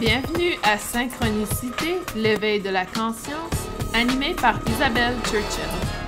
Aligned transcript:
Bienvenue 0.00 0.54
à 0.62 0.78
Synchronicité, 0.78 1.98
l'éveil 2.14 2.60
de 2.60 2.70
la 2.70 2.86
conscience, 2.86 3.50
animé 3.94 4.32
par 4.34 4.60
Isabelle 4.68 5.16
Churchill. 5.24 5.98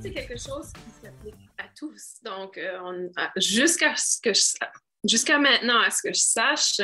c'est 0.00 0.12
quelque 0.12 0.36
chose 0.36 0.72
qui 0.72 0.90
s'applique 1.02 1.48
à 1.58 1.64
tous. 1.74 2.16
Donc, 2.22 2.58
euh, 2.58 3.08
jusqu'à 3.36 3.96
ce 3.96 4.20
que 4.20 4.32
je, 4.32 4.42
Jusqu'à 5.08 5.38
maintenant, 5.38 5.80
à 5.80 5.90
ce 5.90 6.02
que 6.02 6.12
je 6.12 6.20
sache, 6.20 6.80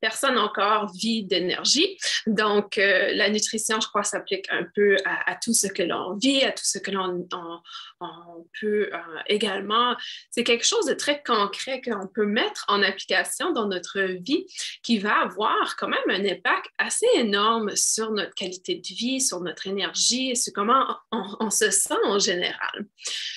personne 0.00 0.38
encore 0.38 0.92
vit 0.94 1.24
d'énergie. 1.24 1.96
Donc, 2.26 2.78
euh, 2.78 3.12
la 3.12 3.28
nutrition, 3.28 3.80
je 3.80 3.88
crois, 3.88 4.04
s'applique 4.04 4.46
un 4.50 4.66
peu 4.74 4.96
à, 5.04 5.36
tout 5.36 5.54
ce 5.54 5.66
que 5.66 5.82
l'on 5.82 6.16
vit, 6.16 6.42
à 6.42 6.52
tout 6.52 6.64
ce 6.64 6.78
que 6.78 6.90
l'on 6.90 7.26
peut 8.60 8.90
euh, 8.92 8.98
également. 9.26 9.96
C'est 10.30 10.44
quelque 10.44 10.66
chose 10.66 10.86
de 10.86 10.94
très 10.94 11.22
concret 11.22 11.80
qu'on 11.80 12.06
peut 12.06 12.26
mettre 12.26 12.64
en 12.68 12.82
application 12.82 13.52
dans 13.52 13.66
notre 13.66 14.00
vie 14.00 14.46
qui 14.82 14.98
va 14.98 15.22
avoir 15.22 15.76
quand 15.76 15.88
même 15.88 15.98
un 16.08 16.24
impact 16.24 16.66
assez 16.78 17.06
énorme 17.14 17.74
sur 17.76 18.10
notre 18.12 18.34
qualité 18.34 18.76
de 18.76 18.94
vie, 18.94 19.20
sur 19.20 19.40
notre 19.40 19.66
énergie 19.66 20.36
sur 20.36 20.52
comment 20.52 20.96
on, 21.10 21.50
se 21.50 21.70
sent 21.70 21.94
en 22.04 22.18
général. 22.18 22.86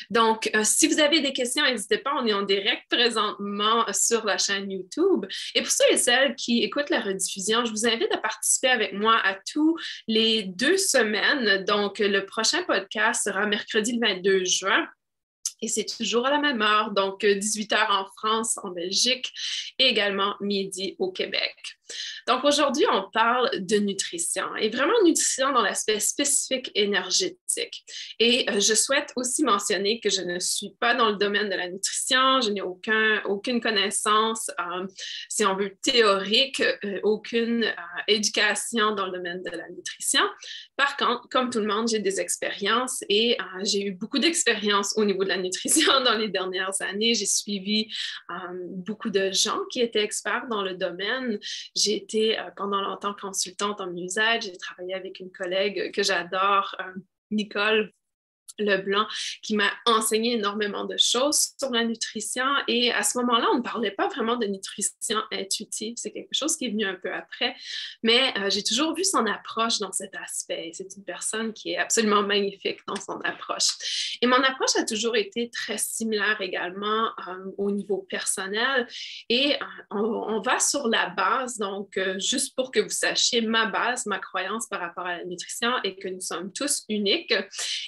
Donc, 0.09 0.49
euh, 0.55 0.63
si 0.63 0.87
vous 0.87 0.99
avez 0.99 1.21
des 1.21 1.33
questions, 1.33 1.63
n'hésitez 1.63 1.99
pas, 1.99 2.11
on 2.17 2.25
est 2.25 2.33
en 2.33 2.41
direct 2.41 2.83
présentement 2.89 3.85
sur 3.93 4.25
la 4.25 4.37
chaîne 4.37 4.71
YouTube. 4.71 5.25
Et 5.55 5.61
pour 5.61 5.71
ceux 5.71 5.85
et 5.91 5.97
celles 5.97 6.35
qui 6.35 6.63
écoutent 6.63 6.89
la 6.89 7.01
rediffusion, 7.01 7.65
je 7.65 7.71
vous 7.71 7.87
invite 7.87 8.11
à 8.11 8.17
participer 8.17 8.69
avec 8.69 8.93
moi 8.93 9.17
à 9.23 9.35
tous 9.51 9.77
les 10.07 10.43
deux 10.43 10.77
semaines. 10.77 11.63
Donc, 11.65 11.99
le 11.99 12.25
prochain 12.25 12.63
podcast 12.63 13.23
sera 13.25 13.45
mercredi 13.45 13.97
le 13.99 14.07
22 14.07 14.45
juin. 14.49 14.87
Et 15.61 15.67
c'est 15.67 15.85
toujours 15.85 16.25
à 16.25 16.31
la 16.31 16.39
même 16.39 16.61
heure, 16.61 16.91
donc 16.91 17.25
18 17.25 17.71
h 17.71 17.91
en 17.91 18.05
France, 18.17 18.57
en 18.63 18.69
Belgique, 18.69 19.33
et 19.77 19.87
également 19.87 20.35
midi 20.39 20.95
au 20.99 21.11
Québec. 21.11 21.78
Donc 22.27 22.43
aujourd'hui, 22.43 22.85
on 22.91 23.09
parle 23.11 23.49
de 23.59 23.77
nutrition 23.77 24.55
et 24.55 24.69
vraiment 24.69 24.93
nutrition 25.03 25.51
dans 25.51 25.61
l'aspect 25.61 25.99
spécifique 25.99 26.71
énergétique. 26.75 27.83
Et 28.19 28.49
euh, 28.49 28.59
je 28.59 28.73
souhaite 28.73 29.11
aussi 29.15 29.43
mentionner 29.43 29.99
que 29.99 30.09
je 30.09 30.21
ne 30.21 30.39
suis 30.39 30.75
pas 30.79 30.95
dans 30.95 31.09
le 31.09 31.15
domaine 31.15 31.49
de 31.49 31.55
la 31.55 31.69
nutrition, 31.69 32.41
je 32.41 32.51
n'ai 32.51 32.61
aucun, 32.61 33.21
aucune 33.25 33.61
connaissance, 33.61 34.49
euh, 34.59 34.87
si 35.29 35.45
on 35.45 35.55
veut, 35.55 35.75
théorique, 35.81 36.61
euh, 36.61 36.99
aucune 37.03 37.65
éducation 38.07 38.93
dans 38.95 39.07
le 39.07 39.13
domaine 39.13 39.41
de 39.43 39.49
la 39.49 39.69
nutrition. 39.69 40.21
Par 40.75 40.97
contre, 40.97 41.27
comme 41.29 41.49
tout 41.49 41.59
le 41.59 41.67
monde, 41.67 41.87
j'ai 41.87 41.99
des 41.99 42.19
expériences 42.19 43.03
et 43.09 43.37
j'ai 43.63 43.85
eu 43.85 43.91
beaucoup 43.91 44.19
d'expériences 44.19 44.93
au 44.97 45.05
niveau 45.05 45.23
de 45.23 45.29
la 45.29 45.37
nutrition 45.37 45.91
dans 46.05 46.17
les 46.17 46.29
dernières 46.29 46.81
années. 46.81 47.13
J'ai 47.13 47.25
suivi 47.25 47.91
beaucoup 48.69 49.09
de 49.09 49.31
gens 49.31 49.59
qui 49.71 49.81
étaient 49.81 50.03
experts 50.03 50.45
dans 50.49 50.61
le 50.61 50.75
domaine. 50.75 51.39
J'ai 51.79 51.95
été 51.95 52.37
euh, 52.37 52.49
pendant 52.55 52.81
longtemps 52.81 53.13
consultante 53.13 53.79
en 53.79 53.87
musette. 53.87 54.43
J'ai 54.43 54.57
travaillé 54.57 54.93
avec 54.93 55.19
une 55.19 55.31
collègue 55.31 55.91
que 55.93 56.03
j'adore, 56.03 56.75
euh, 56.81 56.93
Nicole 57.31 57.93
Leblanc, 58.59 59.07
qui 59.41 59.55
m'a 59.55 59.71
enseigné 59.85 60.33
énormément 60.33 60.85
de 60.85 60.97
choses 60.97 61.49
sur 61.59 61.71
la 61.71 61.83
nutrition. 61.83 62.45
Et 62.67 62.91
à 62.91 63.03
ce 63.03 63.17
moment-là, 63.19 63.47
on 63.53 63.57
ne 63.57 63.63
parlait 63.63 63.91
pas 63.91 64.07
vraiment 64.07 64.35
de 64.35 64.45
nutrition 64.45 65.19
intuitive. 65.31 65.95
C'est 65.97 66.11
quelque 66.11 66.33
chose 66.33 66.55
qui 66.55 66.65
est 66.65 66.69
venu 66.69 66.85
un 66.85 66.95
peu 66.95 67.11
après. 67.13 67.55
Mais 68.03 68.33
euh, 68.37 68.49
j'ai 68.49 68.63
toujours 68.63 68.95
vu 68.95 69.03
son 69.03 69.25
approche 69.25 69.79
dans 69.79 69.91
cet 69.91 70.15
aspect. 70.15 70.71
C'est 70.73 70.95
une 70.95 71.03
personne 71.03 71.53
qui 71.53 71.71
est 71.71 71.77
absolument 71.77 72.23
magnifique 72.23 72.79
dans 72.87 72.95
son 72.95 73.19
approche. 73.21 74.17
Et 74.21 74.27
mon 74.27 74.41
approche 74.43 74.75
a 74.77 74.83
toujours 74.83 75.15
été 75.15 75.49
très 75.49 75.77
similaire 75.77 76.39
également 76.41 77.07
euh, 77.27 77.51
au 77.57 77.71
niveau 77.71 78.05
personnel. 78.09 78.87
Et 79.29 79.55
euh, 79.55 79.57
on, 79.91 80.41
va 80.41 80.59
sur 80.59 80.87
la 80.87 81.09
base, 81.09 81.57
donc 81.57 81.99
juste 82.17 82.55
pour 82.55 82.71
que 82.71 82.79
vous 82.79 82.89
sachiez 82.89 83.41
ma 83.41 83.65
base, 83.65 84.05
ma 84.05 84.19
croyance 84.19 84.67
par 84.67 84.79
rapport 84.79 85.05
à 85.05 85.17
la 85.17 85.25
nutrition 85.25 85.71
est 85.83 85.95
que 85.95 86.07
nous 86.07 86.21
sommes 86.21 86.53
tous 86.53 86.85
uniques 86.87 87.33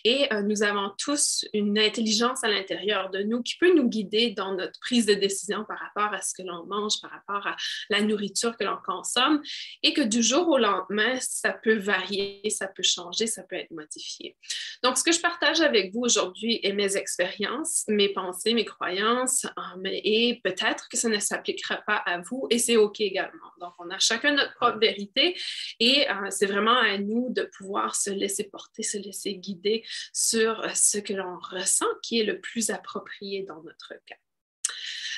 et 0.03 0.27
nous 0.43 0.60
nous 0.61 0.67
avons 0.67 0.91
tous 0.97 1.45
une 1.53 1.79
intelligence 1.79 2.43
à 2.43 2.47
l'intérieur 2.47 3.09
de 3.09 3.23
nous 3.23 3.41
qui 3.41 3.57
peut 3.57 3.73
nous 3.73 3.87
guider 3.89 4.31
dans 4.31 4.53
notre 4.53 4.79
prise 4.79 5.05
de 5.05 5.13
décision 5.13 5.65
par 5.65 5.79
rapport 5.79 6.13
à 6.13 6.21
ce 6.21 6.33
que 6.35 6.43
l'on 6.43 6.65
mange, 6.65 7.01
par 7.01 7.09
rapport 7.09 7.47
à 7.47 7.55
la 7.89 8.01
nourriture 8.01 8.55
que 8.57 8.63
l'on 8.63 8.77
consomme, 8.85 9.41
et 9.81 9.93
que 9.93 10.01
du 10.01 10.21
jour 10.21 10.47
au 10.49 10.57
lendemain, 10.57 11.17
ça 11.19 11.51
peut 11.51 11.77
varier, 11.77 12.47
ça 12.49 12.67
peut 12.67 12.83
changer, 12.83 13.25
ça 13.27 13.43
peut 13.43 13.55
être 13.55 13.71
modifié. 13.71 14.37
Donc, 14.83 14.97
ce 14.97 15.03
que 15.03 15.11
je 15.11 15.19
partage 15.19 15.61
avec 15.61 15.93
vous 15.93 16.01
aujourd'hui 16.01 16.59
est 16.63 16.73
mes 16.73 16.95
expériences, 16.95 17.83
mes 17.87 18.09
pensées, 18.09 18.53
mes 18.53 18.65
croyances, 18.65 19.45
euh, 19.45 19.83
et 19.85 20.41
peut-être 20.43 20.89
que 20.89 20.97
ça 20.97 21.09
ne 21.09 21.19
s'appliquera 21.19 21.77
pas 21.87 21.97
à 22.05 22.19
vous, 22.19 22.47
et 22.51 22.59
c'est 22.59 22.77
OK 22.77 23.01
également. 23.01 23.31
Donc, 23.59 23.73
on 23.79 23.89
a 23.89 23.97
chacun 23.97 24.33
notre 24.33 24.53
propre 24.55 24.77
vérité, 24.77 25.35
et 25.79 26.07
euh, 26.09 26.27
c'est 26.29 26.45
vraiment 26.45 26.77
à 26.77 26.97
nous 26.97 27.27
de 27.31 27.49
pouvoir 27.57 27.95
se 27.95 28.11
laisser 28.11 28.43
porter, 28.43 28.83
se 28.83 28.97
laisser 28.97 29.35
guider 29.35 29.83
sur 30.13 30.50
euh, 30.59 30.69
ce 30.73 30.97
que 30.97 31.13
l'on 31.13 31.37
ressent 31.39 31.87
qui 32.03 32.19
est 32.19 32.23
le 32.23 32.39
plus 32.39 32.69
approprié 32.69 33.43
dans 33.43 33.61
notre 33.63 33.93
cas. 34.05 34.15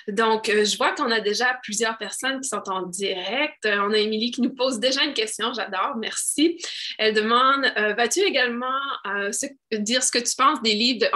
Donc, 0.07 0.49
euh, 0.49 0.65
je 0.65 0.77
vois 0.77 0.93
qu'on 0.93 1.11
a 1.11 1.21
déjà 1.21 1.59
plusieurs 1.63 1.97
personnes 1.97 2.41
qui 2.41 2.49
sont 2.49 2.63
en 2.67 2.83
direct. 2.83 3.65
Euh, 3.65 3.79
on 3.87 3.91
a 3.91 3.97
Émilie 3.97 4.31
qui 4.31 4.41
nous 4.41 4.53
pose 4.53 4.79
déjà 4.79 5.03
une 5.03 5.13
question, 5.13 5.53
j'adore, 5.53 5.95
merci. 5.97 6.57
Elle 6.97 7.13
demande, 7.13 7.65
vas-tu 7.95 8.19
également 8.19 8.79
dire 9.71 10.03
ce 10.03 10.11
que 10.11 10.19
tu 10.19 10.35
penses 10.35 10.61
des 10.61 10.73
livres 10.73 10.99
de 10.99 11.15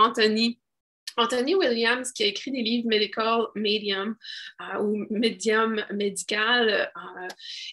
Anthony 1.17 1.55
Williams, 1.55 2.11
qui 2.11 2.23
a 2.23 2.27
écrit 2.27 2.51
des 2.51 2.61
livres 2.61 2.87
Medical 2.87 3.47
Medium 3.55 4.15
ou 4.79 5.05
Medium 5.09 5.83
Médical. 5.91 6.91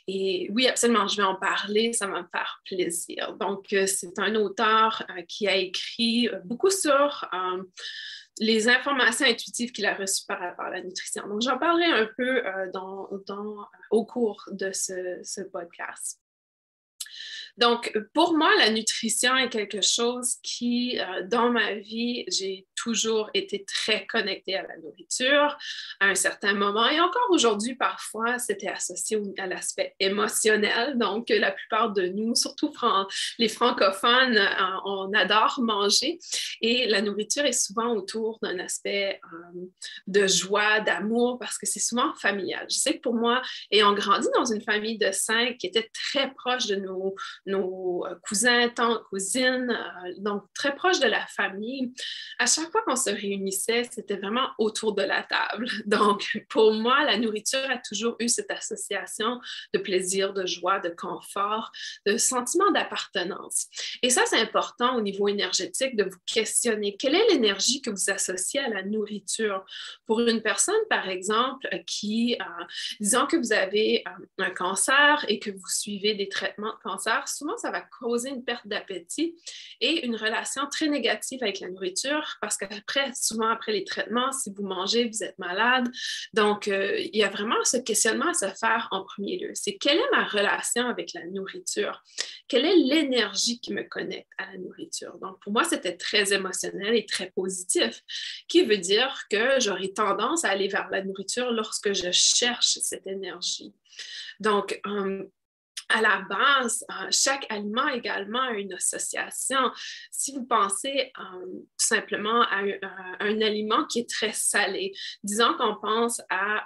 et 0.09 0.49
oui, 0.53 0.66
absolument, 0.66 1.06
je 1.06 1.16
vais 1.19 1.22
en 1.22 1.37
parler, 1.37 1.93
ça 1.93 2.06
va 2.06 2.22
me 2.22 2.28
faire 2.28 2.62
plaisir. 2.65 3.34
Donc, 3.34 3.66
c'est 3.69 4.19
un 4.19 4.34
auteur 4.34 5.06
qui 5.28 5.47
a 5.47 5.56
écrit 5.56 6.28
beaucoup 6.44 6.71
sur 6.71 7.28
les 8.41 8.69
informations 8.69 9.27
intuitives 9.27 9.72
qu'il 9.72 9.87
a 9.87 9.94
reçues 9.94 10.25
par 10.26 10.41
rapport 10.41 10.65
à 10.65 10.71
la 10.71 10.82
nutrition. 10.82 11.28
Donc, 11.28 11.43
j'en 11.43 11.59
parlerai 11.59 11.84
un 11.84 12.09
peu 12.16 12.43
au 13.91 14.05
cours 14.05 14.49
de 14.53 14.72
ce 14.72 15.43
podcast. 15.43 16.24
Donc, 17.57 17.93
pour 18.13 18.37
moi, 18.37 18.51
la 18.59 18.71
nutrition 18.71 19.37
est 19.37 19.49
quelque 19.49 19.81
chose 19.81 20.37
qui, 20.43 20.99
dans 21.31 21.51
ma 21.51 21.75
vie, 21.75 22.25
j'ai 22.29 22.67
toujours 22.77 23.31
été 23.35 23.65
très 23.65 24.07
connectée 24.07 24.57
à 24.57 24.63
la 24.63 24.77
nourriture 24.79 25.57
à 26.01 26.07
un 26.07 26.15
certain 26.15 26.53
moment. 26.55 26.89
Et 26.89 27.01
encore 27.01 27.31
aujourd'hui, 27.31 27.75
parfois, 27.75 28.39
c'était 28.39 28.69
associé 28.69 29.19
à 29.39 29.47
l'aspect 29.47 29.95
émotionnel. 30.01 30.99
Donc, 30.99 31.29
la 31.31 31.53
plupart 31.53 31.93
de 31.93 32.07
nous, 32.09 32.35
surtout 32.35 32.73
les 33.39 33.49
francophones, 33.49 34.37
euh, 34.37 34.77
on 34.85 35.13
adore 35.13 35.61
manger. 35.63 36.19
Et 36.61 36.87
la 36.87 37.01
nourriture 37.01 37.45
est 37.45 37.53
souvent 37.53 37.95
autour 37.95 38.39
d'un 38.43 38.59
aspect 38.59 39.21
euh, 39.33 39.61
de 40.07 40.27
joie, 40.27 40.81
d'amour, 40.81 41.39
parce 41.39 41.59
que 41.59 41.67
c'est 41.67 41.81
souvent 41.81 42.15
familial. 42.15 42.67
Je 42.71 42.77
sais 42.77 42.95
que 42.95 43.01
pour 43.01 43.15
moi, 43.15 43.43
ayant 43.71 43.95
grandi 43.95 44.29
dans 44.35 44.45
une 44.45 44.63
famille 44.63 44.99
de 44.99 45.13
cinq 45.13 45.59
qui 45.59 45.67
était 45.67 45.91
très 45.93 46.33
proche 46.35 46.67
de 46.67 46.77
nos, 46.77 47.15
nos 47.47 48.06
euh, 48.06 48.15
cousins, 48.27 48.69
tantes, 48.69 49.03
cousines, 49.10 49.77
donc 50.19 50.44
très 50.55 50.75
proche 50.75 51.00
de 51.00 51.06
la 51.06 51.27
famille, 51.27 51.93
à 52.38 52.47
chaque 52.47 52.71
fois 52.71 52.82
qu'on 52.82 52.97
se 52.97 53.10
réunissait, 53.10 53.84
c'était 53.91 54.16
vraiment 54.16 54.49
autour 54.59 54.94
de 54.94 55.03
la 55.03 55.22
table. 55.22 55.66
Donc, 55.87 56.44
pour 56.49 56.73
moi, 56.73 57.05
la 57.05 57.17
nourriture 57.19 57.70
a 57.70 57.79
toujours 57.79 58.17
eu 58.19 58.29
cette 58.29 58.50
association 58.50 59.41
de 59.73 59.79
plaisir, 59.79 60.32
de 60.32 60.46
joie, 60.46 60.81
de 60.81 60.88
confort, 60.88 61.70
de 62.06 62.17
sentiment 62.17 62.70
d'appartenance. 62.70 63.67
Et 64.02 64.11
ça, 64.11 64.23
c'est 64.26 64.40
important 64.40 64.97
au 64.97 65.00
niveau 65.00 65.29
énergétique 65.29 65.97
de 65.97 66.05
vous 66.05 66.19
questionner 66.26 66.97
quelle 66.97 67.14
est 67.14 67.29
l'énergie 67.31 67.81
que 67.81 67.90
vous 67.90 68.11
associez 68.11 68.61
à 68.61 68.69
la 68.69 68.82
nourriture? 68.82 69.64
Pour 70.06 70.20
une 70.20 70.43
personne, 70.43 70.75
par 70.88 71.08
exemple, 71.08 71.69
qui, 71.87 72.37
euh, 72.40 72.64
disons 73.00 73.26
que 73.26 73.37
vous 73.37 73.52
avez 73.52 74.05
euh, 74.06 74.44
un 74.44 74.50
cancer 74.50 75.25
et 75.29 75.38
que 75.38 75.50
vous 75.50 75.69
suivez 75.69 76.14
des 76.14 76.29
traitements 76.29 76.73
de 76.73 76.82
cancer, 76.82 77.25
souvent, 77.37 77.57
ça 77.57 77.71
va 77.71 77.81
causer 77.81 78.31
une 78.31 78.45
perte 78.45 78.67
d'appétit 78.67 79.35
et 79.81 80.05
une 80.07 80.17
relation 80.17 80.63
très 80.71 80.89
négative 80.89 81.43
avec 81.43 81.61
la 81.61 81.69
nourriture 81.69 82.37
parce 82.41 82.57
qu'après, 82.57 83.13
souvent 83.15 83.49
après 83.49 83.73
les 83.73 83.85
traitements, 83.85 84.33
si 84.33 84.51
vous 84.51 84.63
mangez, 84.63 85.09
vous 85.09 85.23
êtes 85.23 85.39
malade. 85.39 85.89
Donc, 86.33 86.69
euh, 86.69 86.99
il 86.99 87.17
y 87.17 87.25
a 87.25 87.29
vraiment 87.29 87.63
ce 87.65 87.77
questionnement 87.77 88.29
à 88.29 88.35
se 88.35 88.47
faire 88.47 88.89
en 88.91 89.05
premier 89.05 89.39
lieu. 89.39 89.51
C'est 89.55 89.77
quelle 89.77 89.99
est 89.99 90.11
ma 90.13 90.25
relation 90.25 90.89
avec 90.89 91.13
la 91.15 91.25
nourriture? 91.27 92.03
Quelle 92.49 92.65
est 92.65 92.77
l'énergie 92.77 93.61
qui 93.61 93.73
me 93.73 93.83
connecte 93.83 94.29
à 94.39 94.53
la 94.53 94.59
nourriture? 94.59 95.19
Donc, 95.19 95.41
pour 95.43 95.53
moi, 95.53 95.65
c'était 95.65 95.97
très 95.97 96.33
émotionnel 96.33 96.95
et 96.95 97.07
très 97.07 97.31
positif, 97.31 98.03
qui 98.49 98.65
veut 98.65 98.79
dire 98.79 99.25
que 99.31 99.61
j'aurais 99.61 99.89
tendance 99.89 100.45
à 100.45 100.51
aller 100.51 100.69
vers 100.69 100.89
la 100.91 101.03
nourriture 101.03 101.51
lorsque 101.53 101.93
je 101.93 102.11
cherche 102.13 102.79
cette 102.83 103.07
énergie. 103.07 103.73
Donc, 104.41 104.81
euh, 104.87 105.25
à 105.89 106.01
la 106.01 106.23
base, 106.29 106.85
euh, 106.91 107.09
chaque 107.11 107.47
aliment 107.51 107.89
également 107.89 108.43
a 108.43 108.53
une 108.53 108.73
association. 108.73 109.71
Si 110.11 110.33
vous 110.33 110.45
pensez 110.45 111.13
euh, 111.19 111.47
simplement 111.77 112.43
à 112.43 112.63
un, 113.21 113.41
aliment 113.41 113.85
qui 113.85 114.01
est 114.01 114.09
très 114.09 114.33
salé, 114.33 114.93
disons 115.23 115.55
qu'on 115.55 115.77
pense 115.77 116.21
à 116.31 116.65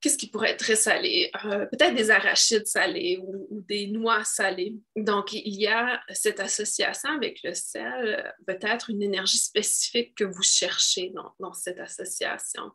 qu'est-ce 0.00 0.16
qui 0.16 0.28
pourrait 0.28 0.50
être 0.50 0.60
très 0.60 0.76
salé? 0.76 1.30
Euh, 1.44 1.66
peut-être 1.66 1.94
des 1.94 2.10
arachides 2.10 2.66
salés 2.66 3.18
ou, 3.22 3.46
des 3.68 3.88
noix 3.88 4.24
salées. 4.24 4.74
Donc, 4.96 5.32
il 5.32 5.60
y 5.60 5.66
a 5.66 6.00
cette 6.12 6.40
association 6.40 7.10
avec 7.10 7.40
le 7.42 7.54
sel, 7.54 8.34
peut-être 8.46 8.90
une 8.90 9.02
énergie 9.02 9.38
spécifique 9.38 10.14
que 10.14 10.24
vous 10.24 10.42
cherchez 10.42 11.12
dans, 11.38 11.52
cette 11.52 11.80
association. 11.80 12.70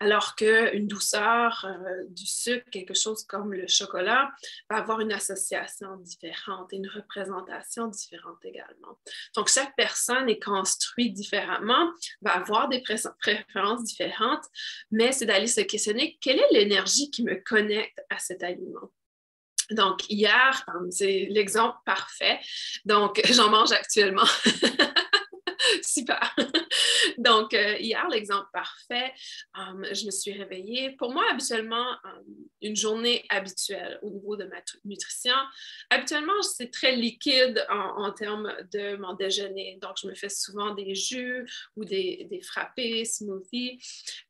Alors 0.00 0.34
qu'une 0.34 0.86
douceur 0.86 1.66
euh, 1.66 2.04
du 2.08 2.26
sucre, 2.26 2.68
quelque 2.70 2.94
chose 2.94 3.24
comme 3.24 3.52
le 3.52 3.66
chocolat, 3.66 4.30
va 4.68 4.76
avoir 4.76 5.00
une 5.00 5.12
association 5.12 5.96
différente 5.98 6.72
et 6.72 6.76
une 6.76 6.88
représentation 6.88 7.86
différente 7.88 8.38
également. 8.44 8.98
Donc, 9.34 9.48
chaque 9.48 9.74
personne 9.76 10.28
est 10.28 10.42
construite 10.42 11.14
différemment, 11.14 11.90
va 12.22 12.32
avoir 12.32 12.68
des 12.68 12.82
préférences 12.82 13.84
différentes, 13.84 14.44
mais 14.90 15.12
c'est 15.12 15.26
d'aller 15.26 15.46
se 15.46 15.60
questionner 15.62 16.18
quelle 16.20 16.38
est 16.38 16.49
l'énergie 16.52 17.10
qui 17.10 17.22
me 17.22 17.36
connecte 17.36 18.00
à 18.10 18.18
cet 18.18 18.42
aliment? 18.42 18.90
Donc, 19.70 20.08
hier, 20.08 20.66
c'est 20.90 21.28
l'exemple 21.30 21.76
parfait. 21.84 22.40
Donc, 22.84 23.20
j'en 23.30 23.50
mange 23.50 23.72
actuellement. 23.72 24.26
Super. 25.82 26.34
Donc, 27.18 27.54
euh, 27.54 27.76
hier, 27.78 28.06
l'exemple 28.08 28.48
parfait, 28.52 29.12
um, 29.54 29.84
je 29.92 30.06
me 30.06 30.10
suis 30.10 30.32
réveillée. 30.32 30.90
Pour 30.92 31.12
moi, 31.12 31.24
habituellement, 31.30 31.86
um, 32.04 32.24
une 32.62 32.76
journée 32.76 33.24
habituelle 33.28 33.98
au 34.02 34.10
niveau 34.10 34.36
de 34.36 34.44
ma 34.44 34.56
nutrition, 34.84 35.34
habituellement, 35.90 36.40
c'est 36.42 36.70
très 36.70 36.96
liquide 36.96 37.64
en, 37.68 38.10
termes 38.12 38.52
de 38.72 38.96
mon 38.96 39.14
déjeuner. 39.14 39.78
Donc, 39.80 39.96
je 40.02 40.08
me 40.08 40.14
fais 40.14 40.28
souvent 40.28 40.74
des 40.74 40.94
jus 40.94 41.48
ou 41.76 41.84
des, 41.84 42.26
des 42.30 42.40
frappés, 42.40 43.04
smoothies. 43.04 43.78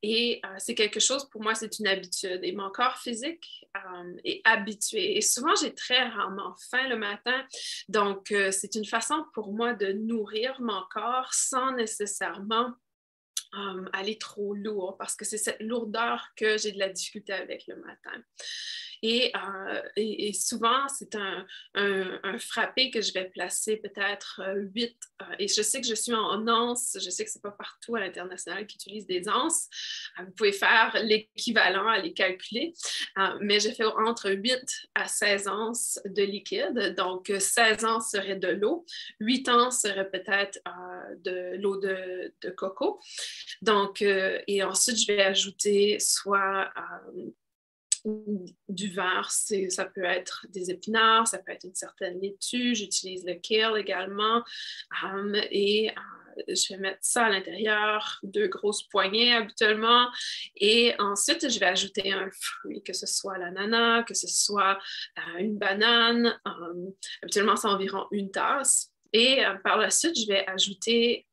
Et 0.02 0.40
euh, 0.44 0.49
c'est 0.58 0.75
quelque 0.75 1.00
chose, 1.00 1.28
pour 1.31 1.43
moi, 1.43 1.55
c'est 1.55 1.78
une 1.78 1.87
habitude. 1.87 2.40
Et 2.43 2.52
mon 2.52 2.70
corps 2.70 2.99
physique 2.99 3.67
est 4.25 4.40
habitué. 4.44 5.17
Et 5.17 5.20
souvent, 5.20 5.55
j'ai 5.61 5.75
très 5.75 6.08
rarement 6.08 6.55
faim 6.70 6.88
le 6.88 6.96
matin. 6.96 7.44
Donc, 7.88 8.32
euh, 8.32 8.50
c'est 8.50 8.75
une 8.75 8.84
façon 8.84 9.25
pour 9.34 9.52
moi 9.52 9.75
de 9.75 9.93
nourrir 9.93 10.61
mon 10.61 10.82
corps 10.90 11.32
sans 11.32 11.72
nécessairement 11.72 12.69
um, 13.52 13.88
aller 13.93 14.19
trop 14.19 14.55
lourd 14.55 14.97
parce 14.99 15.17
que 15.17 15.25
c'est 15.25 15.38
cette 15.38 15.61
lourdeur 15.61 16.29
que 16.37 16.58
j'ai 16.58 16.73
de 16.73 16.79
la 16.79 16.88
difficulté 16.88 17.32
avec 17.32 17.67
le 17.67 17.76
matin. 17.76 18.23
Euh, 19.05 19.82
et, 19.97 20.32
souvent, 20.32 20.87
c'est 20.88 21.14
un, 21.14 21.47
frappé 22.38 22.91
que 22.91 23.00
je 23.00 23.12
vais 23.12 23.25
placer 23.25 23.76
peut-être 23.76 24.43
8. 24.56 24.85
Euh, 24.85 25.25
euh, 25.25 25.35
et 25.38 25.49
je 25.49 25.62
sais 25.62 25.81
que 25.81 25.87
je 25.87 25.94
suis 25.94 26.14
en 26.14 26.47
once, 26.47 26.97
je 27.02 27.11
sais 27.11 27.25
que 27.25 27.31
ce 27.31 27.38
n'est 27.38 27.43
pas 27.43 27.50
partout 27.50 27.97
à 27.97 28.00
l'international 28.00 28.67
qui 28.67 28.76
utilise 28.76 29.06
des 29.06 29.29
onces. 29.29 29.69
vous 30.19 30.32
pouvez 30.32 30.53
faire 30.53 30.96
l'équivalent 31.03 31.87
à 31.87 31.99
les 31.99 32.12
calculer, 32.12 32.73
mais 33.41 33.61
je 33.61 33.70
fais 33.70 33.85
entre 33.85 34.31
8 34.31 34.58
à 34.94 35.06
16 35.06 35.49
onces 35.49 35.99
de 36.05 36.23
liquide. 36.23 36.94
Donc, 36.96 37.32
16 37.38 37.85
onces 37.85 38.11
serait 38.11 38.37
de 38.37 38.49
l'eau, 38.49 38.85
8 39.20 39.49
onces 39.49 39.81
serait 39.81 40.11
peut-être 40.11 40.58
de 41.25 41.56
l'eau 41.56 41.79
de, 41.79 42.32
de, 42.43 42.50
coco. 42.50 43.00
Donc, 43.63 44.03
et 44.03 44.63
ensuite, 44.63 44.99
je 44.99 45.07
vais 45.07 45.23
ajouter 45.23 45.99
soit 46.01 46.71
du 48.69 48.89
verre, 48.89 49.31
ça 49.31 49.85
peut 49.85 50.05
être 50.05 50.47
des 50.49 50.71
épinards, 50.71 51.29
ça 51.29 51.39
peut 51.39 51.53
être 51.53 51.65
une 51.65 51.75
certaine 51.75 52.21
laitue. 52.21 52.75
J'utilise 52.75 53.25
le 53.27 53.35
kale 53.35 53.79
également. 53.79 54.43
Um, 55.03 55.35
et 55.51 55.91
euh, 55.91 56.43
je 56.49 56.73
vais 56.73 56.81
mettre 56.81 57.01
ça 57.03 57.27
à 57.27 57.31
l'intérieur, 57.31 58.19
deux 58.23 58.49
grosses 58.49 58.85
poignées 58.85 59.35
habituellement. 59.35 60.09
Et 60.57 60.95
ensuite, 60.99 61.49
je 61.51 61.59
vais 61.59 61.67
ajouter 61.67 62.13
un 62.13 62.31
fruit, 62.31 62.83
que 62.83 62.93
ce 62.93 63.07
soit 63.07 63.39
l'ananas, 63.39 64.05
que 64.05 64.15
ce 64.15 64.29
soit 64.29 64.79
euh, 65.19 65.39
une 65.39 65.59
banane. 65.59 66.39
Um, 66.45 66.93
habituellement, 67.23 67.57
c'est 67.57 67.69
environ 67.69 68.07
une 68.13 68.31
tasse. 68.31 68.90
Et 69.12 69.45
euh, 69.45 69.55
par 69.65 69.77
la 69.77 69.91
suite, 69.91 70.19
je 70.19 70.27
vais 70.27 70.47
ajouter, 70.47 71.27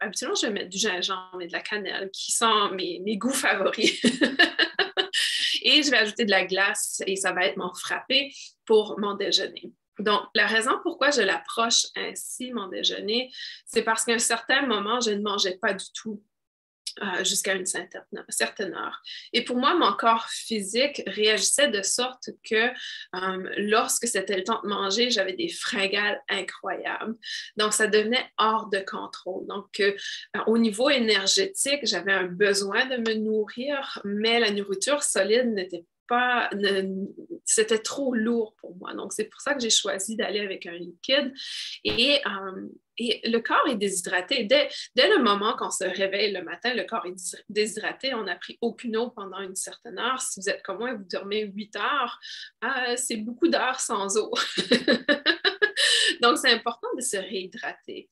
habituellement, 0.00 0.34
je 0.34 0.46
vais 0.46 0.52
mettre 0.52 0.70
du 0.70 0.78
gingembre 0.78 1.40
et 1.40 1.46
de 1.46 1.52
la 1.52 1.60
cannelle, 1.60 2.10
qui 2.12 2.32
sont 2.32 2.70
mes, 2.72 3.00
mes 3.04 3.16
goûts 3.16 3.30
favoris. 3.30 4.02
Et 5.62 5.82
je 5.82 5.90
vais 5.90 5.96
ajouter 5.96 6.24
de 6.24 6.30
la 6.30 6.44
glace 6.44 7.02
et 7.08 7.16
ça 7.16 7.32
va 7.32 7.44
être 7.44 7.56
mon 7.56 7.74
frappé 7.74 8.32
pour 8.66 9.00
mon 9.00 9.14
déjeuner. 9.14 9.72
Donc, 9.98 10.22
la 10.34 10.46
raison 10.46 10.78
pourquoi 10.82 11.10
je 11.10 11.22
l'approche 11.22 11.86
ainsi, 11.96 12.52
mon 12.52 12.68
déjeuner, 12.68 13.32
c'est 13.64 13.82
parce 13.82 14.04
qu'à 14.04 14.12
un 14.12 14.18
certain 14.18 14.64
moment, 14.64 15.00
je 15.00 15.10
ne 15.10 15.22
mangeais 15.22 15.56
pas 15.56 15.74
du 15.74 15.86
tout 15.92 16.22
euh, 17.02 17.24
jusqu'à 17.24 17.54
une 17.54 17.66
certaine 17.66 18.74
heure. 18.74 19.02
Et 19.34 19.44
pour 19.44 19.56
moi, 19.56 19.74
mon 19.74 19.92
corps 19.92 20.28
physique 20.30 21.02
réagissait 21.06 21.68
de 21.68 21.82
sorte 21.82 22.30
que 22.42 22.68
euh, 22.68 23.54
lorsque 23.58 24.08
c'était 24.08 24.36
le 24.36 24.44
temps 24.44 24.62
de 24.62 24.68
manger, 24.68 25.10
j'avais 25.10 25.34
des 25.34 25.48
fringales 25.48 26.22
incroyables. 26.30 27.14
Donc, 27.58 27.74
ça 27.74 27.86
devenait 27.86 28.26
hors 28.38 28.70
de 28.70 28.78
contrôle. 28.78 29.46
Donc, 29.46 29.80
euh, 29.80 29.92
au 30.46 30.56
niveau 30.56 30.88
énergétique, 30.88 31.80
j'avais 31.82 32.12
un 32.12 32.28
besoin 32.28 32.86
de 32.86 32.96
me 32.96 33.14
nourrir, 33.14 34.00
mais 34.04 34.40
la 34.40 34.50
nourriture 34.50 35.02
solide 35.02 35.52
n'était 35.52 35.84
c'était 37.44 37.78
trop 37.78 38.14
lourd 38.14 38.54
pour 38.60 38.76
moi. 38.76 38.94
Donc, 38.94 39.12
c'est 39.12 39.24
pour 39.24 39.40
ça 39.40 39.54
que 39.54 39.60
j'ai 39.60 39.70
choisi 39.70 40.16
d'aller 40.16 40.40
avec 40.40 40.66
un 40.66 40.72
liquide. 40.72 41.32
Et, 41.84 42.20
euh, 42.26 42.68
et, 42.98 43.20
le 43.28 43.38
corps 43.38 43.66
est 43.68 43.76
déshydraté. 43.76 44.44
Dès, 44.44 44.68
dès 44.94 45.08
le 45.08 45.22
moment 45.22 45.56
qu'on 45.56 45.70
se 45.70 45.84
réveille 45.84 46.32
le 46.32 46.42
matin, 46.42 46.74
le 46.74 46.84
corps 46.84 47.06
est 47.06 47.36
déshydraté. 47.48 48.14
On 48.14 48.24
n'a 48.24 48.36
pris 48.36 48.58
aucune 48.60 48.96
eau 48.96 49.10
pendant 49.10 49.40
une 49.40 49.56
certaine 49.56 49.98
heure. 49.98 50.20
Si 50.20 50.40
vous 50.40 50.48
êtes 50.48 50.62
comme 50.62 50.78
moi 50.78 50.92
et 50.92 50.96
vous 50.96 51.06
dormez 51.10 51.42
8 51.42 51.76
heures, 51.76 52.18
euh, 52.64 52.96
c'est 52.96 53.16
beaucoup 53.16 53.48
d'heures 53.48 53.80
sans 53.80 54.16
eau. 54.16 54.32
Donc, 56.22 56.38
c'est 56.38 56.50
important 56.50 56.88
de 56.96 57.02
se 57.02 57.16
réhydrater. 57.16 58.08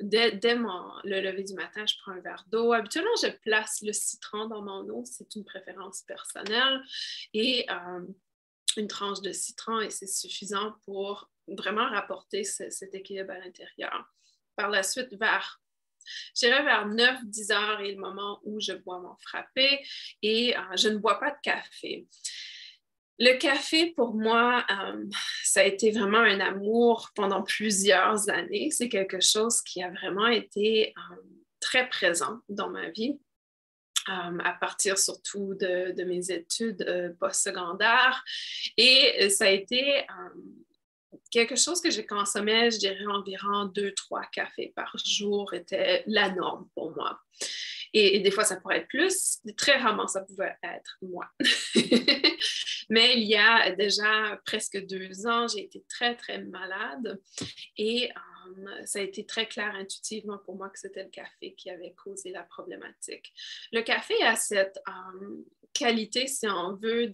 Dès, 0.00 0.30
le 0.32 1.20
lever 1.20 1.44
du 1.44 1.54
matin, 1.54 1.84
je 1.86 1.94
prends 2.00 2.12
un 2.12 2.20
verre 2.20 2.44
d'eau. 2.48 2.72
Habituellement, 2.72 3.16
je 3.22 3.28
place 3.28 3.82
le 3.82 3.92
citron 3.92 4.46
dans 4.46 4.62
mon 4.62 4.88
eau. 4.88 5.04
C'est 5.04 5.34
une 5.34 5.44
préférence 5.44 6.02
personnelle. 6.02 6.82
Et 7.34 7.66
euh, 7.70 8.06
une 8.76 8.88
tranche 8.88 9.20
de 9.20 9.32
citron, 9.32 9.80
et 9.80 9.90
c'est 9.90 10.06
suffisant 10.06 10.76
pour 10.84 11.30
vraiment 11.48 11.88
rapporter 11.88 12.44
cet 12.44 12.94
équilibre 12.94 13.32
à 13.32 13.38
l'intérieur. 13.38 14.14
Par 14.56 14.70
la 14.70 14.82
suite, 14.82 15.14
vers 15.14 15.60
J'irai 16.34 16.62
vers 16.62 16.88
9-10 16.88 17.52
heures 17.52 17.80
et 17.80 17.92
le 17.92 18.00
moment 18.00 18.40
où 18.44 18.60
je 18.60 18.72
bois 18.72 19.00
mon 19.00 19.14
frappé 19.16 19.84
et 20.22 20.56
euh, 20.56 20.60
je 20.76 20.88
ne 20.88 20.98
bois 20.98 21.18
pas 21.20 21.30
de 21.30 21.36
café. 21.42 22.06
Le 23.18 23.36
café, 23.38 23.92
pour 23.96 24.14
moi, 24.14 24.64
euh, 24.70 25.04
ça 25.42 25.60
a 25.60 25.64
été 25.64 25.90
vraiment 25.90 26.18
un 26.18 26.38
amour 26.38 27.10
pendant 27.16 27.42
plusieurs 27.42 28.28
années. 28.28 28.70
C'est 28.70 28.88
quelque 28.88 29.20
chose 29.20 29.60
qui 29.62 29.82
a 29.82 29.90
vraiment 29.90 30.28
été 30.28 30.94
euh, 30.96 31.16
très 31.58 31.88
présent 31.88 32.38
dans 32.48 32.70
ma 32.70 32.90
vie. 32.90 33.18
Euh, 34.08 34.38
à 34.42 34.52
partir 34.54 34.96
surtout 34.96 35.52
de, 35.54 35.92
de 35.92 36.04
mes 36.04 36.30
études 36.30 37.14
postsecondaires. 37.20 38.24
Et 38.78 39.28
ça 39.28 39.44
a 39.44 39.50
été 39.50 40.06
quelque 41.30 41.56
chose 41.56 41.80
que 41.80 41.90
j'ai 41.90 42.06
consommé, 42.06 42.70
je 42.70 42.78
dirais 42.78 43.06
environ 43.06 43.66
deux, 43.66 43.92
trois 43.94 44.24
cafés 44.32 44.72
par 44.74 44.94
jour 45.04 45.52
était 45.54 46.02
la 46.06 46.30
norme 46.30 46.68
pour 46.74 46.94
moi. 46.94 47.20
Et, 47.94 48.20
des 48.20 48.30
fois, 48.30 48.44
ça 48.44 48.56
pourrait 48.56 48.78
être 48.78 48.88
plus. 48.88 49.38
Très 49.56 49.78
rarement, 49.78 50.06
ça 50.06 50.20
pouvait 50.20 50.56
être 50.62 50.98
moins. 51.00 51.28
Mais 52.90 53.14
il 53.16 53.26
y 53.26 53.36
a 53.36 53.70
déjà 53.72 54.38
presque 54.44 54.86
deux 54.86 55.26
ans, 55.26 55.46
j'ai 55.48 55.64
été 55.64 55.84
très, 55.88 56.14
très 56.16 56.42
malade 56.42 57.20
et 57.76 58.10
euh, 58.56 58.86
ça 58.86 58.98
a 58.98 59.02
été 59.02 59.24
très 59.26 59.46
clair 59.46 59.74
intuitivement 59.74 60.38
pour 60.38 60.56
moi 60.56 60.68
que 60.68 60.78
c'était 60.78 61.04
le 61.04 61.10
café 61.10 61.54
qui 61.54 61.70
avait 61.70 61.92
causé 61.92 62.30
la 62.30 62.42
problématique. 62.42 63.32
Le 63.72 63.82
café 63.82 64.14
a 64.22 64.36
cette 64.36 64.78
euh, 64.88 65.44
qualité, 65.72 66.26
si 66.26 66.48
on 66.48 66.74
veut, 66.74 67.08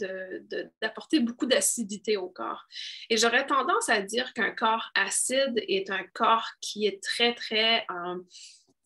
d'apporter 0.80 1.20
beaucoup 1.20 1.46
d'acidité 1.46 2.16
au 2.16 2.28
corps. 2.28 2.66
Et 3.10 3.16
j'aurais 3.16 3.46
tendance 3.46 3.88
à 3.88 4.00
dire 4.00 4.32
qu'un 4.32 4.52
corps 4.52 4.90
acide 4.94 5.62
est 5.68 5.90
un 5.90 6.04
corps 6.14 6.48
qui 6.60 6.86
est 6.86 7.02
très, 7.02 7.34
très 7.34 7.84
euh, 7.90 8.18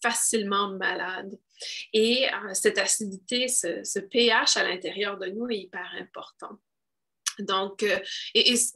facilement 0.03 0.71
malade. 0.71 1.39
Et 1.93 2.27
cette 2.53 2.79
acidité, 2.79 3.49
ce, 3.49 3.99
pH 3.99 4.57
à 4.57 4.63
l'intérieur 4.63 5.19
de 5.19 5.27
nous 5.27 5.49
est 5.49 5.59
hyper 5.59 5.91
important. 5.99 6.57
Donc, 7.41 7.83
euh, 7.83 7.99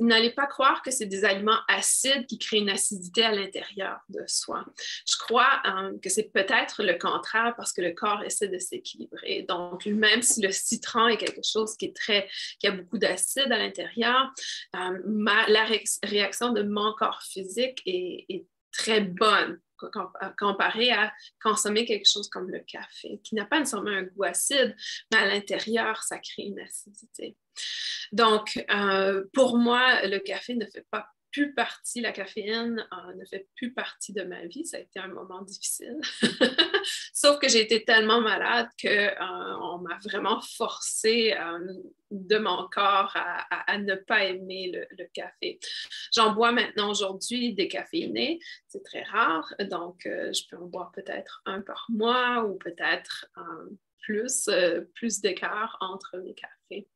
n'allez 0.00 0.30
pas 0.30 0.46
croire 0.46 0.82
que 0.82 0.90
c'est 0.90 1.06
des 1.06 1.24
aliments 1.24 1.58
acides 1.68 2.26
qui 2.26 2.38
créent 2.38 2.58
une 2.58 2.70
acidité 2.70 3.24
à 3.24 3.32
l'intérieur 3.32 3.98
de 4.08 4.22
soi. 4.26 4.64
Je 5.08 5.16
crois 5.16 5.60
euh, 5.66 5.98
que 6.00 6.08
c'est 6.08 6.32
peut-être 6.32 6.82
le 6.82 6.94
contraire 6.94 7.54
parce 7.56 7.72
que 7.72 7.80
le 7.80 7.92
corps 7.92 8.22
essaie 8.22 8.48
de 8.48 8.58
s'équilibrer. 8.58 9.42
Donc, 9.48 9.86
même 9.86 10.22
si 10.22 10.40
le 10.40 10.52
citron 10.52 11.08
est 11.08 11.16
quelque 11.16 11.42
chose 11.44 11.76
qui 11.76 11.92
a 12.66 12.70
beaucoup 12.70 12.98
d'acide 12.98 13.50
à 13.50 13.58
l'intérieur, 13.58 14.32
euh, 14.76 14.98
la 15.48 15.66
réaction 16.02 16.52
de 16.52 16.62
mon 16.62 16.92
corps 16.94 17.22
physique 17.22 17.82
est 17.86 18.46
très 18.72 19.00
bonne 19.00 19.60
comparé 20.38 20.90
à 20.90 21.12
consommer 21.42 21.84
quelque 21.84 22.08
chose 22.08 22.28
comme 22.28 22.50
le 22.50 22.60
café, 22.60 23.20
qui 23.22 23.34
n'a 23.34 23.44
pas 23.44 23.58
nécessairement 23.58 23.90
un 23.90 24.02
goût 24.02 24.24
acide, 24.24 24.76
mais 25.10 25.18
à 25.18 25.26
l'intérieur, 25.26 26.02
ça 26.02 26.18
crée 26.18 26.44
une 26.44 26.60
acidité. 26.60 27.36
Donc, 28.12 28.64
euh, 28.70 29.24
pour 29.32 29.58
moi, 29.58 30.06
le 30.06 30.18
café 30.18 30.54
ne 30.54 30.66
fait 30.66 30.86
pas 30.90 31.06
plus 31.32 31.54
partie, 31.54 32.00
la 32.00 32.12
caféine 32.12 32.86
euh, 32.92 33.14
ne 33.14 33.24
fait 33.24 33.48
plus 33.56 33.72
partie 33.72 34.12
de 34.12 34.22
ma 34.22 34.46
vie. 34.46 34.66
Ça 34.66 34.76
a 34.76 34.80
été 34.80 35.00
un 35.00 35.08
moment 35.08 35.42
difficile. 35.42 35.98
Sauf 37.12 37.38
que 37.38 37.48
j'ai 37.48 37.60
été 37.60 37.84
tellement 37.84 38.20
malade 38.20 38.68
qu'on 38.80 38.88
euh, 38.88 39.78
m'a 39.78 39.98
vraiment 40.04 40.40
forcé 40.40 41.34
euh, 41.38 41.58
de 42.10 42.38
mon 42.38 42.68
corps 42.68 43.16
à, 43.16 43.78
ne 43.78 43.94
pas 43.94 44.24
aimer 44.24 44.72
le, 44.72 45.04
café. 45.14 45.58
J'en 46.14 46.32
bois 46.32 46.52
maintenant 46.52 46.90
aujourd'hui 46.90 47.54
décaféiné. 47.54 48.38
C'est 48.68 48.84
très 48.84 49.02
rare. 49.02 49.54
Donc, 49.70 50.02
je 50.04 50.46
peux 50.48 50.56
en 50.56 50.66
boire 50.66 50.92
peut-être 50.92 51.42
un 51.46 51.62
par 51.62 51.86
mois 51.88 52.44
ou 52.44 52.56
peut-être 52.56 53.26
plus, 54.02 54.50
plus 54.94 55.20
d'écart 55.20 55.78
entre 55.80 56.18
mes 56.18 56.34
cafés 56.34 56.86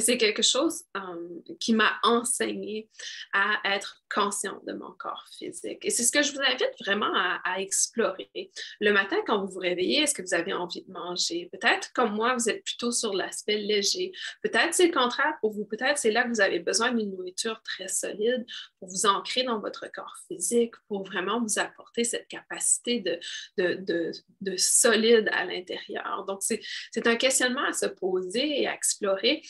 c'est 0.00 0.18
quelque 0.18 0.42
chose 0.42 0.82
euh, 0.96 1.56
qui 1.60 1.74
m'a 1.74 1.98
enseigné 2.02 2.88
à 3.32 3.60
être 3.64 4.02
conscient 4.12 4.60
de 4.66 4.72
mon 4.72 4.92
corps 4.92 5.24
physique. 5.36 5.84
Et 5.84 5.90
c'est 5.90 6.04
ce 6.04 6.12
que 6.12 6.22
je 6.22 6.32
vous 6.32 6.40
invite 6.40 6.72
vraiment 6.80 7.12
à, 7.14 7.60
explorer. 7.60 8.50
Le 8.80 8.92
matin, 8.92 9.16
quand 9.26 9.44
vous 9.44 9.52
vous 9.52 9.60
réveillez, 9.60 10.02
est-ce 10.02 10.14
que 10.14 10.22
vous 10.22 10.34
avez 10.34 10.52
envie 10.52 10.82
de 10.82 10.92
manger? 10.92 11.48
Peut-être, 11.50 11.92
comme 11.94 12.14
moi, 12.14 12.34
vous 12.34 12.50
êtes 12.50 12.62
plutôt 12.64 12.92
sur 12.92 13.14
l'aspect 13.14 13.56
léger. 13.56 14.12
Peut-être 14.42 14.74
c'est 14.74 14.88
le 14.88 14.92
contraire 14.92 15.34
pour 15.40 15.52
vous. 15.52 15.64
Peut-être 15.64 15.96
c'est 15.96 16.10
là 16.10 16.24
que 16.24 16.28
vous 16.28 16.40
avez 16.40 16.58
besoin 16.58 16.92
d'une 16.92 17.10
nourriture 17.10 17.62
très 17.62 17.88
solide 17.88 18.44
pour 18.78 18.88
vous 18.88 19.06
ancrer 19.06 19.42
dans 19.44 19.58
votre 19.58 19.90
corps 19.90 20.16
physique, 20.28 20.74
pour 20.88 21.04
vraiment 21.04 21.40
vous 21.40 21.58
apporter 21.58 22.04
cette 22.04 22.28
capacité 22.28 23.00
de, 23.00 23.18
de, 23.56 24.12
de 24.40 24.56
solide 24.56 25.28
à 25.32 25.44
l'intérieur. 25.44 26.24
Donc, 26.26 26.42
c'est 26.42 27.06
un 27.06 27.16
questionnement 27.16 27.64
à 27.64 27.72
se 27.72 27.86
poser 27.86 28.62
et 28.62 28.68
à 28.68 28.74
explorer. 28.74 29.42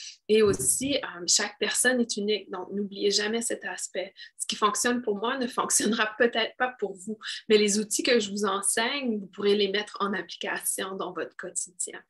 Aussi, 0.42 0.96
euh, 0.96 1.24
chaque 1.26 1.58
personne 1.58 2.00
est 2.00 2.16
unique, 2.16 2.50
donc 2.50 2.70
n'oubliez 2.72 3.10
jamais 3.10 3.42
cet 3.42 3.64
aspect. 3.64 4.14
Ce 4.38 4.46
qui 4.46 4.56
fonctionne 4.56 5.02
pour 5.02 5.16
moi 5.16 5.38
ne 5.38 5.46
fonctionnera 5.46 6.14
peut-être 6.18 6.56
pas 6.56 6.74
pour 6.78 6.94
vous, 6.94 7.18
mais 7.48 7.58
les 7.58 7.78
outils 7.78 8.02
que 8.02 8.18
je 8.20 8.30
vous 8.30 8.44
enseigne, 8.44 9.18
vous 9.18 9.26
pourrez 9.26 9.54
les 9.54 9.68
mettre 9.68 9.96
en 10.00 10.12
application 10.12 10.96
dans 10.96 11.12
votre 11.12 11.36
quotidien. 11.36 12.00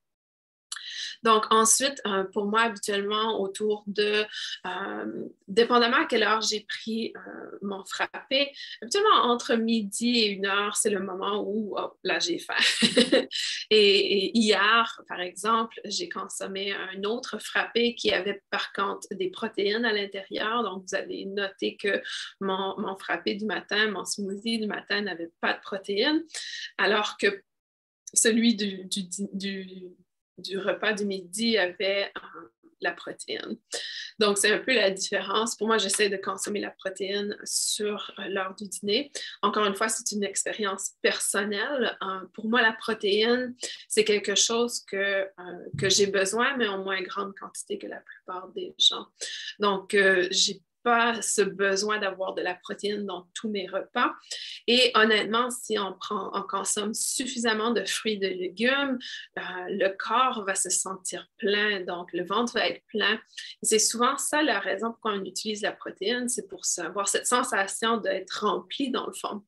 Donc, 1.23 1.44
ensuite, 1.50 2.00
euh, 2.06 2.25
pour 2.25 2.46
moi, 2.46 2.62
habituellement, 2.62 3.40
autour 3.40 3.85
de, 3.87 4.25
euh, 4.66 5.28
dépendamment 5.49 5.99
à 5.99 6.04
quelle 6.06 6.23
heure 6.23 6.40
j'ai 6.40 6.61
pris 6.61 7.12
euh, 7.16 7.58
mon 7.62 7.85
frappé, 7.85 8.52
habituellement 8.82 9.25
entre 9.25 9.54
midi 9.54 10.18
et 10.18 10.28
une 10.28 10.46
heure, 10.46 10.76
c'est 10.76 10.90
le 10.90 11.00
moment 11.00 11.42
où, 11.46 11.76
oh, 11.78 11.92
là, 12.04 12.18
j'ai 12.18 12.38
faim. 12.38 12.54
et, 13.70 14.37
hier, 14.38 15.02
par 15.08 15.20
exemple, 15.20 15.80
j'ai 15.85 16.08
consommé 16.08 16.73
un 16.73 17.02
autre 17.04 17.38
frappé 17.38 17.94
qui 17.94 18.12
avait 18.12 18.42
par 18.50 18.73
contre 18.73 19.08
des 19.12 19.30
protéines 19.30 19.85
à 19.85 19.92
l'intérieur. 19.92 20.62
Donc, 20.62 20.85
vous 20.87 20.94
allez 20.94 21.25
noter 21.26 21.76
que 21.76 22.02
mon, 22.40 22.78
mon 22.78 22.96
frappé 22.96 23.35
du 23.35 23.44
matin, 23.44 23.90
mon 23.90 24.04
smoothie 24.04 24.58
du 24.58 24.66
matin 24.66 25.02
n'avait 25.02 25.30
pas 25.40 25.54
de 25.54 25.61
protéines, 25.61 26.23
alors 26.78 27.16
que 27.18 27.42
celui 28.16 28.54
du, 28.54 28.88
repas 30.57 30.93
du 30.93 31.05
midi 31.05 31.59
avait 31.59 32.11
euh, 32.16 32.49
la 32.81 32.93
protéine. 32.93 33.59
Donc, 34.19 34.38
c'est 34.38 34.52
un 34.52 34.59
peu 34.59 34.75
la 34.75 34.90
différence. 34.90 35.57
Pour 35.57 35.66
moi, 35.66 35.78
j'essaie 35.78 36.09
de 36.09 36.16
consommer 36.16 36.61
la 36.61 36.71
protéine 36.71 37.37
sur 37.45 38.12
euh, 38.19 38.28
l'heure 38.28 38.55
du 38.55 38.69
dîner. 38.69 39.11
Encore 39.43 39.66
une 39.66 39.75
fois, 39.75 39.88
c'est 39.88 40.14
une 40.14 40.25
expérience 40.25 40.93
personnelle. 41.02 41.97
Euh, 42.02 42.21
pour 42.35 42.49
moi, 42.49 42.62
la 42.62 42.73
protéine, 42.73 43.55
c'est 43.88 44.05
quelque 44.05 44.35
chose 44.35 44.85
que, 44.90 45.26
que 45.78 45.88
j'ai 45.88 46.07
besoin, 46.07 46.57
mais 46.57 46.69
en 46.69 46.83
moins 46.83 47.00
grande 47.02 47.35
quantité 47.35 47.78
que 47.78 47.87
la 47.87 48.00
plupart 48.00 48.49
des 48.49 48.75
gens. 48.78 49.07
Donc, 49.59 49.97
j'ai 50.31 50.62
pas 50.87 51.21
ce 51.21 51.43
besoin 51.43 51.99
d'avoir 51.99 52.33
de 52.35 52.43
la 52.43 52.55
protéine 52.55 53.07
dans 53.07 53.26
tous 53.35 53.49
mes 53.49 53.66
repas. 53.66 54.12
Et 54.69 54.93
honnêtement, 54.95 55.50
si 55.50 55.76
on, 55.81 55.93
prend, 55.95 56.31
on 56.33 56.43
consomme 56.43 56.95
suffisamment 56.95 57.73
de 57.73 57.85
fruits 57.85 58.12
et 58.12 58.19
de 58.19 58.28
légumes, 58.28 58.97
euh, 59.37 59.43
le 59.69 59.88
corps 59.88 60.45
va 60.45 60.55
se 60.55 60.71
sentir 60.71 61.26
plein, 61.38 61.81
donc 61.81 62.12
le 62.12 62.25
ventre 62.25 62.52
va 62.52 62.69
être 62.69 62.85
plein. 62.87 63.19
C'est 63.64 63.81
souvent 63.81 64.16
ça 64.16 64.45
la 64.45 64.61
raison 64.61 64.93
pourquoi 64.93 65.14
on 65.14 65.25
utilise 65.25 65.62
la 65.62 65.73
protéine, 65.73 66.28
c'est 66.28 66.47
pour 66.47 66.61
avoir 66.78 67.09
cette 67.09 67.26
sensation 67.26 67.97
d'être 67.97 68.47
rempli 68.47 68.93
dans 68.93 69.09
le 69.09 69.12
fond. 69.12 69.43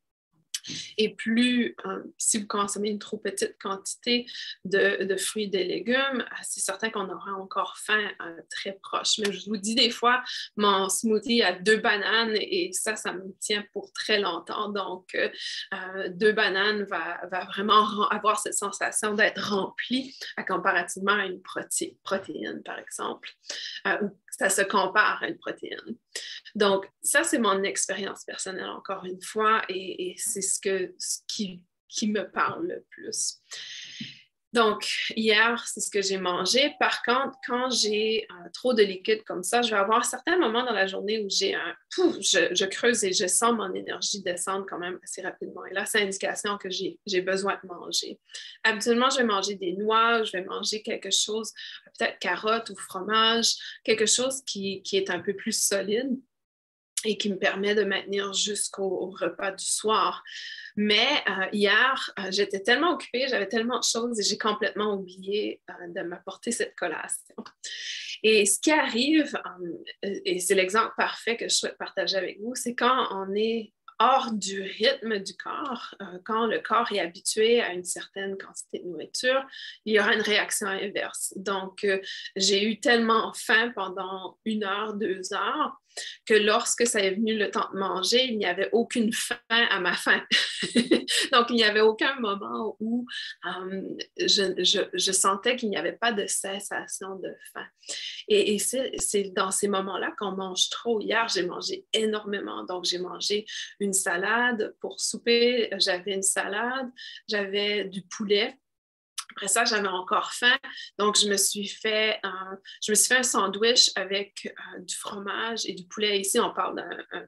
Et 0.97 1.15
plus, 1.15 1.77
euh, 1.87 2.03
si 2.17 2.39
vous 2.39 2.47
consommez 2.47 2.91
une 2.91 2.99
trop 2.99 3.19
petite 3.19 3.57
quantité 3.61 4.27
de, 4.65 5.17
fruits 5.17 5.45
et 5.45 5.49
de 5.49 5.59
légumes, 5.59 6.21
euh, 6.21 6.37
c'est 6.43 6.61
certain 6.61 6.91
qu'on 6.91 7.09
aura 7.09 7.33
encore 7.33 7.77
faim 7.79 8.09
euh, 8.23 8.41
très 8.51 8.79
proche. 8.83 9.19
Mais 9.19 9.33
je 9.33 9.47
vous 9.47 9.57
dis 9.57 9.75
des 9.75 9.91
fois, 9.91 10.23
mon 10.57 10.89
smoothie 10.89 11.43
a 11.43 11.53
deux 11.53 11.79
bananes 11.79 12.37
et 12.37 12.71
ça, 12.73 12.97
ça 12.97 13.13
me 13.13 13.35
tient 13.41 13.65
pour 13.73 13.93
très 13.93 14.21
longtemps. 14.21 14.69
Donc, 14.69 15.17
deux 16.11 16.33
bananes 16.33 16.85
va, 16.85 17.21
vraiment 17.47 18.09
avoir 18.09 18.39
cette 18.39 18.55
sensation 18.55 19.15
d'être 19.15 19.51
rempli 19.51 20.15
comparativement 20.47 21.13
à 21.13 21.27
une 21.27 21.41
protéine, 21.43 22.63
par 22.65 22.79
exemple, 22.79 23.31
ça 24.39 24.49
se 24.49 24.63
compare 24.63 25.23
à 25.23 25.29
une 25.29 25.39
protéine. 25.39 25.97
Donc, 26.55 26.89
ça, 27.03 27.25
c'est 27.25 27.39
mon 27.39 27.63
expérience 27.65 28.25
personnelle, 28.25 28.69
encore 28.69 29.05
une 29.05 29.21
fois, 29.21 29.63
et, 29.69 30.15
c'est 30.17 30.43
ce, 30.43 30.61
que, 30.61 30.95
ce 30.99 31.19
qui, 31.27 31.63
qui, 31.89 32.09
me 32.09 32.31
parle 32.31 32.69
le 32.69 32.85
plus. 32.89 33.39
Donc, 34.55 35.13
hier, 35.15 35.63
c'est 35.67 35.81
ce 35.81 35.91
que 35.91 36.01
j'ai 36.01 36.17
mangé. 36.17 36.75
Par 36.81 37.03
contre, 37.03 37.37
quand 37.47 37.69
j'ai 37.71 38.27
euh, 38.31 38.49
trop 38.55 38.73
de 38.73 38.83
liquide 38.83 39.23
comme 39.25 39.43
ça, 39.43 39.61
je 39.61 39.71
vais 39.71 39.77
avoir 39.77 40.07
certains 40.07 40.39
moments 40.39 40.65
dans 40.65 40.73
la 40.73 40.87
journée 40.87 41.23
où 41.23 41.29
j'ai 41.29 41.55
un 41.55 41.75
pouf, 41.95 42.17
je, 42.21 42.65
creuse 42.65 43.05
et 43.05 43.13
je 43.13 43.27
sens 43.27 43.53
mon 43.53 43.75
énergie 43.75 44.23
descendre 44.23 44.65
quand 44.67 44.79
même 44.79 44.99
assez 45.05 45.21
rapidement. 45.21 45.67
Et 45.67 45.75
là, 45.75 45.85
c'est 45.85 46.01
indication 46.01 46.57
que 46.57 46.71
j'ai 46.71 47.21
besoin 47.21 47.59
de 47.63 47.69
manger. 47.69 48.19
Habituellement, 48.65 49.11
je 49.11 49.19
vais 49.19 49.25
manger 49.25 49.57
des 49.57 49.75
noix, 49.75 50.23
je 50.23 50.33
vais 50.33 50.45
manger 50.45 50.81
quelque 50.83 51.11
chose, 51.11 51.53
peut-être 51.99 52.19
carottes 52.19 52.71
ou 52.71 52.77
fromage, 52.77 53.55
quelque 53.85 54.07
chose 54.07 54.43
qui 54.47 54.83
est 54.93 55.11
un 55.11 55.21
peu 55.21 55.35
plus 55.35 55.53
solide 55.53 56.19
et 57.05 57.17
qui 57.17 57.31
me 57.31 57.39
permet 57.39 57.75
de 57.75 57.85
maintenir 57.85 58.33
jusqu'au 58.33 59.11
repas 59.11 59.53
du 59.53 59.65
soir. 59.65 60.23
Mais 60.77 61.07
euh, 61.29 61.47
hier, 61.53 62.13
euh, 62.19 62.31
j'étais 62.31 62.61
tellement 62.61 62.93
occupée, 62.93 63.27
j'avais 63.29 63.49
tellement 63.49 63.79
de 63.79 63.85
choses 63.85 64.19
et 64.19 64.23
j'ai 64.23 64.39
complètement 64.39 64.95
oublié 64.95 65.61
euh, 65.71 65.89
de 65.89 66.03
m'apporter 66.03 66.51
cette 66.51 66.75
collation. 66.77 67.37
Et 68.23 68.47
ce 68.47 68.59
qui 68.61 68.73
arrive, 68.73 69.41
et 70.03 70.41
c'est 70.41 70.55
l'exemple 70.55 70.93
parfait 70.97 71.37
que 71.37 71.49
je 71.49 71.55
souhaite 71.55 71.79
partager 71.79 72.17
avec 72.17 72.41
vous, 72.41 72.55
c'est 72.57 72.75
quand 72.75 73.07
on 73.13 73.33
est 73.35 73.73
hors 74.01 74.33
du 74.33 74.63
rythme 74.63 75.19
du 75.19 75.37
corps, 75.37 75.95
quand 76.25 76.47
le 76.47 76.61
corps 76.61 76.91
est 76.93 77.01
habitué 77.01 77.61
à 77.61 77.73
une 77.73 77.85
certaine 77.85 78.37
quantité 78.37 78.79
de 78.81 78.89
nourriture, 78.89 79.45
il 79.85 79.95
y 79.95 80.01
aura 80.01 80.15
une 80.15 80.21
réaction 80.21 80.69
inverse. 80.69 81.33
Donc, 81.37 81.85
j'ai 82.37 82.65
eu 82.65 82.79
tellement 82.79 83.33
faim 83.35 83.73
pendant 83.75 84.39
une 84.45 84.63
heure, 84.63 84.95
deux 84.95 85.33
heures 85.33 85.77
que 86.27 86.35
lorsque 86.35 86.87
ça 86.87 87.01
est 87.01 87.15
venu 87.15 87.37
le 87.37 87.51
temps 87.51 87.69
de 87.73 87.79
manger, 87.79 88.25
il 88.25 88.39
n'y 88.39 88.47
avait 88.47 88.69
aucune 88.73 89.13
fin 89.13 89.39
à 89.49 89.81
ma 89.81 89.95
faim. 89.95 90.23
Donc, 91.33 91.51
il 91.51 91.57
n'y 91.57 91.65
avait 91.65 91.81
aucun 91.81 92.19
moment 92.21 92.77
où 92.81 93.07
euh, 93.47 93.83
je, 94.19 95.13
sentais 95.13 95.57
qu'il 95.57 95.71
n'y 95.71 95.77
avait 95.77 95.93
pas 95.93 96.13
de 96.13 96.27
cessation 96.27 97.17
de 97.17 97.35
faim. 97.53 97.67
Et, 98.29 98.59
c'est 98.59 99.31
dans 99.35 99.51
ces 99.51 99.69
moments-là 99.69 100.13
qu'on 100.19 100.33
mange 100.33 100.69
trop. 100.71 101.01
Hier, 101.01 101.27
j'ai 101.29 101.47
mangé 101.47 101.87
énormément. 101.93 102.65
Donc, 102.65 102.85
j'ai 102.85 102.99
mangé 102.99 103.47
une 103.81 103.93
salade 103.93 104.75
pour 104.81 105.01
souper. 105.01 105.69
J'avais 105.79 106.15
une 106.15 106.23
salade, 106.23 106.91
j'avais 107.29 107.85
du 107.85 108.03
poulet 108.03 108.59
Après 109.33 109.49
ça, 109.49 109.65
j'avais 109.65 109.89
encore 109.89 110.33
faim, 110.33 110.57
donc 110.99 111.17
je 111.17 111.29
me 111.29 111.37
suis 111.37 111.69
fait, 111.69 112.19
un, 112.23 112.59
je 112.85 112.91
me 112.93 112.97
suis 112.97 113.09
fait 113.09 113.19
un 113.19 113.23
sandwich 113.23 113.91
avec 113.95 114.47
euh, 114.47 114.81
du 114.81 114.97
fromage 114.97 115.67
et 115.67 115.75
du 115.75 115.85
poulet. 115.85 116.21
Ici, 116.21 116.41
on 116.41 116.53
parle 116.53 116.77
d'un 116.77 117.27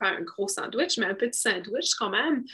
pas 0.00 0.08
un 0.08 0.22
gros 0.22 0.48
sandwich, 0.48 0.96
mais 0.98 1.06
un 1.06 1.14
petit 1.14 1.38
sandwich 1.38 1.94
quand 1.94 2.10
même. 2.10 2.44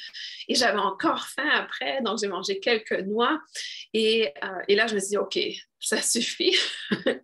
Et 0.49 0.55
j'avais 0.55 0.79
encore 0.79 1.27
faim 1.27 1.49
après, 1.55 2.03
donc 2.03 2.19
j'ai 2.21 2.29
mangé 2.29 2.61
quelques 2.61 3.01
noix. 3.05 3.41
Et, 3.95 4.33
euh, 4.43 4.63
et, 4.69 4.75
là, 4.75 4.87
je 4.87 4.95
me 4.95 5.01
suis 5.01 5.11
dit, 5.11 5.17
OK, 5.17 5.39
ça 5.81 5.97
suffit. 6.03 6.55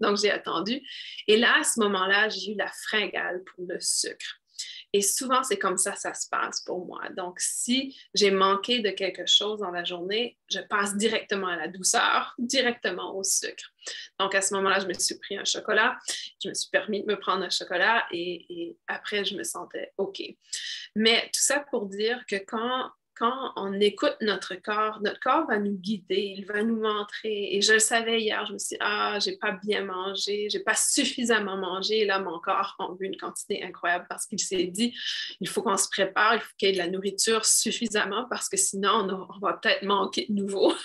donc 0.00 0.16
j'ai 0.18 0.30
attendu. 0.30 0.80
Et 1.26 1.36
là, 1.36 1.58
à 1.60 1.64
ce 1.64 1.80
moment-là, 1.80 2.28
j'ai 2.28 2.52
eu 2.52 2.56
la 2.56 2.70
fringale 2.86 3.42
pour 3.44 3.64
le 3.68 3.78
sucre. 3.80 4.41
Et 4.92 5.00
souvent, 5.00 5.42
c'est 5.42 5.58
comme 5.58 5.78
ça 5.78 5.94
ça 5.96 6.12
se 6.12 6.28
passe 6.28 6.60
pour 6.60 6.84
moi. 6.84 7.02
Donc, 7.16 7.40
si 7.40 7.98
j'ai 8.14 8.30
manqué 8.30 8.80
de 8.80 8.90
quelque 8.90 9.26
chose 9.26 9.60
dans 9.60 9.70
la 9.70 9.84
journée, 9.84 10.38
je 10.50 10.60
passe 10.60 10.96
directement 10.96 11.46
à 11.46 11.56
la 11.56 11.68
douceur, 11.68 12.34
directement 12.38 13.16
au 13.16 13.22
sucre. 13.22 13.72
Donc, 14.18 14.34
à 14.34 14.42
ce 14.42 14.54
moment-là, 14.54 14.80
je 14.80 14.86
me 14.86 14.94
suis 14.94 15.18
pris 15.18 15.36
un 15.36 15.44
chocolat. 15.44 15.98
Je 16.42 16.50
me 16.50 16.54
suis 16.54 16.70
permis 16.70 17.02
de 17.02 17.06
me 17.06 17.18
prendre 17.18 17.42
un 17.42 17.50
chocolat 17.50 18.04
et, 18.10 18.46
et 18.48 18.76
après, 18.86 19.24
je 19.24 19.36
me 19.36 19.44
sentais 19.44 19.92
OK. 19.96 20.22
Mais 20.94 21.22
tout 21.32 21.40
ça 21.40 21.60
pour 21.70 21.86
dire 21.86 22.24
que 22.26 22.36
quand 22.36 22.90
quand 23.14 23.52
on 23.56 23.78
écoute 23.80 24.16
notre 24.20 24.54
corps, 24.54 25.00
notre 25.02 25.20
corps 25.20 25.46
va 25.46 25.58
nous 25.58 25.74
guider, 25.74 26.34
il 26.36 26.46
va 26.46 26.62
nous 26.62 26.80
montrer. 26.80 27.54
Et 27.54 27.60
je 27.60 27.74
le 27.74 27.78
savais 27.78 28.20
hier, 28.20 28.46
je 28.46 28.54
me 28.54 28.58
suis 28.58 28.76
dit, 28.76 28.80
ah, 28.80 29.18
j'ai 29.20 29.36
pas 29.36 29.52
bien 29.52 29.84
mangé, 29.84 30.48
j'ai 30.50 30.60
pas 30.60 30.74
suffisamment 30.74 31.56
mangé. 31.56 32.00
Et 32.00 32.04
là, 32.04 32.18
mon 32.18 32.38
corps 32.40 32.74
a 32.78 32.88
vu 32.98 33.06
une 33.06 33.16
quantité 33.16 33.62
incroyable 33.62 34.06
parce 34.08 34.26
qu'il 34.26 34.38
s'est 34.38 34.64
dit, 34.64 34.94
il 35.40 35.48
faut 35.48 35.62
qu'on 35.62 35.76
se 35.76 35.88
prépare, 35.88 36.34
il 36.36 36.40
faut 36.40 36.52
qu'il 36.58 36.68
y 36.68 36.70
ait 36.70 36.74
de 36.74 36.78
la 36.78 36.88
nourriture 36.88 37.44
suffisamment 37.44 38.26
parce 38.30 38.48
que 38.48 38.56
sinon, 38.56 39.28
on, 39.34 39.38
va 39.40 39.54
peut-être 39.54 39.82
manquer 39.82 40.26
de 40.28 40.34
nouveau. 40.34 40.72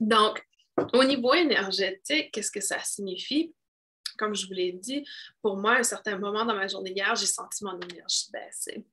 Donc, 0.00 0.46
au 0.92 1.02
niveau 1.02 1.34
énergétique, 1.34 2.30
qu'est-ce 2.32 2.52
que 2.52 2.60
ça 2.60 2.78
signifie? 2.80 3.52
Comme 4.18 4.34
je 4.34 4.46
vous 4.46 4.52
l'ai 4.52 4.72
dit, 4.72 5.06
pour 5.42 5.56
moi, 5.56 5.72
à 5.72 5.78
un 5.78 5.82
certain 5.82 6.18
moment 6.18 6.44
dans 6.44 6.54
ma 6.54 6.68
journée 6.68 6.92
hier, 6.92 7.14
j'ai 7.16 7.26
senti 7.26 7.64
mon 7.64 7.78
énergie 7.80 8.26
baisser. 8.32 8.84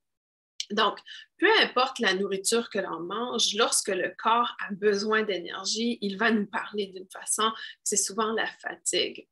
Donc, 0.71 0.97
peu 1.37 1.47
importe 1.61 1.99
la 1.99 2.13
nourriture 2.13 2.69
que 2.69 2.79
l'on 2.79 3.01
mange, 3.01 3.53
lorsque 3.55 3.89
le 3.89 4.13
corps 4.17 4.55
a 4.67 4.73
besoin 4.73 5.23
d'énergie, 5.23 5.97
il 6.01 6.17
va 6.17 6.31
nous 6.31 6.47
parler 6.47 6.87
d'une 6.87 7.07
façon, 7.09 7.51
c'est 7.83 7.97
souvent 7.97 8.31
la 8.33 8.47
fatigue. 8.47 9.27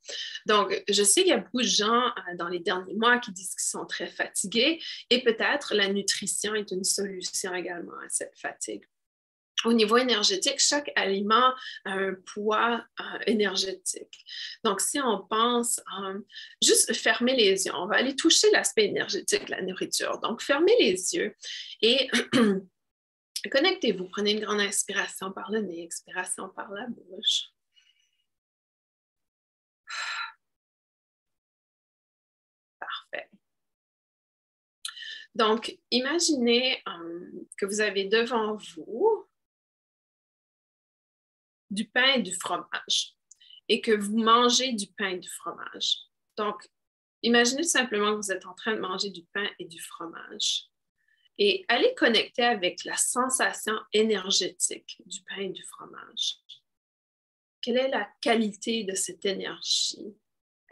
Donc, 0.45 0.83
je 0.87 1.03
sais 1.03 1.21
qu'il 1.21 1.31
y 1.31 1.33
a 1.33 1.37
beaucoup 1.37 1.61
de 1.61 1.67
gens 1.67 2.05
euh, 2.05 2.35
dans 2.37 2.49
les 2.49 2.59
derniers 2.59 2.93
mois 2.93 3.17
qui 3.19 3.31
disent 3.31 3.55
qu'ils 3.55 3.69
sont 3.69 3.85
très 3.85 4.07
fatigués 4.07 4.81
et 5.09 5.23
peut-être 5.23 5.73
la 5.73 5.87
nutrition 5.91 6.53
est 6.55 6.71
une 6.71 6.83
solution 6.83 7.53
également 7.53 7.97
à 8.05 8.09
cette 8.09 8.37
fatigue 8.37 8.83
au 9.65 9.73
niveau 9.73 9.97
énergétique, 9.97 10.59
chaque 10.59 10.91
aliment 10.95 11.53
a 11.85 11.91
un 11.91 12.15
poids 12.33 12.83
euh, 12.99 13.03
énergétique. 13.27 14.25
Donc, 14.63 14.81
si 14.81 14.99
on 14.99 15.25
pense 15.27 15.79
euh, 16.01 16.19
juste 16.61 16.93
fermer 16.93 17.35
les 17.35 17.65
yeux, 17.65 17.75
on 17.75 17.87
va 17.87 17.97
aller 17.97 18.15
toucher 18.15 18.49
l'aspect 18.51 18.85
énergétique 18.85 19.45
de 19.45 19.51
la 19.51 19.61
nourriture. 19.61 20.19
Donc, 20.19 20.41
fermez 20.41 20.75
les 20.79 21.13
yeux 21.13 21.35
et 21.81 22.09
connectez-vous. 23.51 24.07
Prenez 24.09 24.31
une 24.31 24.41
grande 24.41 24.61
inspiration 24.61 25.31
par 25.31 25.51
le 25.51 25.61
nez, 25.61 25.83
expiration 25.83 26.49
par 26.49 26.71
la 26.71 26.87
bouche. 26.87 27.49
Parfait. 32.79 33.29
Donc, 35.35 35.77
imaginez 35.89 36.81
euh, 36.87 37.31
que 37.57 37.65
vous 37.65 37.81
avez 37.81 38.05
devant 38.05 38.55
vous 38.75 39.27
du 41.73 41.87
pain 41.89 42.13
et 42.15 42.21
du 42.21 42.33
fromage 42.33 43.15
et 43.69 43.81
que 43.81 43.91
vous 43.91 44.17
mangez 44.17 44.73
du 44.73 44.87
pain 44.97 45.09
et 45.09 45.19
du 45.19 45.29
fromage. 45.29 45.97
Donc, 46.37 46.67
imaginez 47.21 47.63
simplement 47.63 48.11
que 48.11 48.17
vous 48.17 48.31
êtes 48.31 48.45
en 48.45 48.53
train 48.53 48.75
de 48.75 48.79
manger 48.79 49.09
du 49.09 49.23
pain 49.33 49.47
et 49.59 49.65
du 49.65 49.81
fromage 49.81 50.69
et 51.37 51.65
allez 51.67 51.93
connecter 51.95 52.43
avec 52.43 52.83
la 52.85 52.95
sensation 52.95 53.73
énergétique 53.91 55.01
du 55.05 55.21
pain 55.23 55.41
et 55.41 55.49
du 55.49 55.63
fromage. 55.63 56.37
Quelle 57.61 57.77
est 57.77 57.89
la 57.89 58.07
qualité 58.21 58.83
de 58.83 58.93
cette 58.93 59.25
énergie? 59.25 60.15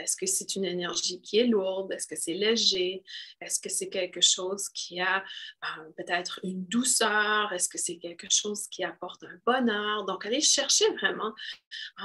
Est-ce 0.01 0.15
que 0.15 0.25
c'est 0.25 0.55
une 0.55 0.65
énergie 0.65 1.21
qui 1.21 1.39
est 1.39 1.47
lourde? 1.47 1.91
Est-ce 1.91 2.07
que 2.07 2.15
c'est 2.15 2.33
léger? 2.33 3.03
Est-ce 3.39 3.59
que 3.59 3.69
c'est 3.69 3.89
quelque 3.89 4.21
chose 4.21 4.69
qui 4.69 4.99
a 4.99 5.23
euh, 5.63 5.89
peut-être 5.97 6.39
une 6.43 6.65
douceur? 6.65 7.53
Est-ce 7.53 7.69
que 7.69 7.77
c'est 7.77 7.97
quelque 7.97 8.27
chose 8.29 8.67
qui 8.67 8.83
apporte 8.83 9.23
un 9.23 9.39
bonheur? 9.45 10.05
Donc, 10.05 10.25
allez 10.25 10.41
chercher 10.41 10.89
vraiment 10.95 11.33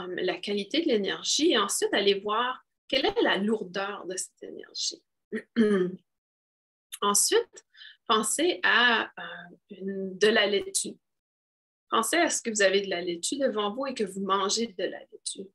euh, 0.01 0.15
la 0.17 0.37
qualité 0.37 0.83
de 0.83 0.89
l'énergie 0.89 1.53
et 1.53 1.59
ensuite 1.59 1.93
allez 1.93 2.21
voir 2.21 2.63
quelle 2.89 3.07
est 3.07 3.23
la 3.23 3.37
lourdeur 3.39 4.07
de 4.07 4.17
cette 4.17 4.43
énergie. 4.43 5.03
ensuite, 7.01 7.67
pensez 8.07 8.61
à 8.63 9.11
euh, 9.19 9.57
de 9.71 10.29
la 10.29 10.47
laitue. 10.47 10.97
Pensez 11.89 12.17
à 12.17 12.29
ce 12.29 12.43
que 12.43 12.51
vous 12.51 12.63
avez 12.63 12.83
de 12.83 12.91
la 12.91 13.01
laitue 13.01 13.39
devant 13.39 13.73
vous 13.73 13.87
et 13.87 13.95
que 13.95 14.05
vous 14.05 14.21
mangez 14.21 14.67
de 14.67 14.85
la 14.85 14.99
laitue. 14.99 15.49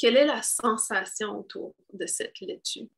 Quelle 0.00 0.16
est 0.16 0.24
la 0.24 0.40
sensation 0.40 1.38
autour 1.38 1.74
de 1.92 2.06
cette 2.06 2.40
laitue? 2.40 2.88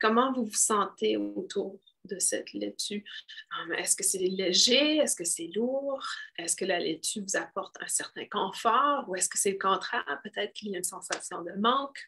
Comment 0.00 0.32
vous 0.32 0.46
vous 0.46 0.54
sentez 0.54 1.16
autour 1.16 1.78
de 2.04 2.18
cette 2.18 2.52
laitue? 2.52 3.04
Hum, 3.52 3.74
est-ce 3.74 3.94
que 3.94 4.02
c'est 4.02 4.18
léger? 4.18 4.96
Est-ce 4.96 5.14
que 5.14 5.22
c'est 5.22 5.52
lourd? 5.54 6.04
Est-ce 6.36 6.56
que 6.56 6.64
la 6.64 6.80
laitue 6.80 7.20
vous 7.20 7.36
apporte 7.36 7.76
un 7.80 7.86
certain 7.86 8.24
confort? 8.24 9.08
Ou 9.08 9.14
est-ce 9.14 9.28
que 9.28 9.38
c'est 9.38 9.52
le 9.52 9.58
contraire? 9.58 10.04
Peut-être 10.24 10.52
qu'il 10.52 10.70
y 10.70 10.74
a 10.74 10.78
une 10.78 10.82
sensation 10.82 11.44
de 11.44 11.52
manque. 11.60 12.00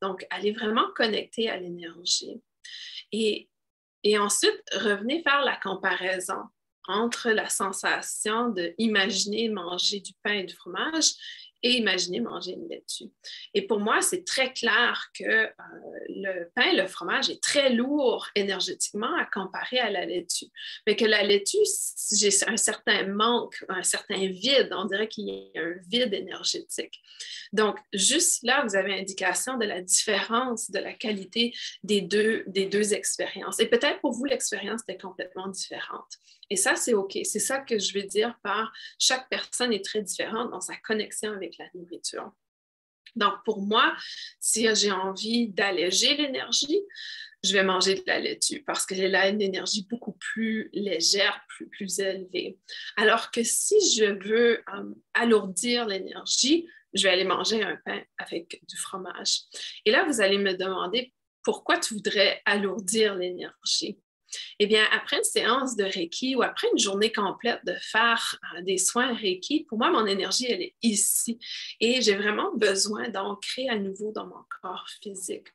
Donc, 0.00 0.24
allez 0.30 0.52
vraiment 0.52 0.92
connecter 0.94 1.50
à 1.50 1.56
l'énergie. 1.56 2.40
Et, 3.10 3.50
et 4.04 4.16
ensuite, 4.16 4.62
revenez 4.74 5.24
faire 5.24 5.42
la 5.44 5.56
comparaison 5.56 6.40
entre 6.86 7.30
la 7.30 7.48
sensation 7.48 8.50
de 8.50 8.74
imaginer 8.78 9.48
manger 9.48 9.98
du 9.98 10.12
pain 10.22 10.34
et 10.34 10.44
du 10.44 10.54
fromage 10.54 11.14
et 11.64 11.78
imaginez 11.78 12.20
manger 12.20 12.52
une 12.52 12.68
laitue. 12.68 13.10
Et 13.54 13.62
pour 13.62 13.80
moi, 13.80 14.02
c'est 14.02 14.24
très 14.24 14.52
clair 14.52 15.10
que 15.18 15.24
euh, 15.24 15.48
le 16.10 16.50
pain, 16.54 16.74
le 16.74 16.86
fromage 16.86 17.30
est 17.30 17.42
très 17.42 17.70
lourd 17.70 18.28
énergétiquement 18.34 19.12
à 19.16 19.24
comparer 19.24 19.78
à 19.78 19.90
la 19.90 20.04
laitue. 20.04 20.50
Mais 20.86 20.94
que 20.94 21.06
la 21.06 21.22
laitue, 21.22 21.56
j'ai 22.12 22.30
un 22.46 22.58
certain 22.58 23.06
manque, 23.06 23.64
un 23.70 23.82
certain 23.82 24.28
vide, 24.28 24.68
on 24.72 24.84
dirait 24.84 25.08
qu'il 25.08 25.26
y 25.26 25.58
a 25.58 25.62
un 25.62 25.74
vide 25.88 26.12
énergétique. 26.12 27.00
Donc, 27.54 27.78
juste 27.94 28.42
là, 28.42 28.62
vous 28.66 28.76
avez 28.76 28.92
indication 28.92 29.56
de 29.56 29.64
la 29.64 29.80
différence 29.80 30.70
de 30.70 30.80
la 30.80 30.92
qualité 30.92 31.54
des 31.82 32.02
deux, 32.02 32.44
des 32.46 32.66
deux 32.66 32.92
expériences. 32.92 33.58
Et 33.58 33.66
peut-être 33.66 34.00
pour 34.00 34.12
vous, 34.12 34.26
l'expérience 34.26 34.82
était 34.82 34.98
complètement 34.98 35.48
différente. 35.48 36.18
Et 36.50 36.56
ça, 36.56 36.76
c'est 36.76 36.94
OK. 36.94 37.18
C'est 37.24 37.38
ça 37.38 37.60
que 37.60 37.78
je 37.78 37.94
veux 37.94 38.04
dire 38.04 38.38
par 38.42 38.72
chaque 38.98 39.28
personne 39.28 39.72
est 39.72 39.84
très 39.84 40.02
différente 40.02 40.50
dans 40.50 40.60
sa 40.60 40.76
connexion 40.76 41.32
avec 41.32 41.56
la 41.58 41.66
nourriture. 41.74 42.32
Donc, 43.16 43.34
pour 43.44 43.62
moi, 43.62 43.94
si 44.40 44.66
j'ai 44.74 44.90
envie 44.90 45.48
d'alléger 45.48 46.16
l'énergie, 46.16 46.80
je 47.44 47.52
vais 47.52 47.62
manger 47.62 47.94
de 47.96 48.02
la 48.06 48.18
laitue 48.18 48.62
parce 48.64 48.86
que 48.86 48.94
j'ai 48.94 49.08
là 49.08 49.28
une 49.28 49.42
énergie 49.42 49.86
beaucoup 49.88 50.12
plus 50.12 50.70
légère, 50.72 51.44
plus, 51.48 51.68
plus 51.68 52.00
élevée. 52.00 52.58
Alors 52.96 53.30
que 53.30 53.42
si 53.44 53.76
je 53.94 54.04
veux 54.04 54.60
euh, 54.74 54.94
alourdir 55.12 55.86
l'énergie, 55.86 56.66
je 56.94 57.02
vais 57.02 57.10
aller 57.10 57.24
manger 57.24 57.62
un 57.62 57.76
pain 57.84 58.02
avec 58.18 58.62
du 58.66 58.76
fromage. 58.76 59.42
Et 59.84 59.90
là, 59.90 60.04
vous 60.04 60.20
allez 60.20 60.38
me 60.38 60.54
demander 60.54 61.12
pourquoi 61.42 61.78
tu 61.78 61.94
voudrais 61.94 62.40
alourdir 62.46 63.14
l'énergie? 63.14 63.98
Eh 64.58 64.66
bien, 64.66 64.84
après 64.92 65.18
une 65.18 65.24
séance 65.24 65.76
de 65.76 65.84
Reiki 65.84 66.36
ou 66.36 66.42
après 66.42 66.68
une 66.72 66.78
journée 66.78 67.12
complète 67.12 67.60
de 67.64 67.74
faire 67.80 68.38
euh, 68.56 68.62
des 68.62 68.78
soins 68.78 69.14
Reiki, 69.14 69.64
pour 69.64 69.78
moi, 69.78 69.90
mon 69.90 70.06
énergie, 70.06 70.46
elle 70.48 70.62
est 70.62 70.74
ici. 70.82 71.38
Et 71.80 72.00
j'ai 72.02 72.14
vraiment 72.14 72.54
besoin 72.54 73.08
d'ancrer 73.08 73.68
à 73.68 73.78
nouveau 73.78 74.12
dans 74.12 74.26
mon 74.26 74.44
corps 74.62 74.86
physique. 75.02 75.48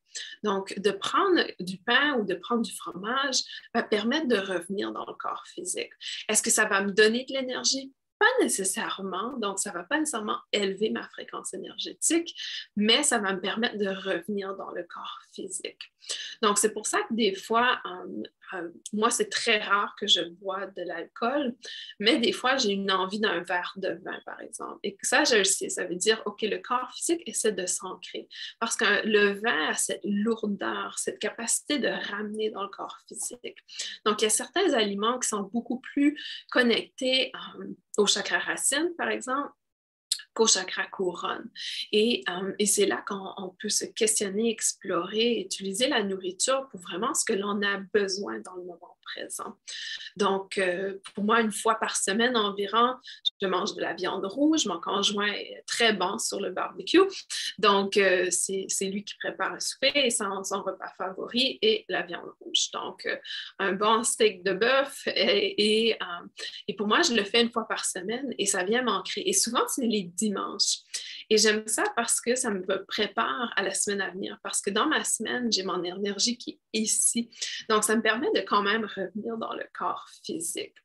Donc, 0.44 0.78
de 0.80 0.92
prendre 0.92 1.46
du 1.60 1.78
pain 1.78 2.18
ou 2.20 2.26
de 2.26 2.36
prendre 2.36 2.62
du 2.62 2.76
fromage 2.76 3.42
va 3.74 3.84
permettre 3.84 4.28
de 4.28 4.38
revenir 4.38 4.92
dans 4.92 5.06
le 5.06 5.14
corps 5.14 5.44
physique. 5.48 5.92
Est-ce 6.28 6.42
que 6.42 6.50
ça 6.50 6.66
va 6.66 6.82
me 6.82 6.92
donner 6.92 7.26
de 7.26 7.34
l'énergie? 7.34 7.94
Pas 8.18 8.44
nécessairement, 8.44 9.38
donc 9.38 9.60
ça 9.60 9.70
ne 9.70 9.76
va 9.76 9.84
pas 9.84 9.98
nécessairement 9.98 10.40
élever 10.52 10.90
ma 10.90 11.08
fréquence 11.08 11.54
énergétique, 11.54 12.36
mais 12.76 13.02
ça 13.02 13.20
va 13.20 13.34
me 13.34 13.40
permettre 13.40 13.78
de 13.78 13.88
revenir 13.88 14.58
dans 14.58 14.72
le 14.72 14.84
corps 14.84 15.20
physique. 15.34 15.80
Donc, 16.42 16.58
c'est 16.58 16.74
pour 16.74 16.86
ça 16.86 17.02
que 17.04 17.14
des 17.14 17.34
fois, 17.34 17.82
euh, 18.54 18.70
moi, 18.94 19.10
c'est 19.10 19.30
très 19.30 19.60
rare 19.60 19.96
que 20.00 20.08
je 20.08 20.22
bois 20.22 20.68
de 20.68 20.82
l'alcool, 20.84 21.56
mais 22.00 22.18
des 22.18 22.32
fois, 22.32 22.58
j'ai 22.58 22.72
une 22.72 22.92
envie 22.92 23.20
d'un 23.20 23.42
verre 23.42 23.74
de 23.78 24.00
vin, 24.04 24.20
par 24.26 24.40
exemple. 24.42 24.80
Et 24.84 24.98
ça, 25.02 25.24
je 25.24 25.36
le 25.36 25.44
ça 25.44 25.86
veut 25.86 25.96
dire, 25.96 26.22
OK, 26.26 26.42
le 26.42 26.58
corps 26.58 26.92
physique 26.94 27.22
essaie 27.26 27.52
de 27.52 27.66
s'ancrer 27.66 28.28
parce 28.60 28.76
que 28.76 29.06
le 29.08 29.40
vin 29.40 29.70
a 29.70 29.74
cette 29.74 30.02
lourdeur, 30.04 30.98
cette 30.98 31.20
capacité 31.20 31.80
de 31.80 31.88
ramener 31.88 32.50
dans 32.50 32.64
le 32.64 32.70
corps 32.70 32.98
physique. 33.08 33.58
Donc, 34.06 34.22
il 34.22 34.26
y 34.26 34.28
a 34.28 34.32
certains 34.32 34.74
aliments 34.74 35.20
qui 35.20 35.28
sont 35.28 35.44
beaucoup 35.44 35.80
plus 35.80 36.18
connectés 36.52 37.32
euh, 37.60 37.66
au 37.98 38.06
chakra 38.06 38.40
racine, 38.40 38.92
par 38.98 39.10
exemple, 39.10 39.52
qu'au 40.34 40.48
chakra 40.48 40.86
couronne. 40.88 41.50
Et, 41.92 42.24
euh, 42.30 42.54
et 42.60 42.66
c'est 42.66 42.86
là 42.86 43.04
qu'on 43.08 43.56
peut 43.60 43.70
se 43.70 43.86
questionner, 43.86 44.50
explorer, 44.50 45.40
utiliser 45.40 45.88
la 45.88 46.04
nourriture 46.04 46.68
pour 46.70 46.80
vraiment 46.80 47.14
ce 47.14 47.26
que 47.26 47.34
l'on 47.34 47.62
a 47.62 47.78
besoin 47.94 48.40
dans 48.40 48.56
le 48.56 48.64
moment 48.64 48.98
présent. 49.14 49.56
Donc, 50.16 50.58
euh, 50.58 51.00
pour 51.14 51.24
moi, 51.24 51.42
une 51.42 51.52
fois 51.52 51.76
par 51.76 51.96
semaine 51.96 52.36
environ, 52.36 52.96
je 53.42 53.48
mange 53.48 53.76
de 53.76 53.82
la 53.82 53.94
viande 53.94 54.26
rouge. 54.26 54.66
Mon 54.66 54.80
conjoint 54.80 55.32
est 55.32 55.64
très 55.66 55.94
bon 55.94 56.18
sur 56.18 56.40
le 56.40 56.52
barbecue. 56.52 57.00
Donc, 57.58 57.98
euh, 57.98 58.28
c'est 58.30 58.86
lui 58.86 59.04
qui 59.04 59.16
prépare 59.16 59.54
le 59.54 59.60
souper 59.60 59.92
et 59.96 60.10
son, 60.10 60.42
repas 60.42 60.92
favori 60.98 61.60
est 61.62 61.86
la 61.90 62.02
viande 62.02 62.30
rouge. 62.40 62.72
Donc, 62.74 63.06
euh, 63.06 63.16
un 63.60 63.74
bon 63.74 64.04
steak 64.04 64.44
de 64.44 64.54
bœuf. 64.54 65.04
Et, 65.08 65.90
et, 66.68 66.76
pour 66.76 66.88
moi, 66.88 67.02
je 67.02 67.14
le 67.14 67.24
fais 67.24 67.42
une 67.42 67.52
fois 67.52 67.68
par 67.68 67.86
semaine 67.86 68.34
et 68.38 68.46
ça 68.46 68.64
vient 68.64 68.82
m'ancrer. 68.82 69.22
Et 69.26 69.34
souvent, 69.34 69.68
c'est 69.68 69.86
les 69.86 70.04
dimanches. 70.20 70.80
Et 71.30 71.38
j'aime 71.38 71.68
ça 71.68 71.84
parce 71.96 72.22
que 72.22 72.36
ça 72.36 72.50
me 72.50 72.86
prépare 72.86 73.54
à 73.56 73.64
la 73.64 73.74
semaine 73.74 74.02
à 74.02 74.10
venir. 74.10 74.40
Parce 74.44 74.62
que 74.62 74.70
dans 74.70 74.88
ma 74.88 75.04
semaine, 75.04 75.52
j'ai 75.52 75.64
mon 75.64 75.84
énergie 75.84 76.38
qui 76.38 76.60
est 76.74 76.80
ici. 76.80 77.30
Donc, 77.70 77.84
ça 77.84 77.96
me 77.96 78.02
permet 78.02 78.32
de 78.34 78.42
quand 78.42 78.64
même 78.64 78.86
revenir 78.86 79.38
dans 79.38 79.54
le 79.54 79.66
corps 79.74 80.08
physique. 80.24 80.76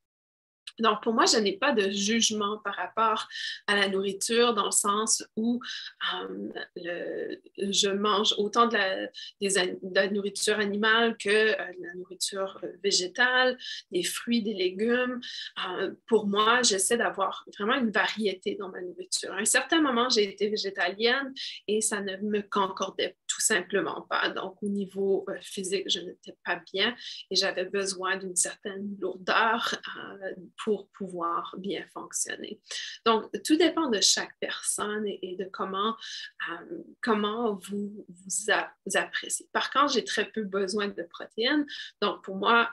Donc, 0.81 1.03
pour 1.03 1.15
moi, 1.15 1.25
je 1.27 1.39
n'ai 1.39 1.57
pas 1.57 1.73
de 1.73 1.91
jugement 1.91 2.59
par 2.59 2.75
rapport 2.75 3.29
à 3.67 3.77
la 3.77 3.89
nourriture 3.89 4.55
dans 4.55 4.67
le 4.67 4.73
sens 4.73 5.25
où 5.37 5.61
euh, 6.85 7.37
je 7.57 7.89
mange 7.89 8.35
autant 8.39 8.67
de 8.67 8.77
la, 8.77 10.07
nourriture 10.09 10.59
animale 10.59 11.17
que 11.17 11.29
euh, 11.29 11.73
de 11.79 11.87
la 11.87 11.95
nourriture 11.95 12.59
euh, 12.65 12.69
végétale, 12.83 13.57
des 13.93 14.03
fruits, 14.03 14.43
des 14.43 14.55
légumes. 14.55 15.21
pour 16.07 16.27
moi, 16.27 16.63
j'essaie 16.63 16.97
d'avoir 16.97 17.45
vraiment 17.57 17.75
une 17.75 17.91
variété 17.91 18.57
dans 18.57 18.69
ma 18.69 18.81
nourriture. 18.81 19.33
À 19.33 19.39
un 19.39 19.45
certain 19.45 19.81
moment, 19.81 20.09
j'ai 20.09 20.25
été 20.25 20.49
végétalienne 20.49 21.33
et 21.69 21.81
ça 21.81 22.01
ne 22.01 22.17
me 22.17 22.41
concordait 22.43 23.17
tout 23.27 23.41
simplement 23.41 24.03
pas. 24.03 24.29
Donc, 24.31 24.63
au 24.63 24.69
niveau 24.69 25.27
physique, 25.41 25.89
je 25.89 26.01
n'étais 26.01 26.37
pas 26.45 26.61
bien 26.73 26.95
et 27.31 27.37
j'avais 27.37 27.65
besoin 27.65 28.17
d'une 28.17 28.37
certaine 28.37 28.97
lourdeur 29.01 29.75
pour 30.64 30.64
pouvoir 30.93 31.55
bien 31.59 31.85
fonctionner. 31.93 32.61
Donc, 33.05 33.31
tout 33.45 33.57
dépend 33.57 33.89
de 33.89 34.01
chaque 34.01 34.35
personne 34.41 35.07
et, 35.07 35.37
de 35.39 35.45
comment, 35.45 35.97
euh, 36.51 36.83
comment 37.03 37.55
vous, 37.69 38.07
vous, 38.09 38.51
appréciez. 38.95 39.49
Par 39.53 39.71
contre, 39.71 39.93
j'ai 39.93 40.05
très 40.05 40.25
peu 40.31 40.43
besoin 40.43 40.89
de 40.89 41.03
protéines. 41.03 41.67
Donc, 42.01 42.23
pour 42.25 42.37
moi, 42.37 42.71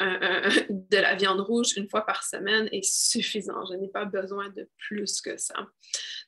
de 0.00 0.96
la 0.96 1.14
viande 1.14 1.40
rouge 1.40 1.76
une 1.76 1.88
fois 1.88 2.04
par 2.04 2.24
semaine 2.24 2.68
est 2.72 2.84
suffisant. 2.84 3.64
Je 3.66 3.74
n'ai 3.74 3.88
pas 3.88 4.04
besoin 4.04 4.48
de 4.48 4.68
plus 4.78 5.20
que 5.20 5.36
ça. 5.36 5.54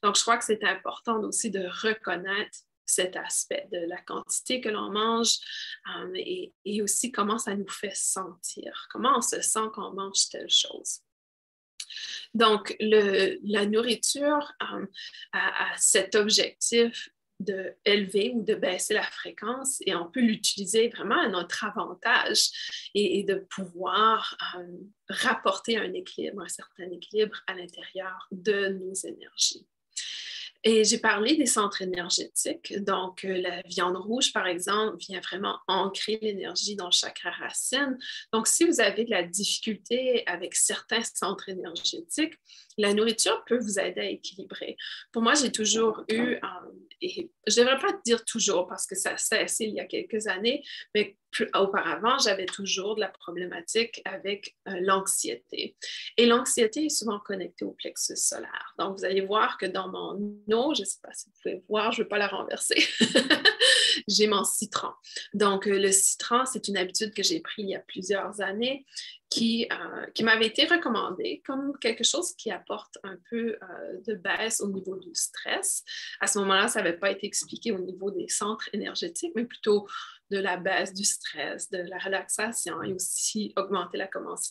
Donc, 0.03 0.17
je 0.17 0.23
crois 0.23 0.37
que 0.37 0.45
c'est 0.45 0.63
important 0.65 1.21
aussi 1.23 1.51
de 1.51 1.67
reconnaître 1.83 2.61
cet 2.87 3.17
aspect 3.17 3.69
de 3.73 3.79
la 3.79 4.01
quantité 4.01 4.61
que 4.61 4.69
l'on 4.69 4.91
mange 4.91 5.39
euh, 5.97 6.13
et, 6.15 6.83
aussi 6.83 7.13
comment 7.13 7.39
ça 7.39 7.55
nous 7.55 7.69
fait 7.69 7.95
sentir, 7.95 8.89
comment 8.91 9.19
on 9.19 9.23
se 9.23 9.41
sent 9.41 9.69
quand 9.73 9.91
on 9.91 9.95
mange 9.95 10.29
telle 10.31 10.51
chose. 10.51 11.01
Donc, 12.35 12.77
la 12.81 13.67
nourriture 13.67 14.53
euh, 14.63 14.87
a, 15.33 15.73
cet 15.77 16.15
objectif 16.15 17.09
de 17.41 17.75
élever 17.85 18.33
ou 18.35 18.43
de 18.43 18.55
baisser 18.55 18.95
la 18.95 19.03
fréquence 19.03 19.79
et 19.87 19.95
on 19.95 20.11
peut 20.11 20.21
l'utiliser 20.21 20.89
vraiment 20.89 21.21
à 21.21 21.29
notre 21.29 21.65
avantage 21.65 22.89
et, 22.95 23.25
de 23.25 23.35
pouvoir 23.51 24.37
euh, 24.57 24.67
rapporter 25.09 25.77
un 25.77 25.93
équilibre, 25.93 26.43
un 26.43 26.49
certain 26.49 26.91
équilibre 26.91 27.41
à 27.47 27.55
l'intérieur 27.55 28.29
de 28.31 28.69
nos 28.69 28.95
énergies. 28.95 29.67
Et 30.67 30.83
j'ai 30.83 30.97
parlé 30.97 31.37
des 31.37 31.45
centres 31.45 31.83
énergétiques. 31.83 32.75
Donc, 32.83 33.25
euh, 33.27 33.37
la 33.37 33.61
viande 33.63 33.99
rouge, 33.99 34.33
par 34.33 34.47
exemple, 34.47 34.97
vient 34.99 35.21
vraiment 35.21 35.59
ancrer 35.69 36.19
l'énergie 36.23 36.75
dans 36.75 36.87
le 36.87 36.93
chakra 36.93 37.31
racine. 37.31 37.99
Donc, 38.33 38.47
si 38.47 38.65
vous 38.65 38.81
avez 38.81 39.05
de 39.05 39.11
la 39.11 39.23
difficulté 39.23 40.27
avec 40.27 40.55
certains 40.55 41.03
centres 41.03 41.51
énergétiques, 41.51 42.35
la 42.79 42.95
nourriture 42.95 43.45
peut 43.45 43.59
vous 43.59 43.79
aider 43.79 44.01
à 44.01 44.09
équilibrer. 44.09 44.77
Pour 45.13 45.21
moi, 45.21 45.35
j'ai 45.35 45.53
toujours 45.53 46.03
eu, 46.09 46.35
euh, 46.35 46.39
et 47.03 47.31
je 47.47 47.61
ne 47.61 47.67
devrais 47.67 47.79
pas 47.79 48.01
dire 48.07 48.25
toujours 48.25 48.67
parce 48.67 48.87
que 48.87 48.95
ça 48.95 49.13
a 49.13 49.17
cessé 49.19 49.67
il 49.67 49.75
y 49.75 49.81
a 49.81 49.85
quelques 49.85 50.27
années, 50.29 50.65
mais 50.95 51.19
auparavant, 51.55 52.19
j'avais 52.19 52.47
toujours 52.47 52.95
de 52.95 53.01
la 53.01 53.09
problématique 53.09 54.01
avec 54.05 54.57
euh, 54.69 54.79
l'anxiété. 54.81 55.77
Et 56.17 56.27
l'anxiété 56.27 56.87
est 56.87 56.91
souvent 56.91 57.19
connectée 57.19 57.65
au 57.65 57.73
plexus 57.73 58.17
solaire. 58.17 58.75
Donc, 58.79 58.99
vous 58.99 59.05
allez 59.05 59.21
voir 59.21 59.59
que 59.59 59.67
dans 59.67 59.89
mon 59.89 60.15
eau, 60.53 60.75
je 60.75 60.81
ne 60.81 60.87
sais 60.87 60.99
pas 61.03 61.13
si 61.13 61.29
vous 61.29 61.35
pouvez 61.43 61.63
voir, 61.69 61.93
je 61.93 62.01
ne 62.01 62.05
veux 62.05 62.09
pas 62.09 62.19
la 62.19 62.29
renverser, 62.29 62.83
j'ai 64.09 64.27
mon 64.27 64.45
citron. 64.45 64.91
Donc, 65.33 65.67
euh, 65.67 65.79
le 65.79 65.93
citron, 65.93 66.45
c'est 66.45 66.69
une 66.69 66.77
habitude 66.77 67.15
que 67.15 67.23
j'ai 67.23 67.41
prise 67.41 67.65
il 67.65 67.71
y 67.71 67.77
a 67.77 67.81
plusieurs 67.81 68.41
années 68.41 68.85
qui, 69.31 69.67
euh, 69.73 70.07
qui 70.15 70.23
m'avait 70.23 70.47
été 70.47 70.67
recommandé 70.67 71.43
comme 71.47 71.77
quelque 71.79 72.05
chose 72.05 72.35
qui 72.37 72.51
apporte 72.51 72.99
un 73.03 73.17
peu 73.31 73.57
de 74.07 74.15
baisse 74.15 74.61
au 74.61 74.69
niveau 74.69 74.97
du 74.97 75.11
stress. 75.15 75.83
À 76.21 76.27
ce 76.27 76.39
moment-là, 76.41 76.69
ça 76.69 76.83
n'avait 76.83 76.97
pas 76.97 77.11
été 77.11 77.27
expliqué 77.27 77.73
au 77.73 77.79
niveau 77.79 78.11
des 78.11 78.29
centres 78.29 78.69
énergétiques, 78.73 79.33
mais 79.35 79.45
plutôt 79.45 79.89
de 80.31 80.39
la 80.39 80.57
baisse 80.57 80.93
du 80.95 81.05
stress, 81.05 81.71
de 81.71 81.79
la 81.79 81.99
relaxation 81.99 82.83
et 82.83 82.93
aussi 82.93 83.53
augmenter 83.57 83.99
la 83.99 84.09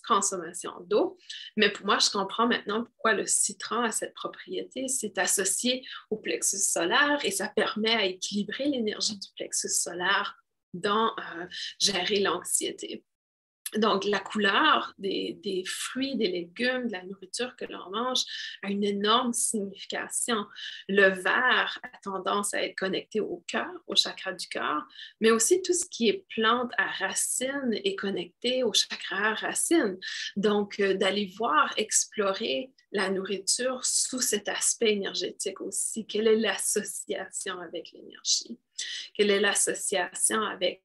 consommation 0.07 0.71
d'eau. 0.87 1.17
Mais 1.57 1.71
pour 1.71 1.85
moi, 1.85 1.97
je 1.99 2.09
comprends 2.09 2.47
maintenant 2.47 2.83
pourquoi 2.83 3.13
le 3.13 3.25
citron 3.25 3.83
a 3.83 3.91
cette 3.91 4.13
propriété. 4.13 4.87
C'est 4.87 5.17
associé 5.17 5.85
au 6.09 6.17
plexus 6.17 6.59
solaire 6.59 7.19
et 7.23 7.31
ça 7.31 7.47
permet 7.47 7.93
à 7.93 8.05
équilibrer 8.05 8.65
l'énergie 8.65 9.17
du 9.17 9.27
plexus 9.35 9.69
solaire 9.69 10.37
dans 10.73 11.15
euh, 11.17 11.45
gérer 11.79 12.19
l'anxiété. 12.19 13.03
Donc, 13.77 14.05
la 14.05 14.19
couleur 14.19 14.93
des, 14.97 15.63
fruits, 15.65 16.15
des 16.15 16.27
légumes, 16.27 16.87
de 16.87 16.91
la 16.91 17.03
nourriture 17.03 17.55
que 17.55 17.65
l'on 17.65 17.89
mange 17.89 18.23
a 18.61 18.69
une 18.69 18.83
énorme 18.83 19.33
signification. 19.33 20.45
Le 20.87 21.09
vert 21.09 21.79
a 21.83 21.97
tendance 22.03 22.53
à 22.53 22.63
être 22.63 22.75
connecté 22.75 23.19
au 23.19 23.43
cœur, 23.47 23.71
au 23.87 23.95
chakra 23.95 24.33
du 24.33 24.47
cœur, 24.47 24.85
mais 25.21 25.31
aussi 25.31 25.61
tout 25.61 25.73
ce 25.73 25.85
qui 25.85 26.09
est 26.09 26.25
plante 26.35 26.71
à 26.77 26.87
racines 26.87 27.73
est 27.73 27.95
connecté 27.95 28.63
au 28.63 28.73
chakra 28.73 29.33
racine. 29.33 29.97
Donc, 30.35 30.79
euh, 30.79 30.93
d'aller 30.93 31.31
voir, 31.37 31.73
explorer 31.77 32.71
la 32.91 33.09
nourriture 33.09 33.83
sous 33.83 34.21
cet 34.21 34.47
aspect 34.47 34.93
énergétique 34.93 35.61
aussi. 35.61 36.05
Quelle 36.05 36.27
est 36.27 36.35
l'association 36.35 37.59
avec 37.59 37.91
l'énergie? 37.91 38.59
Quelle 39.15 39.31
est 39.31 39.39
l'association 39.39 40.41
avec 40.43 40.83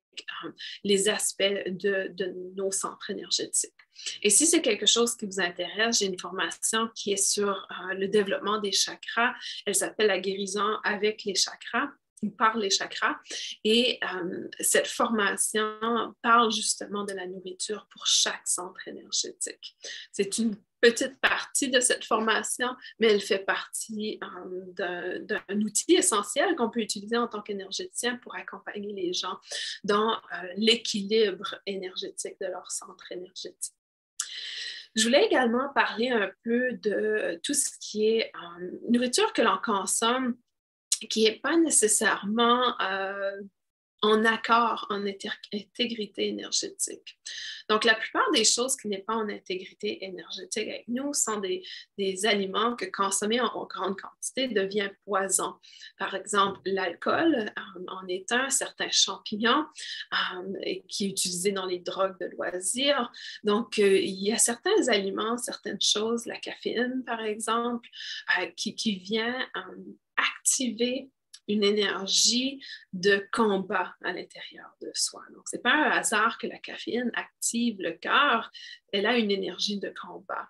les 0.85 1.09
aspects 1.09 1.43
de, 1.43 2.15
nos 2.55 2.71
centres 2.71 3.11
énergétiques. 3.11 3.73
Et 4.23 4.31
si 4.31 4.47
c'est 4.47 4.63
quelque 4.63 4.87
chose 4.87 5.17
qui 5.17 5.27
vous 5.27 5.41
intéresse, 5.41 5.99
j'ai 5.99 6.07
une 6.07 6.19
formation 6.19 6.89
qui 6.95 7.13
est 7.13 7.17
sur 7.17 7.49
euh, 7.49 7.95
le 7.95 8.09
développement 8.09 8.61
des 8.61 8.73
chakras. 8.73 9.35
Elle 9.67 9.75
s'appelle 9.75 10.07
la 10.07 10.21
guérison 10.21 10.79
avec 10.85 11.25
les 11.25 11.35
chakras 11.35 11.89
ou 12.23 12.31
par 12.31 12.57
les 12.57 12.71
chakras. 12.71 13.17
Et 13.65 13.99
euh, 14.03 14.49
cette 14.61 14.87
formation 14.87 16.15
parle 16.23 16.53
justement 16.53 17.05
de 17.05 17.13
la 17.13 17.27
nourriture 17.27 17.87
pour 17.93 18.07
chaque 18.07 18.47
centre 18.47 18.87
énergétique. 18.87 19.77
C'est 20.13 20.39
une 20.39 20.57
petite 20.81 21.21
partie 21.21 21.71
de 21.71 21.81
cette 21.81 22.05
formation, 22.05 22.69
mais 22.99 23.09
elle 23.09 23.21
fait 23.21 23.39
partie 23.39 24.19
euh, 24.81 25.19
d'un 25.21 25.61
outil 25.61 25.95
essentiel 25.95 26.55
qu'on 26.57 26.71
peut 26.71 26.81
utiliser 26.81 27.17
en 27.17 27.29
tant 27.29 27.43
qu'énergéticien 27.43 28.17
pour 28.17 28.35
accompagner 28.35 28.93
les 28.93 29.13
gens 29.13 29.39
dans 29.85 30.13
euh, 30.13 30.49
l'équilibre 30.57 31.57
énergétique 31.67 32.37
de 32.41 32.47
leur 32.47 32.71
centre 32.71 33.11
énergétique. 33.11 33.75
Je 34.95 35.05
voulais 35.05 35.27
également 35.27 35.69
parler 35.75 36.11
un 36.11 36.31
peu 36.45 36.73
de 36.73 37.41
tout 37.43 37.55
ce 37.55 37.71
qui 37.81 38.09
est 38.09 38.33
euh, 38.35 38.71
nourriture 38.89 39.33
que 39.33 39.43
l'on 39.43 39.59
consomme 39.63 40.37
qui 41.11 41.25
n'est 41.25 41.39
pas 41.39 41.57
nécessairement 41.57 42.75
en 44.03 44.25
accord, 44.25 44.87
en 44.91 45.05
intégrité 45.07 46.29
énergétique. 46.29 47.19
Donc, 47.69 47.85
la 47.85 47.95
plupart 47.95 48.31
des 48.33 48.45
choses 48.45 48.77
qui 48.77 48.89
n'est 48.89 49.03
pas 49.03 49.15
en 49.15 49.29
intégrité 49.29 50.05
énergétique 50.05 50.69
avec 50.69 50.89
nous 50.89 51.13
sont 51.15 51.41
des, 51.41 51.63
aliments 52.25 52.77
que 52.77 52.87
consommer 52.87 53.41
en, 53.41 53.67
grande 53.67 53.97
quantité 54.01 54.49
devient 54.49 54.91
poison. 55.05 55.55
Par 55.99 56.15
exemple, 56.15 56.61
l'alcool 56.65 57.35
euh, 57.35 57.85
en 57.89 58.07
est 58.09 58.31
un, 58.33 58.49
certains 58.51 58.91
champignons 58.91 59.67
euh, 60.13 60.75
qui 60.89 61.07
est 61.07 61.09
utilisé 61.09 61.53
dans 61.53 61.67
les 61.67 61.81
drogues 61.81 62.19
de 62.21 62.27
loisirs. 62.27 63.11
Donc, 63.45 63.79
euh, 63.79 63.99
il 63.99 64.23
y 64.23 64.33
a 64.33 64.39
certains 64.39 64.89
aliments, 64.89 65.37
certaines 65.37 65.81
choses, 65.81 66.25
la 66.27 66.39
caféine, 66.39 67.03
par 67.05 67.21
exemple, 67.21 67.89
qui, 68.57 68.75
qui 68.75 68.97
vient 68.97 69.47
activer 70.17 71.11
une 71.49 71.65
énergie 71.65 72.63
de 72.93 73.27
combat 73.33 73.95
à 74.05 74.13
l'intérieur 74.13 74.71
de 74.81 74.91
soi. 74.95 75.23
Donc, 75.35 75.49
ce 75.49 75.57
n'est 75.57 75.63
pas 75.63 75.75
un 75.75 75.91
hasard 75.91 76.39
que 76.39 76.47
la 76.47 76.59
caféine 76.59 77.11
active 77.15 77.81
le 77.81 77.93
cœur, 77.93 78.51
elle 78.93 79.07
a 79.07 79.17
une 79.17 79.31
énergie 79.31 79.79
de 79.79 79.93
combat. 80.01 80.49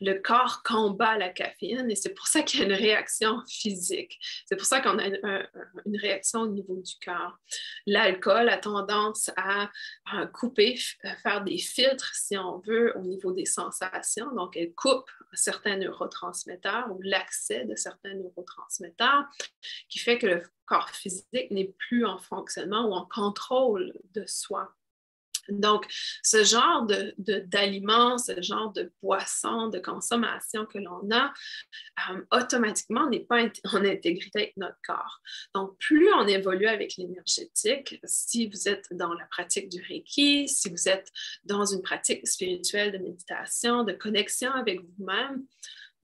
Le 0.00 0.14
corps 0.14 0.62
combat 0.62 1.16
la 1.16 1.28
caféine 1.28 1.90
et 1.90 1.94
c'est 1.94 2.14
pour 2.14 2.26
ça 2.26 2.42
qu'il 2.42 2.60
y 2.60 2.62
a 2.62 2.66
une 2.66 2.72
réaction 2.72 3.42
physique. 3.48 4.18
C'est 4.46 4.56
pour 4.56 4.66
ça 4.66 4.80
qu'on 4.80 4.98
a 4.98 5.06
une, 5.06 5.96
réaction 5.96 6.40
au 6.40 6.48
niveau 6.48 6.76
du 6.76 6.94
cœur. 7.00 7.38
L'alcool 7.86 8.48
a 8.48 8.58
tendance 8.58 9.30
à, 9.36 9.70
couper, 10.32 10.78
faire 11.22 11.42
des 11.44 11.58
filtres, 11.58 12.14
si 12.14 12.36
on 12.36 12.58
veut, 12.58 12.96
au 12.96 13.02
niveau 13.02 13.32
des 13.32 13.44
sensations. 13.44 14.32
Donc, 14.34 14.56
elle 14.56 14.72
coupe 14.74 15.10
certains 15.34 15.76
neurotransmetteurs 15.76 16.90
ou 16.90 17.00
l'accès 17.02 17.64
de 17.64 17.76
certains 17.76 18.14
neurotransmetteurs 18.14 19.24
qui 19.88 19.98
fait 19.98 20.18
que 20.18 20.26
le 20.26 20.42
corps 20.66 20.90
physique 20.90 21.50
n'est 21.50 21.74
plus 21.78 22.04
en 22.04 22.18
fonctionnement 22.18 22.88
ou 22.88 22.92
en 22.92 23.06
contrôle 23.06 23.92
de 24.14 24.24
soi. 24.26 24.74
Donc, 25.50 25.86
ce 26.22 26.44
genre 26.44 26.86
d'aliments, 27.18 28.18
ce 28.18 28.40
genre 28.42 28.72
de 28.72 28.92
boissons, 29.02 29.68
de 29.68 29.78
consommation 29.78 30.66
que 30.66 30.78
l'on 30.78 31.08
a, 31.10 31.32
euh, 32.10 32.22
automatiquement, 32.32 33.08
n'est 33.08 33.20
pas 33.20 33.42
en 33.72 33.84
intégrité 33.84 34.38
avec 34.38 34.56
notre 34.56 34.78
corps. 34.86 35.20
Donc, 35.54 35.76
plus 35.78 36.12
on 36.14 36.26
évolue 36.26 36.66
avec 36.66 36.96
l'énergétique, 36.96 38.00
si 38.04 38.48
vous 38.48 38.68
êtes 38.68 38.86
dans 38.90 39.14
la 39.14 39.26
pratique 39.26 39.68
du 39.68 39.82
Reiki, 39.82 40.48
si 40.48 40.68
vous 40.70 40.88
êtes 40.88 41.08
dans 41.44 41.64
une 41.64 41.82
pratique 41.82 42.26
spirituelle 42.26 42.92
de 42.92 42.98
méditation, 42.98 43.84
de 43.84 43.92
connexion 43.92 44.50
avec 44.52 44.80
vous-même, 44.80 45.44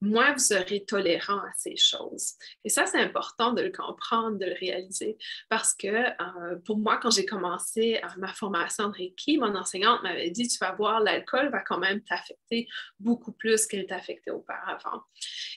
moins 0.01 0.33
vous 0.33 0.39
serez 0.39 0.85
tolérant 0.85 1.39
à 1.39 1.51
ces 1.55 1.75
choses. 1.75 2.33
Et 2.63 2.69
ça, 2.69 2.85
c'est 2.85 2.99
important 2.99 3.53
de 3.53 3.61
le 3.61 3.71
comprendre, 3.71 4.37
de 4.37 4.45
le 4.45 4.53
réaliser, 4.53 5.17
parce 5.49 5.73
que 5.73 5.87
euh, 5.87 6.55
pour 6.65 6.77
moi, 6.77 6.97
quand 6.97 7.09
j'ai 7.09 7.25
commencé 7.25 7.99
euh, 8.03 8.07
ma 8.17 8.33
formation 8.33 8.89
de 8.89 8.93
Reiki, 8.93 9.37
mon 9.37 9.55
enseignante 9.55 10.03
m'avait 10.03 10.29
dit, 10.29 10.47
tu 10.47 10.57
vas 10.59 10.73
voir, 10.73 10.99
l'alcool 10.99 11.49
va 11.49 11.61
quand 11.61 11.79
même 11.79 12.01
t'affecter 12.01 12.67
beaucoup 12.99 13.31
plus 13.31 13.65
qu'elle 13.65 13.87
t'affectait 13.87 14.31
auparavant. 14.31 15.01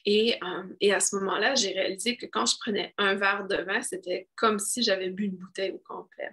Et, 0.06 0.38
euh, 0.42 0.62
et 0.80 0.94
à 0.94 1.00
ce 1.00 1.16
moment-là, 1.16 1.54
j'ai 1.54 1.72
réalisé 1.72 2.16
que 2.16 2.26
quand 2.26 2.46
je 2.46 2.56
prenais 2.58 2.94
un 2.96 3.14
verre 3.14 3.46
de 3.46 3.56
vin, 3.56 3.82
c'était 3.82 4.28
comme 4.36 4.58
si 4.58 4.82
j'avais 4.82 5.10
bu 5.10 5.24
une 5.24 5.36
bouteille 5.36 5.72
au 5.72 5.78
complet. 5.78 6.30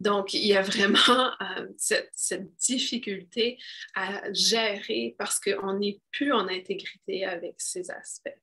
Donc, 0.00 0.34
il 0.34 0.46
y 0.46 0.56
a 0.56 0.62
vraiment 0.62 1.32
cette, 1.76 2.10
cette, 2.12 2.54
difficulté 2.58 3.58
à 3.94 4.32
gérer 4.32 5.16
parce 5.18 5.40
qu'on 5.40 5.78
n'est 5.78 6.00
plus 6.12 6.32
en 6.32 6.46
intégrité 6.48 7.24
avec 7.24 7.37
ces 7.58 7.90
aspects. 7.90 8.38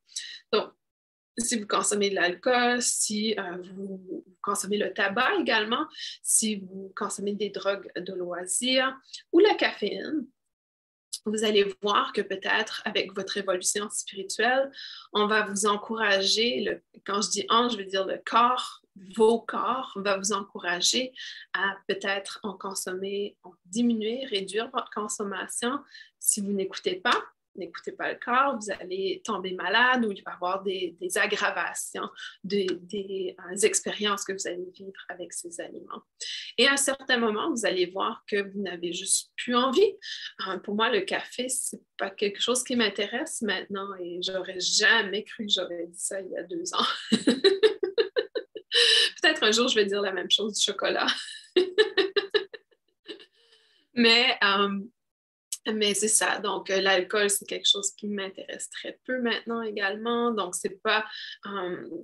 Donc, 0.51 0.71
si 1.38 1.60
vous 1.60 1.67
consommez 1.67 2.10
de 2.10 2.15
l'alcool, 2.15 2.81
si 2.81 3.36
euh, 3.38 3.58
vous, 3.73 4.23
consommez 4.41 4.77
le 4.77 4.93
tabac 4.93 5.36
également, 5.39 5.86
si 6.23 6.58
vous 6.58 6.93
consommez 6.95 7.34
des 7.34 7.49
drogues 7.49 7.91
de 7.95 8.13
loisirs 8.13 8.95
ou 9.31 9.39
la 9.39 9.55
caféine, 9.55 10.25
vous 11.25 11.43
allez 11.43 11.75
voir 11.81 12.13
que 12.13 12.21
peut-être 12.21 12.84
avec 12.86 13.13
votre 13.13 13.38
évolution 13.38 13.89
spirituelle, 13.89 14.71
on 15.12 15.25
va 15.27 15.45
vous 15.45 15.65
encourager, 15.65 16.62
le, 16.62 16.84
quand 17.05 17.21
je 17.21 17.29
dis 17.31 17.45
on, 17.49 17.67
je 17.69 17.77
veux 17.77 17.86
dire 17.86 18.05
le 18.05 18.21
corps, 18.23 18.81
vos 19.15 19.41
corps, 19.41 19.91
va 19.95 20.17
vous 20.17 20.31
encourager 20.34 21.13
à 21.53 21.75
peut-être 21.88 22.39
en 22.43 22.53
consommer, 22.53 23.36
en 23.43 23.53
diminuer, 23.65 24.25
réduire 24.25 24.69
votre 24.71 24.89
consommation 24.91 25.79
si 26.19 26.41
vous 26.41 26.53
n'écoutez 26.53 26.95
pas 26.95 27.23
n'écoutez 27.56 27.91
pas 27.91 28.12
le 28.12 28.20
corps, 28.24 28.58
vous 28.60 28.72
allez 28.80 29.22
tomber 29.24 29.54
malade 29.54 30.06
ou 30.06 30.12
il 30.12 30.22
va 30.24 30.32
y 30.32 30.34
avoir 30.34 30.63
des, 30.63 30.96
aggravations 31.15 32.10
des, 32.44 32.68
euh, 33.39 33.58
expériences 33.63 34.24
que 34.24 34.34
vous 34.34 34.48
allez 34.48 34.70
vivre 34.74 35.00
avec 35.10 35.34
ces 35.34 35.60
aliments. 35.62 36.04
Et 36.58 36.68
à 36.68 36.74
un 36.74 36.78
certain 36.78 37.18
moment, 37.18 37.50
vous 37.50 37.65
allez 37.65 37.86
voir 37.88 38.24
que 38.28 38.41
vous 38.41 38.62
n'avez 38.62 38.94
juste 38.94 39.32
plus 39.36 39.56
envie. 39.56 39.94
Euh, 40.48 40.58
pour 40.60 40.76
moi, 40.76 40.89
le 40.89 41.02
café, 41.02 41.50
c'est 41.50 41.82
pas 41.98 42.10
quelque 42.10 42.41
chose 42.41 42.63
qui 42.63 42.76
m'intéresse 42.76 43.41
maintenant 43.41 43.94
et 44.02 44.20
j'aurais 44.22 44.60
jamais 44.60 45.24
cru 45.24 45.46
que 45.46 45.54
j'aurais 45.54 45.88
dit 45.88 46.00
ça 46.00 46.20
il 46.22 46.32
y 46.32 46.38
a 46.38 46.44
deux 46.44 46.74
ans. 46.74 46.86
Peut-être 49.22 49.44
un 49.44 49.52
jour, 49.52 49.68
je 49.68 49.76
vais 49.76 49.86
dire 49.86 50.02
la 50.02 50.12
même 50.12 50.30
chose 50.30 50.54
du 50.56 50.63
chocolat. 50.63 51.08
Mais 53.96 54.38
euh, 54.44 54.80
mais 55.73 55.93
c'est 55.93 56.08
ça. 56.08 56.39
Donc, 56.39 56.69
euh, 56.69 56.82
l'alcool, 56.82 57.30
c'est 57.30 57.45
quelque 57.45 57.67
chose 57.67 57.91
qui 57.91 58.08
m'intéresse 58.08 58.69
très 58.69 58.99
peu 59.06 59.19
maintenant 59.21 59.62
également. 59.62 60.32
Donc, 60.32 60.56
c'est 60.56 60.82
pas, 60.82 61.06
euh, 61.47 62.01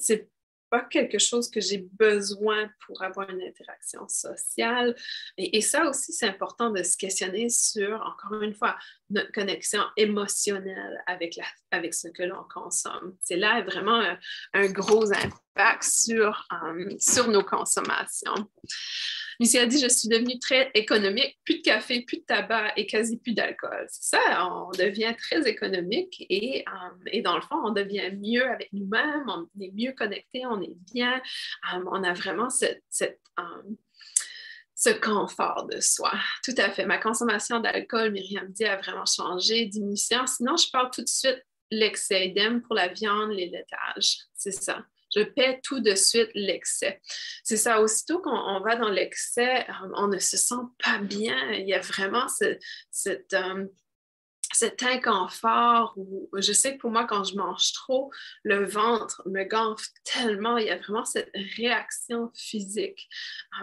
pas 0.72 0.82
quelque 0.82 1.20
chose 1.20 1.52
que 1.52 1.60
j'ai 1.60 1.86
besoin 2.00 2.70
pour 2.86 3.04
avoir 3.04 3.30
une 3.30 3.42
interaction 3.42 4.08
sociale. 4.08 4.96
Et, 5.38 5.62
ça 5.62 5.88
aussi, 5.88 6.14
c'est 6.14 6.28
important 6.28 6.70
de 6.72 6.82
se 6.82 6.96
questionner 6.98 7.50
sur, 7.50 8.02
encore 8.02 8.42
une 8.42 8.54
fois, 8.54 8.78
notre 9.10 9.32
connexion 9.34 9.82
émotionnelle 9.98 11.04
avec, 11.08 11.38
avec 11.72 11.94
ce 11.94 12.08
que 12.08 12.24
l'on 12.24 12.44
consomme. 12.52 13.16
C'est 13.20 13.36
là 13.36 13.62
vraiment 13.62 14.00
un, 14.00 14.18
un, 14.54 14.72
gros 14.72 15.12
impact 15.12 15.84
sur, 15.84 16.48
euh, 16.54 16.90
sur 17.00 17.28
nos 17.28 17.44
consommations. 17.44 18.50
Lucie 19.42 19.58
a 19.58 19.66
dit 19.66 19.80
Je 19.80 19.90
suis 19.90 20.08
devenue 20.08 20.38
très 20.38 20.70
économique, 20.76 21.40
plus 21.44 21.58
de 21.58 21.62
café, 21.64 22.02
plus 22.02 22.18
de 22.18 22.24
tabac 22.26 22.74
et 22.78 22.86
quasi 22.86 23.18
plus 23.18 23.34
d'alcool. 23.34 23.88
C'est 23.90 24.16
ça, 24.18 24.48
on 24.48 24.70
devient 24.70 25.16
très 25.18 25.50
économique 25.50 26.24
et, 26.30 26.64
euh, 26.68 27.04
et, 27.08 27.24
dans 27.24 27.36
le 27.36 27.42
fond, 27.42 27.56
on 27.64 27.72
devient 27.72 28.12
mieux 28.16 28.48
avec 28.48 28.72
nous-mêmes, 28.72 29.26
on 29.28 29.48
est 29.60 29.72
mieux 29.72 29.94
connecté, 29.94 30.46
on 30.46 30.62
est 30.62 30.76
bien, 30.94 31.16
euh, 31.74 31.84
on 31.92 32.04
a 32.04 32.14
vraiment 32.14 32.50
euh, 32.62 33.46
ce 34.76 34.90
confort 34.92 35.68
de 35.72 35.80
soi. 35.80 36.14
Tout 36.46 36.56
à 36.58 36.70
fait. 36.70 36.86
Ma 36.86 37.00
consommation 37.00 37.60
d'alcool, 37.60 38.12
Myriam 38.12 38.48
dit, 38.52 38.66
a 38.66 38.78
vraiment 38.78 39.06
changé, 39.08 39.66
diminution. 39.66 40.28
Sinon, 40.28 40.56
je 40.56 40.70
parle 40.70 40.92
tout 40.92 41.02
de 41.02 41.10
suite 41.10 41.44
l'excès, 41.72 42.28
idem 42.28 42.62
pour 42.62 42.76
la 42.76 42.90
viande, 42.90 43.32
les 43.32 43.50
laitages. 43.50 44.18
C'est 44.36 44.52
ça 44.52 44.86
je 45.16 45.24
paie 45.24 45.60
tout 45.64 45.80
de 45.80 45.96
suite 45.96 46.30
l'excès. 46.34 47.02
C'est 47.44 47.58
ça, 47.58 47.82
aussitôt 47.82 48.20
qu'on 48.20 48.60
va 48.62 48.76
dans 48.76 48.90
l'excès, 48.90 49.66
on 49.96 50.08
ne 50.08 50.18
se 50.18 50.38
sent 50.38 50.64
pas 50.84 51.00
bien. 51.00 51.52
Il 51.52 51.68
y 51.68 51.74
a 51.74 51.80
vraiment 51.80 52.28
cette, 52.28 53.34
euh, 53.34 53.66
cet 54.54 54.84
inconfort 54.84 55.94
où 55.98 56.30
je 56.38 56.52
sais 56.52 56.76
que 56.76 56.82
pour 56.82 56.92
moi, 56.92 57.06
quand 57.06 57.24
je 57.24 57.36
mange 57.36 57.74
trop, 57.74 58.12
le 58.44 58.66
ventre 58.66 59.22
me 59.26 59.44
gonfle 59.44 59.88
tellement. 60.04 60.58
Il 60.58 60.68
y 60.68 60.70
a 60.70 60.78
vraiment 60.78 61.06
cette 61.06 61.32
réaction 61.56 62.32
physique 62.36 63.10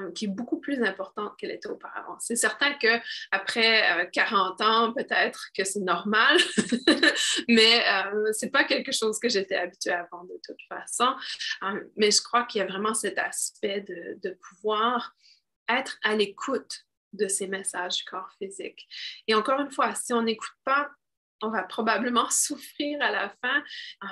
euh, 0.01 0.11
qui 0.13 0.27
est 0.27 0.29
beaucoup 0.29 0.61
plus 0.61 0.83
importante 0.83 1.37
qu'elle 1.39 1.51
était 1.51 1.69
auparavant. 1.69 2.17
C'est 2.21 2.37
certain 2.37 2.75
qu'après 2.75 4.11
40 4.13 4.61
euh, 4.61 4.65
ans, 4.65 4.93
peut-être 4.93 5.49
que 5.57 5.65
c'est 5.65 5.81
normal, 5.81 6.39
mais 7.49 7.83
euh, 7.89 8.33
ce 8.33 8.45
n'est 8.45 8.51
pas 8.51 8.65
quelque 8.65 8.93
chose 8.93 9.19
que 9.19 9.29
j'étais 9.29 9.57
habituée 9.57 9.93
avant 9.93 10.25
de 10.25 10.39
toute 10.45 10.61
façon. 10.69 11.15
mais 11.97 12.11
je 12.11 12.23
crois 12.23 12.45
qu'il 12.45 12.61
y 12.61 12.63
a 12.63 12.67
vraiment 12.67 12.95
cet 12.95 13.19
aspect 13.19 13.81
de 13.81 14.31
pouvoir 14.31 15.15
être 15.69 15.99
à 16.03 16.15
l'écoute 16.15 16.88
de 17.13 17.29
ces 17.29 17.47
messages 17.47 17.97
du 17.99 18.05
corps 18.05 18.31
physique. 18.39 18.87
Et 19.27 19.35
encore 19.35 19.61
une 19.61 19.71
fois, 19.71 19.95
si 19.95 20.13
on 20.13 20.23
n'écoute 20.23 20.55
pas, 20.65 20.91
on 21.43 21.51
va 21.51 21.63
probablement 21.63 22.29
souffrir 22.31 23.01
à 23.03 23.11
la 23.11 23.29
fin 23.43 23.63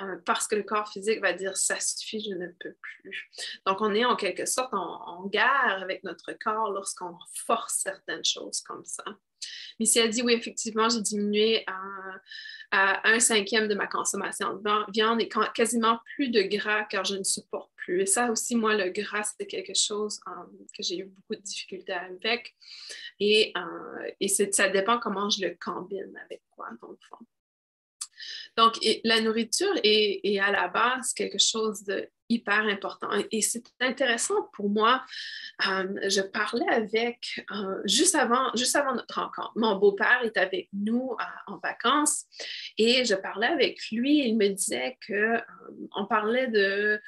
euh, 0.01 0.17
parce 0.25 0.47
que 0.47 0.55
le 0.55 0.63
corps 0.63 0.89
physique 0.89 1.21
va 1.21 1.33
dire 1.33 1.57
ça 1.57 1.79
suffit, 1.79 2.21
je 2.21 2.35
ne 2.35 2.47
peux 2.59 2.75
plus. 2.81 3.29
Donc, 3.65 3.81
on 3.81 3.93
est 3.93 4.05
en 4.05 4.15
quelque 4.15 4.45
sorte 4.45 4.73
en, 4.73 5.01
en 5.07 5.27
guerre 5.27 5.79
avec 5.81 6.03
notre 6.03 6.33
corps 6.33 6.71
lorsqu'on 6.71 7.17
force 7.45 7.79
certaines 7.83 8.25
choses 8.25 8.61
comme 8.61 8.85
ça. 8.85 9.03
Missy 9.79 9.99
a 9.99 10.07
dit 10.07 10.21
oui, 10.21 10.33
effectivement, 10.33 10.89
j'ai 10.89 11.01
diminué 11.01 11.63
à, 11.67 13.09
un 13.09 13.19
cinquième 13.19 13.69
de 13.69 13.75
ma 13.75 13.87
consommation 13.87 14.55
de 14.55 14.91
viande 14.91 15.21
et 15.21 15.29
quasiment 15.55 15.99
plus 16.15 16.29
de 16.29 16.41
gras 16.41 16.83
car 16.83 17.05
je 17.05 17.15
ne 17.15 17.23
supporte 17.23 17.71
plus. 17.77 18.01
Et 18.01 18.05
ça 18.05 18.29
aussi, 18.29 18.55
moi, 18.57 18.75
le 18.75 18.89
gras, 18.89 19.23
c'est 19.23 19.47
quelque 19.47 19.73
chose 19.73 20.19
euh, 20.27 20.31
que 20.75 20.83
j'ai 20.83 20.97
eu 20.97 21.05
beaucoup 21.05 21.35
de 21.35 21.41
difficultés 21.41 21.93
avec. 21.93 22.55
Et, 23.21 23.53
euh, 23.55 24.11
et 24.19 24.27
ça 24.27 24.67
dépend 24.67 24.99
comment 24.99 25.29
je 25.29 25.45
le 25.45 25.57
combine 25.63 26.13
avec 26.25 26.41
quoi, 26.51 26.67
dans 26.81 26.89
le 26.89 26.97
fond. 27.09 27.25
Donc, 28.57 28.79
la 29.03 29.21
nourriture 29.21 29.73
est, 29.83 30.39
à 30.39 30.51
la 30.51 30.67
base 30.67 31.13
quelque 31.13 31.37
chose 31.37 31.83
hyper 32.29 32.65
important. 32.65 33.09
Et 33.31 33.41
c'est 33.41 33.63
intéressant 33.79 34.49
pour 34.53 34.69
moi. 34.69 35.03
Euh, 35.67 36.09
je 36.09 36.21
parlais 36.21 36.67
avec, 36.67 37.45
euh, 37.51 37.81
juste, 37.85 38.15
avant, 38.15 38.51
juste 38.55 38.75
avant 38.75 38.95
notre 38.95 39.21
rencontre, 39.21 39.51
mon 39.55 39.77
beau-père 39.77 40.23
est 40.23 40.37
avec 40.37 40.69
nous 40.73 41.15
en 41.45 41.57
vacances 41.57 42.25
et 42.77 43.05
je 43.05 43.15
parlais 43.15 43.47
avec 43.47 43.79
lui. 43.91 44.27
Il 44.27 44.35
me 44.37 44.49
disait 44.49 44.97
qu'on 45.07 46.05
parlait 46.05 46.47
de 46.47 46.99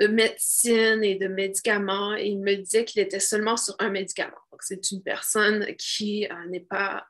de 0.00 0.08
médecine 0.08 1.04
et 1.04 1.14
de 1.14 1.28
médicaments 1.28 2.16
et 2.16 2.26
il 2.26 2.40
me 2.40 2.56
disait 2.56 2.84
qu'il 2.84 3.00
était 3.00 3.20
seulement 3.20 3.56
sur 3.56 3.76
un 3.78 3.90
médicament. 3.90 4.36
Donc, 4.50 4.60
c'est 4.62 4.90
une 4.90 5.02
personne 5.04 5.66
qui 5.76 6.26
n'est 6.48 6.58
pas 6.58 7.06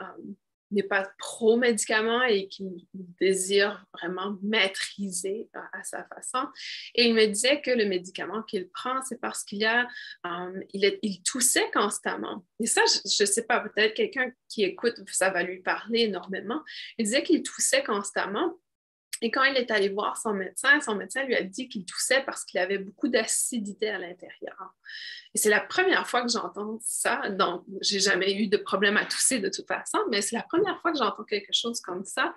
n'est 0.70 0.82
pas 0.82 1.08
pro-médicament 1.18 2.22
et 2.22 2.48
qui 2.48 2.88
désire 3.20 3.84
vraiment 3.92 4.36
maîtriser 4.42 5.48
euh, 5.56 5.60
à, 5.72 5.82
sa 5.84 6.04
façon. 6.04 6.46
Et 6.94 7.04
il 7.04 7.14
me 7.14 7.26
disait 7.26 7.60
que 7.60 7.70
le 7.70 7.84
médicament 7.86 8.42
qu'il 8.42 8.68
prend, 8.68 9.02
c'est 9.02 9.20
parce 9.20 9.44
qu'il 9.44 9.64
a, 9.64 9.86
euh, 10.26 10.60
il, 10.72 10.98
il, 11.02 11.22
toussait 11.22 11.70
constamment. 11.72 12.44
Et 12.60 12.66
ça, 12.66 12.82
je 12.86 13.22
ne 13.22 13.26
sais 13.26 13.44
pas, 13.44 13.60
peut-être 13.60 13.94
quelqu'un 13.94 14.30
qui 14.48 14.64
écoute, 14.64 14.94
ça 15.10 15.30
va 15.30 15.42
lui 15.42 15.60
parler 15.60 16.02
énormément. 16.02 16.62
Il 16.98 17.04
disait 17.04 17.22
qu'il 17.22 17.42
toussait 17.42 17.84
constamment 17.84 18.54
et 19.20 19.30
quand 19.30 19.44
il 19.44 19.56
est 19.56 19.70
allé 19.70 19.88
voir 19.88 20.16
son 20.16 20.34
médecin, 20.34 20.80
son 20.80 20.94
médecin 20.94 21.24
lui 21.24 21.34
a 21.34 21.42
dit 21.42 21.68
qu'il 21.68 21.84
toussait 21.84 22.22
parce 22.24 22.44
qu'il 22.44 22.60
avait 22.60 22.78
beaucoup 22.78 23.08
d'acidité 23.08 23.88
à 23.90 23.98
l'intérieur. 23.98 24.74
Et 25.34 25.38
c'est 25.38 25.50
la 25.50 25.60
première 25.60 26.06
fois 26.06 26.22
que 26.22 26.30
j'entends 26.30 26.78
ça. 26.82 27.30
Donc, 27.30 27.64
j'ai 27.80 28.00
jamais 28.00 28.32
eu 28.34 28.48
de 28.48 28.56
problème 28.56 28.96
à 28.96 29.04
tousser 29.04 29.40
de 29.40 29.48
toute 29.48 29.66
façon, 29.66 29.98
mais 30.10 30.20
c'est 30.20 30.36
la 30.36 30.42
première 30.42 30.80
fois 30.80 30.92
que 30.92 30.98
j'entends 30.98 31.24
quelque 31.24 31.52
chose 31.52 31.80
comme 31.80 32.04
ça. 32.04 32.34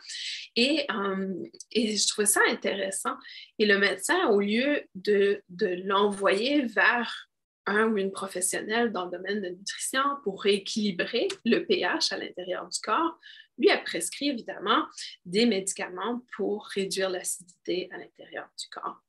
Et, 0.56 0.86
euh, 0.92 1.34
je 1.76 2.08
trouvais 2.08 2.26
ça 2.26 2.42
intéressant. 2.50 3.16
Et 3.60 3.66
le 3.66 3.78
médecin, 3.78 4.28
au 4.30 4.40
lieu 4.40 4.84
de 4.96 5.42
l'envoyer 5.84 6.66
vers 6.66 7.28
un 7.68 7.90
ou 7.90 7.98
une 7.98 8.12
professionnelle 8.12 8.92
dans 8.92 9.06
le 9.06 9.12
domaine 9.12 9.42
de 9.42 9.50
nutrition 9.50 10.02
pour 10.24 10.42
rééquilibrer 10.42 11.28
le 11.46 11.66
pH 11.66 12.14
à 12.14 12.18
l'intérieur 12.18 12.68
du 12.68 12.80
corps, 12.80 13.20
lui 13.58 13.70
a 13.70 13.78
prescrit 13.78 14.30
évidemment 14.30 14.86
des 15.26 15.46
médicaments 15.46 16.22
pour 16.36 16.66
réduire 16.68 17.10
l'acidité 17.10 17.90
à 17.92 17.98
l'intérieur 17.98 18.48
du 18.60 18.68
corps. 18.70 19.02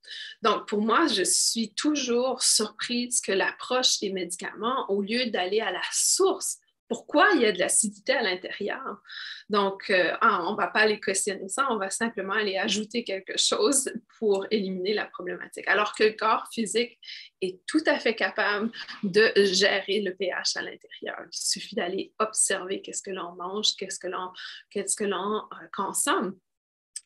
Donc, 0.43 0.67
pour 0.69 0.81
moi, 0.81 1.07
je 1.07 1.23
suis 1.23 1.75
toujours 1.75 2.43
surprise 2.43 3.21
que 3.21 3.33
l'approche 3.33 4.01
des 4.01 4.13
médicaments, 4.13 4.91
au 4.91 5.03
lieu 5.03 5.27
d'aller 5.27 5.61
à 5.61 5.71
la 5.71 5.83
source 5.93 6.59
pourquoi 6.89 7.29
il 7.35 7.43
y 7.43 7.47
a 7.47 7.53
de 7.53 7.59
l'acidité 7.59 8.13
à 8.13 8.23
l'intérieur? 8.23 9.03
Donc, 9.49 9.91
euh, 9.91 10.13
ah, 10.21 10.45
on 10.47 10.53
ne 10.53 10.57
va 10.57 10.69
pas 10.69 10.81
aller 10.81 11.01
questionner 11.01 11.49
ça, 11.49 11.67
on 11.71 11.77
va 11.77 11.91
simplement 11.91 12.35
aller 12.35 12.57
ajouter 12.57 13.05
quelque 13.05 13.39
chose 13.39 13.91
pour 14.19 14.47
éliminer 14.51 14.95
la 14.95 15.07
problématique. 15.07 15.69
Alors 15.69 15.95
que 15.95 16.05
le 16.05 16.13
corps 16.13 16.49
physique 16.53 16.99
est 17.41 17.61
tout 17.67 17.83
à 17.87 17.99
fait 17.99 18.15
capable 18.15 18.71
de 19.03 19.33
gérer 19.37 20.01
le 20.01 20.15
pH 20.15 20.57
à 20.57 20.63
l'intérieur. 20.63 21.19
Il 21.21 21.37
suffit 21.37 21.75
d'aller 21.75 22.13
observer 22.19 22.83
qu'est-ce 22.83 23.03
que 23.03 23.11
l'on 23.11 23.33
mange, 23.37 23.77
qu'est-ce 23.77 23.99
que 23.99 24.09
l'on 24.09 24.33
qu'est-ce 24.71 25.03
euh, 25.03 25.67
consomme 25.73 26.37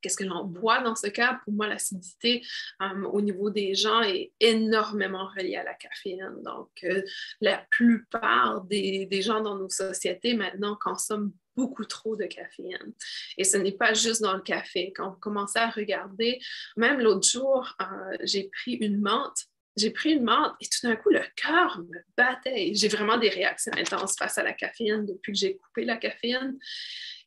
qu'est-ce 0.02 0.16
que 0.16 0.24
l'on 0.24 0.44
boit 0.44 0.82
dans 0.82 0.96
ce 0.96 1.06
cas? 1.06 1.40
Pour 1.44 1.54
moi, 1.54 1.66
l'acidité 1.66 2.44
euh, 2.82 3.04
au 3.04 3.20
niveau 3.20 3.50
des 3.50 3.74
gens 3.74 4.02
est 4.02 4.32
énormément 4.40 5.28
reliée 5.36 5.56
à 5.56 5.64
la 5.64 5.74
caféine. 5.74 6.42
Donc, 6.44 6.70
euh, 6.84 7.02
la 7.40 7.64
plupart 7.70 8.62
des, 8.62 9.08
gens 9.22 9.40
dans 9.40 9.56
nos 9.56 9.68
sociétés 9.68 10.34
maintenant 10.34 10.76
consomment 10.80 11.32
beaucoup 11.54 11.84
trop 11.84 12.16
de 12.16 12.24
caféine. 12.24 12.92
Et 13.38 13.44
ce 13.44 13.56
n'est 13.56 13.72
pas 13.72 13.94
juste 13.94 14.22
dans 14.22 14.34
le 14.34 14.40
café. 14.40 14.92
Quand 14.94 15.12
on 15.12 15.20
commençait 15.20 15.60
à 15.60 15.70
regarder, 15.70 16.40
même 16.76 16.98
l'autre 17.00 17.28
jour, 17.28 17.76
euh, 17.80 18.16
j'ai 18.22 18.44
pris 18.44 18.72
une 18.74 19.00
menthe 19.00 19.46
j'ai 19.74 19.90
pris 19.90 20.12
une 20.12 20.24
menthe 20.24 20.52
et 20.60 20.66
tout 20.66 20.86
d'un 20.86 20.96
coup, 20.96 21.08
le 21.08 21.22
cœur 21.34 21.80
me 21.80 21.98
battait. 22.14 22.72
J'ai 22.74 22.88
vraiment 22.88 23.16
des 23.16 23.30
réactions 23.30 23.72
intenses 23.74 24.18
face 24.18 24.36
à 24.36 24.42
la 24.42 24.52
caféine 24.52 25.06
depuis 25.06 25.32
que 25.32 25.38
j'ai 25.38 25.56
coupé 25.56 25.86
la 25.86 25.96
caféine. 25.96 26.58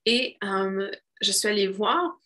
Et 0.05 0.38
je 1.21 1.31
suis 1.31 1.47
allée 1.47 1.67
voir 1.67 2.19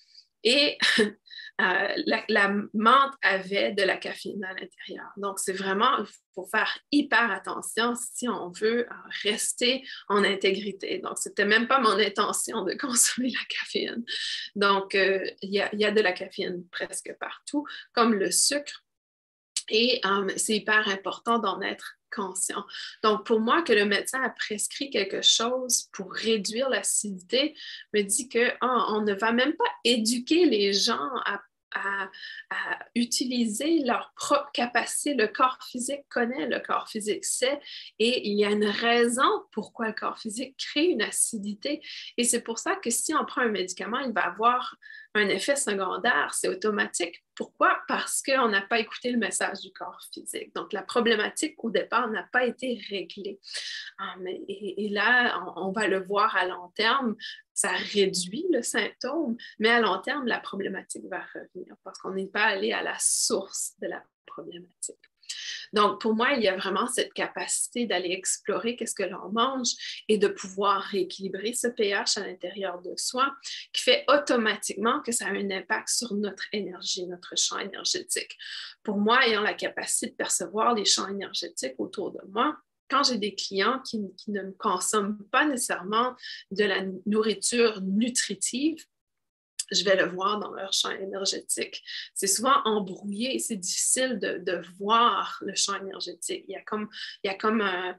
et 0.44 0.78
euh, 1.00 2.04
la, 2.28 2.54
menthe 2.74 3.14
avait 3.22 3.74
de 3.74 3.84
la 3.84 3.98
caféine 3.98 4.44
à 4.44 4.54
l'intérieur. 4.54 5.08
Donc, 5.18 5.40
c'est 5.40 5.54
vraiment, 5.54 6.00
il 6.00 6.06
faut 6.34 6.46
faire 6.46 6.78
hyper 6.92 7.32
attention 7.32 7.94
si 7.96 8.28
on 8.30 8.50
veut 8.50 8.88
euh, 8.88 8.94
rester 9.24 9.86
en 10.08 10.24
intégrité. 10.24 11.00
Donc, 11.00 11.18
ce 11.18 11.30
n'était 11.30 11.46
même 11.46 11.68
pas 11.68 11.80
mon 11.80 11.98
intention 11.98 12.64
de 12.64 12.74
consommer 12.80 13.30
la 13.30 13.46
caféine. 13.50 14.04
Donc, 14.56 14.96
euh, 14.96 15.24
il 15.42 15.52
y, 15.52 15.86
a 15.86 15.92
de 15.92 16.02
la 16.02 16.14
caféine 16.14 16.66
presque 16.72 17.14
partout, 17.20 17.66
comme 17.94 18.14
le 18.14 18.32
sucre. 18.32 18.84
Et 19.72 20.02
c'est 20.38 20.56
hyper 20.56 20.88
important 20.88 21.38
d'en 21.38 21.62
être 21.62 21.99
conscient. 22.10 22.66
Donc, 23.04 23.26
pour 23.26 23.40
moi, 23.40 23.62
que 23.62 23.74
le 23.74 23.86
médecin 23.86 24.22
a 24.22 24.30
prescrit 24.30 24.90
quelque 24.90 25.22
chose 25.22 25.90
pour 25.94 26.14
réduire 26.14 26.70
l'acidité 26.70 27.56
me 27.94 28.02
dit 28.02 28.30
qu'on 28.30 28.50
ah, 28.62 29.02
ne 29.04 29.14
va 29.14 29.32
même 29.32 29.56
pas 29.56 29.72
éduquer 29.84 30.46
les 30.46 30.74
gens 30.74 31.10
à 31.26 31.42
à, 31.74 32.10
utiliser 32.96 33.80
leur 33.80 34.12
propre 34.16 34.52
capacité. 34.54 35.14
Le 35.14 35.28
corps 35.28 35.60
physique 35.70 36.08
connaît, 36.10 36.48
le 36.48 36.60
corps 36.60 36.90
physique 36.90 37.26
sait, 37.26 37.60
et 38.00 38.28
il 38.28 38.38
y 38.38 38.46
a 38.46 38.52
une 38.52 38.66
raison 38.66 39.46
pourquoi 39.52 39.88
le 39.88 39.94
corps 39.94 40.20
physique 40.20 40.56
crée 40.58 40.86
une 40.86 41.02
acidité. 41.02 41.82
Et 42.18 42.24
c'est 42.24 42.42
pour 42.42 42.60
ça 42.60 42.76
que 42.76 42.90
si 42.90 43.14
on 43.14 43.26
prend 43.26 43.42
un 43.42 43.50
médicament, 43.50 44.00
il 44.00 44.14
va 44.14 44.22
avoir 44.22 44.76
un 45.16 45.28
effet 45.28 45.56
secondaire, 45.56 46.34
c'est 46.34 46.48
automatique. 46.48 47.24
Pourquoi? 47.36 47.80
Parce 47.88 48.22
qu'on 48.22 48.50
n'a 48.50 48.62
pas 48.62 48.80
écouté 48.80 49.12
le 49.12 49.18
message 49.18 49.62
du 49.62 49.72
corps 49.72 50.00
physique. 50.14 50.54
Donc, 50.54 50.72
la 50.72 50.84
problématique 50.84 51.56
au 51.64 51.72
départ 51.72 52.10
n'a 52.10 52.24
pas 52.32 52.46
été 52.46 52.80
réglée. 52.90 53.40
Ah, 53.98 54.16
et, 54.48 54.90
là, 54.90 55.42
on, 55.56 55.72
va 55.72 55.88
le 55.88 56.00
voir 56.04 56.36
à 56.36 56.46
long 56.46 56.70
terme, 56.76 57.16
ça 57.54 57.72
réduit 57.72 58.46
le 58.52 58.62
symptôme, 58.62 59.36
mais 59.58 59.70
à 59.70 59.80
long 59.82 60.00
terme, 60.00 60.28
la 60.28 60.40
problématique 60.40 61.06
va 61.10 61.22
revenir 61.34 61.76
parce 61.84 61.98
qu'on 62.00 62.12
n'est 62.12 62.28
pas 62.28 62.46
allé 62.46 62.72
à 62.72 62.84
la 62.84 62.98
source 63.00 63.74
de 63.82 63.88
la 63.88 64.04
problématique. 64.26 65.09
Donc, 65.74 66.02
pour 66.02 66.14
moi, 66.14 66.34
il 66.34 66.44
y 66.44 66.48
a 66.48 66.56
vraiment 66.56 66.88
cette 66.88 67.14
capacité 67.14 67.86
d'aller 67.86 68.12
explorer 68.12 68.76
qu'est-ce 68.76 68.96
que 68.96 69.04
l'on 69.04 69.30
mange 69.32 69.70
et 70.08 70.18
de 70.18 70.28
pouvoir 70.28 70.82
rééquilibrer 70.82 71.54
ce 71.54 71.68
pH 71.68 72.18
à 72.18 72.26
l'intérieur 72.26 72.82
de 72.82 72.94
soi 72.98 73.34
qui 73.74 73.84
fait 73.84 74.06
automatiquement 74.08 75.02
que 75.02 75.12
ça 75.12 75.28
a 75.28 75.30
un 75.30 75.52
impact 75.52 75.90
sur 75.90 76.14
notre 76.16 76.46
énergie, 76.54 77.06
notre 77.08 77.38
champ 77.38 77.60
énergétique. 77.60 78.38
Pour 78.84 78.98
moi, 78.98 79.26
ayant 79.28 79.42
la 79.42 79.54
capacité 79.54 80.08
de 80.08 80.16
percevoir 80.16 80.74
les 80.74 80.86
champs 80.86 81.08
énergétiques 81.08 81.76
autour 81.78 82.12
de 82.12 82.20
moi, 82.30 82.58
quand 82.90 83.04
j'ai 83.04 83.18
des 83.18 83.36
clients 83.36 83.80
qui, 83.82 84.02
qui, 84.18 84.32
ne 84.32 84.50
consomment 84.52 85.20
pas 85.32 85.46
nécessairement 85.46 86.16
de 86.52 86.64
la 86.64 86.82
nourriture 87.06 87.82
nutritive, 87.82 88.84
je 89.72 89.84
vais 89.84 89.96
le 89.96 90.10
voir 90.10 90.40
dans 90.40 90.52
leur 90.54 90.74
champ 90.74 90.92
énergétique. 90.92 91.84
C'est 92.14 92.28
souvent 92.28 92.56
embrouillé 92.66 93.40
c'est 93.40 93.56
difficile 93.56 94.20
de, 94.20 94.62
voir 94.78 95.40
le 95.42 95.56
champ 95.56 95.76
énergétique. 95.76 96.46
Il 96.48 96.54
y 96.54 96.56
a 96.56 96.62
comme, 96.62 96.90
il 97.24 97.28
y 97.28 97.30
a 97.32 97.36
comme 97.36 97.62
un, 97.62 97.98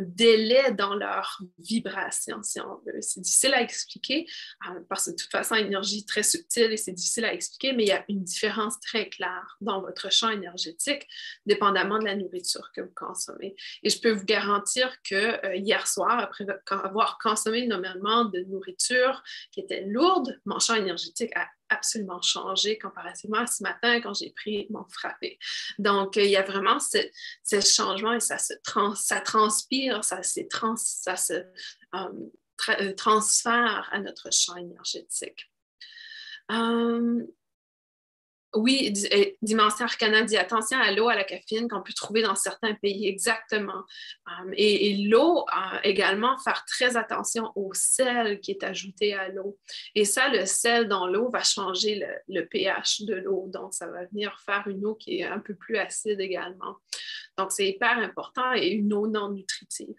délai 0.00 0.72
dans 0.72 0.94
leur 0.94 1.40
vibration, 1.58 2.42
si 2.42 2.60
on 2.60 2.80
veut. 2.84 3.00
C'est 3.00 3.20
difficile 3.20 3.54
à 3.54 3.62
expliquer 3.62 4.26
euh, 4.68 4.80
parce 4.88 5.06
que 5.06 5.10
de 5.12 5.16
toute 5.16 5.30
façon, 5.30 5.54
l'énergie 5.54 5.98
est 5.98 6.08
très 6.08 6.22
subtile 6.22 6.72
et 6.72 6.76
c'est 6.76 6.92
difficile 6.92 7.24
à 7.24 7.32
expliquer, 7.32 7.72
mais 7.72 7.84
il 7.84 7.88
y 7.88 7.92
a 7.92 8.04
une 8.08 8.24
différence 8.24 8.80
très 8.80 9.08
claire 9.08 9.56
dans 9.60 9.80
votre 9.80 10.10
champ 10.10 10.30
énergétique, 10.30 11.06
dépendamment 11.44 11.98
de 11.98 12.04
la 12.04 12.16
nourriture 12.16 12.72
que 12.74 12.80
vous 12.80 12.92
consommez. 12.94 13.54
Et 13.82 13.90
je 13.90 14.00
peux 14.00 14.10
vous 14.10 14.24
garantir 14.24 15.00
que 15.02 15.46
euh, 15.46 15.54
hier 15.54 15.86
soir, 15.86 16.18
après 16.18 16.46
avoir 16.70 17.18
consommé 17.18 17.60
énormément 17.60 18.24
de 18.24 18.40
nourriture 18.40 19.22
qui 19.52 19.60
était 19.60 19.84
lourde, 19.86 20.40
mon 20.44 20.58
champ 20.58 20.74
énergétique 20.78 21.34
a 21.36 21.48
absolument 21.68 22.22
changé 22.22 22.78
comparativement 22.78 23.38
à 23.38 23.46
ce 23.46 23.62
matin 23.62 24.00
quand 24.00 24.14
j'ai 24.14 24.30
pris 24.30 24.66
mon 24.70 24.84
frappé. 24.88 25.38
Donc, 25.78 26.16
il 26.16 26.26
y 26.26 26.36
a 26.36 26.42
vraiment 26.42 26.78
ce, 26.78 27.60
changement 27.60 28.12
et 28.12 28.20
ça 28.20 28.38
se 28.38 28.54
ça 28.94 29.20
transpire, 29.20 30.04
ça, 30.04 30.20
trans, 30.48 30.76
se 30.76 31.32
euh, 31.94 32.30
euh, 32.68 32.92
transfère 32.94 33.88
à 33.92 33.98
notre 34.00 34.32
champ 34.32 34.56
énergétique. 34.56 35.50
Euh, 36.50 37.24
oui, 38.56 38.92
Dimension 39.42 39.84
Arcana 39.84 40.22
dit 40.22 40.36
attention 40.36 40.78
à 40.78 40.90
l'eau, 40.92 41.08
à 41.08 41.14
la 41.14 41.24
caféine 41.24 41.68
qu'on 41.68 41.82
peut 41.82 41.92
trouver 41.92 42.22
dans 42.22 42.34
certains 42.34 42.74
pays, 42.74 43.06
exactement. 43.06 43.84
Um, 44.26 44.52
et, 44.56 44.96
l'eau, 45.08 45.44
également, 45.84 46.38
faire 46.38 46.64
très 46.66 46.96
attention 46.96 47.52
au 47.54 47.72
sel 47.74 48.40
qui 48.40 48.52
est 48.52 48.64
ajouté 48.64 49.14
à 49.14 49.28
l'eau. 49.28 49.58
Et 49.94 50.04
ça, 50.04 50.28
le 50.28 50.46
sel 50.46 50.88
dans 50.88 51.06
l'eau 51.06 51.30
va 51.30 51.42
changer 51.42 52.04
le, 52.28 52.46
pH 52.46 53.02
de 53.02 53.14
l'eau. 53.14 53.48
Donc, 53.48 53.74
ça 53.74 53.86
va 53.86 54.04
venir 54.06 54.38
faire 54.44 54.66
une 54.66 54.84
eau 54.86 54.94
qui 54.94 55.20
est 55.20 55.24
un 55.24 55.38
peu 55.38 55.54
plus 55.54 55.76
acide 55.76 56.20
également. 56.20 56.76
Donc, 57.36 57.52
c'est 57.52 57.68
hyper 57.68 57.98
important 57.98 58.52
et 58.54 58.68
une 58.68 58.92
eau 58.92 59.06
non 59.06 59.30
nutritive. 59.30 59.94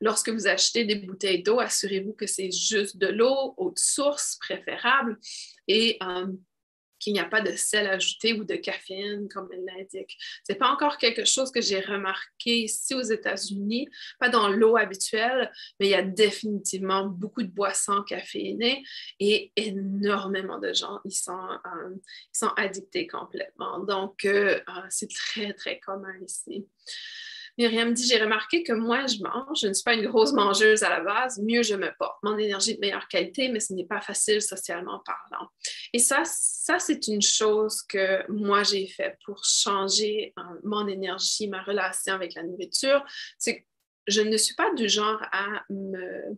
Lorsque 0.00 0.28
vous 0.28 0.46
achetez 0.46 0.84
des 0.84 0.96
bouteilles 0.96 1.42
d'eau, 1.42 1.58
assurez-vous 1.58 2.12
que 2.12 2.26
c'est 2.26 2.50
juste 2.50 2.96
de 2.96 3.08
l'eau, 3.08 3.54
eau 3.56 3.70
de 3.70 3.78
source 3.78 4.36
préférable. 4.36 5.18
Et 5.66 5.96
um, 6.00 6.38
qu'il 7.04 7.12
n'y 7.12 7.20
a 7.20 7.26
pas 7.26 7.42
de 7.42 7.52
sel 7.52 7.86
ajouté 7.86 8.32
ou 8.32 8.44
de 8.44 8.54
caféine, 8.54 9.28
comme 9.28 9.48
elle 9.52 9.64
l'indique. 9.64 10.16
Ce 10.46 10.52
n'est 10.52 10.58
pas 10.58 10.68
encore 10.68 10.96
quelque 10.96 11.26
chose 11.26 11.52
que 11.52 11.60
j'ai 11.60 11.80
remarqué 11.80 12.62
ici 12.62 12.94
aux 12.94 13.02
États-Unis, 13.02 13.88
pas 14.18 14.30
dans 14.30 14.48
l'eau 14.48 14.76
habituelle, 14.76 15.52
mais 15.78 15.86
il 15.86 15.90
y 15.90 15.94
a 15.94 16.02
définitivement 16.02 17.06
beaucoup 17.06 17.42
de 17.42 17.48
boissons 17.48 18.02
caféinées 18.02 18.82
et 19.20 19.52
énormément 19.56 20.58
de 20.58 20.72
gens, 20.72 21.00
ils 21.04 21.12
sont, 21.12 21.48
euh, 21.66 21.94
sont 22.32 22.52
addictés 22.56 23.06
complètement. 23.06 23.80
Donc, 23.80 24.24
euh, 24.24 24.60
euh, 24.68 24.72
c'est 24.88 25.10
très, 25.10 25.52
très 25.52 25.78
commun 25.80 26.14
ici. 26.24 26.66
Myriam 27.58 27.92
dit 27.92 28.06
J'ai 28.06 28.18
remarqué 28.18 28.62
que 28.62 28.72
moi, 28.72 29.06
je 29.06 29.22
mange, 29.22 29.60
je 29.60 29.68
ne 29.68 29.72
suis 29.72 29.82
pas 29.82 29.94
une 29.94 30.06
grosse 30.06 30.32
mangeuse 30.32 30.82
à 30.82 30.88
la 30.88 31.00
base, 31.00 31.40
mieux 31.42 31.62
je 31.62 31.74
me 31.74 31.90
porte. 31.98 32.16
Mon 32.22 32.36
énergie 32.38 32.74
de 32.74 32.80
meilleure 32.80 33.08
qualité, 33.08 33.48
mais 33.48 33.60
ce 33.60 33.72
n'est 33.72 33.86
pas 33.86 34.00
facile 34.00 34.42
socialement 34.42 35.02
parlant. 35.04 35.48
Et 35.92 35.98
ça, 35.98 36.22
ça 36.24 36.78
c'est 36.78 37.06
une 37.06 37.22
chose 37.22 37.82
que 37.82 38.30
moi, 38.30 38.62
j'ai 38.62 38.86
fait 38.86 39.16
pour 39.24 39.44
changer 39.44 40.32
euh, 40.38 40.42
mon 40.64 40.86
énergie, 40.88 41.48
ma 41.48 41.62
relation 41.62 42.14
avec 42.14 42.34
la 42.34 42.42
nourriture. 42.42 43.04
C'est 43.38 43.60
que 43.60 43.64
je 44.06 44.20
ne 44.20 44.36
suis 44.36 44.54
pas 44.54 44.72
du 44.74 44.88
genre 44.88 45.22
à 45.32 45.64
me 45.70 46.36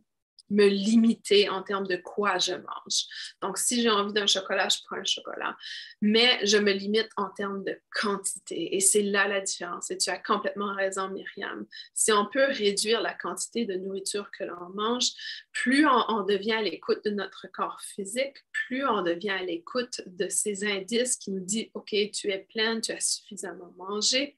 me 0.51 0.67
limiter 0.67 1.49
en 1.49 1.63
termes 1.63 1.87
de 1.87 1.97
quoi 1.97 2.39
je 2.39 2.55
mange. 2.55 3.05
Donc, 3.43 3.59
si 3.59 3.83
j'ai 3.83 3.91
envie 3.91 4.13
d'un 4.13 4.27
chocolat, 4.27 4.69
je 4.69 4.79
prends 4.85 4.97
un 4.97 5.05
chocolat. 5.05 5.57
Mais 6.01 6.39
je 6.45 6.57
me 6.57 6.73
limite 6.73 7.09
en 7.17 7.31
termes 7.31 7.65
de 7.65 7.81
quantité. 7.91 8.77
Et 8.77 8.81
c'est 8.81 9.03
là 9.03 9.29
la 9.29 9.41
différence. 9.41 9.91
Et 9.91 9.99
tu 9.99 10.11
as 10.11 10.19
complètement 10.19 10.75
raison, 10.75 11.09
Myriam. 11.09 11.67
Si 11.95 12.13
on 12.13 12.27
peut 12.27 12.47
réduire 12.47 13.01
la 13.01 13.15
quantité 13.15 13.65
de 13.65 13.75
nourriture 13.75 14.31
que 14.31 14.45
l'on 14.45 14.71
mange, 14.75 15.11
plus 15.53 15.87
on, 15.87 16.23
devient 16.23 16.53
à 16.53 16.63
l'écoute 16.63 17.05
de 17.05 17.11
notre 17.11 17.47
corps 17.53 17.81
physique, 17.81 18.37
plus 18.53 18.87
on 18.87 19.03
devient 19.03 19.31
à 19.31 19.43
l'écoute 19.43 20.01
de 20.07 20.29
ces 20.29 20.65
indices 20.65 21.17
qui 21.17 21.31
nous 21.31 21.45
disent, 21.45 21.71
OK, 21.75 21.95
tu 22.13 22.31
es 22.31 22.47
pleine, 22.53 22.81
tu 22.81 22.93
as 22.93 23.01
suffisamment 23.01 23.73
mangé. 23.77 24.37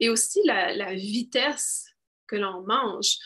Et 0.00 0.08
aussi 0.08 0.40
la, 0.44 0.74
la 0.74 0.94
vitesse 0.94 1.86
que 2.26 2.36
l'on 2.36 2.62
mange. 2.62 3.16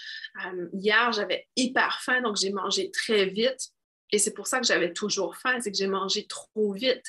Euh, 0.45 0.69
hier, 0.73 1.13
j'avais 1.13 1.49
hyper 1.57 2.01
faim, 2.03 2.23
donc 2.23 2.37
j'ai 2.37 2.53
mangé 2.53 2.91
très 2.91 3.27
vite. 3.27 3.71
Et 4.13 4.19
c'est 4.19 4.35
pour 4.35 4.47
ça 4.47 4.61
que 4.61 4.67
j'avais 4.67 4.93
toujours 4.93 5.37
faim, 5.37 5.61
c'est 5.61 5.71
que 5.71 5.77
j'ai 5.77 5.87
mangé 5.87 6.27
trop 6.27 6.73
vite. 6.73 7.05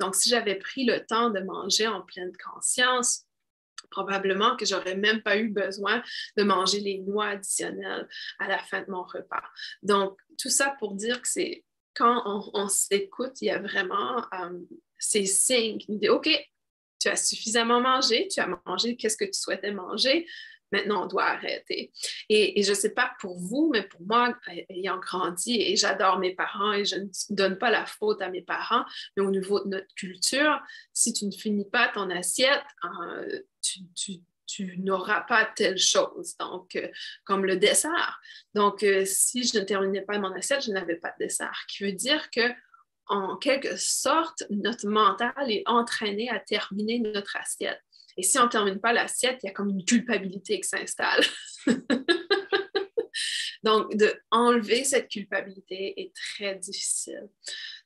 Donc, 0.00 0.14
si 0.14 0.30
j'avais 0.30 0.54
pris 0.54 0.84
le 0.84 1.04
temps 1.04 1.30
de 1.30 1.40
manger 1.40 1.86
en 1.86 2.00
pleine 2.00 2.32
conscience, 2.36 3.26
probablement 3.90 4.56
que 4.56 4.64
j'aurais 4.64 4.96
même 4.96 5.22
pas 5.22 5.36
eu 5.36 5.48
besoin 5.48 6.02
de 6.36 6.42
manger 6.42 6.80
les 6.80 6.98
noix 6.98 7.28
additionnelles 7.28 8.08
à 8.38 8.48
la 8.48 8.58
fin 8.58 8.80
de 8.80 8.90
mon 8.90 9.02
repas. 9.02 9.44
Donc, 9.82 10.18
tout 10.38 10.48
ça 10.48 10.74
pour 10.78 10.94
dire 10.94 11.20
que 11.20 11.28
c'est 11.28 11.64
quand 11.94 12.50
on, 12.52 12.68
s'écoute, 12.68 13.40
il 13.40 13.46
y 13.46 13.50
a 13.50 13.58
vraiment 13.58 14.18
euh, 14.34 14.58
ces 14.98 15.24
signes 15.24 15.78
qui 15.78 16.08
OK, 16.10 16.28
tu 17.00 17.08
as 17.08 17.16
suffisamment 17.16 17.80
mangé, 17.80 18.28
tu 18.28 18.40
as 18.40 18.48
mangé 18.66 18.96
qu'est-ce 18.96 19.16
que 19.16 19.24
tu 19.24 19.38
souhaitais 19.38 19.72
manger, 19.72 20.26
maintenant 20.72 21.04
on 21.04 21.06
doit 21.06 21.24
arrêter. 21.24 21.92
Et, 22.28 22.62
je 22.62 22.70
ne 22.70 22.74
sais 22.74 22.90
pas 22.90 23.12
pour 23.20 23.38
vous, 23.38 23.70
mais 23.72 23.82
pour 23.82 24.00
moi, 24.02 24.36
ayant 24.70 24.98
grandi, 24.98 25.60
et 25.60 25.76
j'adore 25.76 26.18
mes 26.18 26.34
parents 26.34 26.72
et 26.72 26.84
je 26.84 26.96
ne 26.96 27.06
donne 27.30 27.58
pas 27.58 27.70
la 27.70 27.86
faute 27.86 28.22
à 28.22 28.28
mes 28.28 28.42
parents, 28.42 28.84
mais 29.16 29.22
au 29.22 29.30
niveau 29.30 29.62
de 29.64 29.68
notre 29.68 29.94
culture, 29.94 30.60
si 30.92 31.12
tu 31.12 31.26
ne 31.26 31.32
finis 31.32 31.68
pas 31.68 31.88
ton 31.88 32.10
assiette, 32.10 32.64
euh, 32.84 33.40
tu, 33.94 34.78
n'auras 34.78 35.22
pas 35.22 35.44
telle 35.44 35.76
chose, 35.76 36.36
donc 36.38 36.76
euh, 36.76 36.88
comme 37.24 37.44
le 37.44 37.56
dessert. 37.56 38.20
Donc, 38.54 38.82
euh, 38.82 39.04
si 39.04 39.44
je 39.44 39.58
ne 39.58 39.64
terminais 39.64 40.02
pas 40.02 40.18
mon 40.18 40.32
assiette, 40.32 40.64
je 40.64 40.70
n'avais 40.70 40.96
pas 40.96 41.10
de 41.18 41.24
dessert, 41.24 41.64
qui 41.68 41.84
veut 41.84 41.92
dire 41.92 42.30
que 42.30 42.52
en 43.08 43.36
quelque 43.36 43.76
sorte, 43.76 44.44
notre 44.50 44.88
mental 44.88 45.50
est 45.50 45.62
entraîné 45.66 46.28
à 46.28 46.40
terminer 46.40 46.98
notre 46.98 47.36
assiette. 47.36 47.80
Et 48.16 48.22
si 48.22 48.38
on 48.38 48.44
ne 48.44 48.48
termine 48.48 48.80
pas 48.80 48.92
l'assiette, 48.92 49.40
il 49.42 49.46
y 49.46 49.50
a 49.50 49.52
comme 49.52 49.70
une 49.70 49.84
culpabilité 49.84 50.60
qui 50.60 50.68
s'installe. 50.68 51.22
Donc, 53.62 53.96
de 53.96 54.14
enlever 54.30 54.84
cette 54.84 55.08
culpabilité 55.08 56.00
est 56.00 56.12
très 56.14 56.54
difficile. 56.54 57.28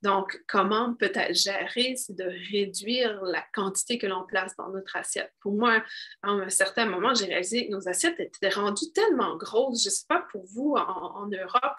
Donc, 0.02 0.38
comment 0.46 0.94
peut-être 0.94 1.34
gérer, 1.34 1.94
c'est 1.96 2.14
de 2.14 2.30
réduire 2.52 3.22
la 3.22 3.42
quantité 3.54 3.96
que 3.96 4.06
l'on 4.06 4.26
place 4.26 4.54
dans 4.56 4.68
notre 4.68 4.96
assiette. 4.96 5.32
Pour 5.40 5.52
moi, 5.52 5.82
à 6.22 6.30
un 6.30 6.50
certain 6.50 6.84
moment, 6.84 7.14
j'ai 7.14 7.26
réalisé 7.26 7.66
que 7.66 7.72
nos 7.72 7.88
assiettes 7.88 8.20
étaient 8.20 8.50
rendues 8.50 8.92
tellement 8.94 9.36
grosses. 9.36 9.82
Je 9.82 9.88
ne 9.88 9.94
sais 9.94 10.06
pas 10.06 10.26
pour 10.30 10.44
vous 10.46 10.74
en, 10.76 11.26
Europe, 11.28 11.76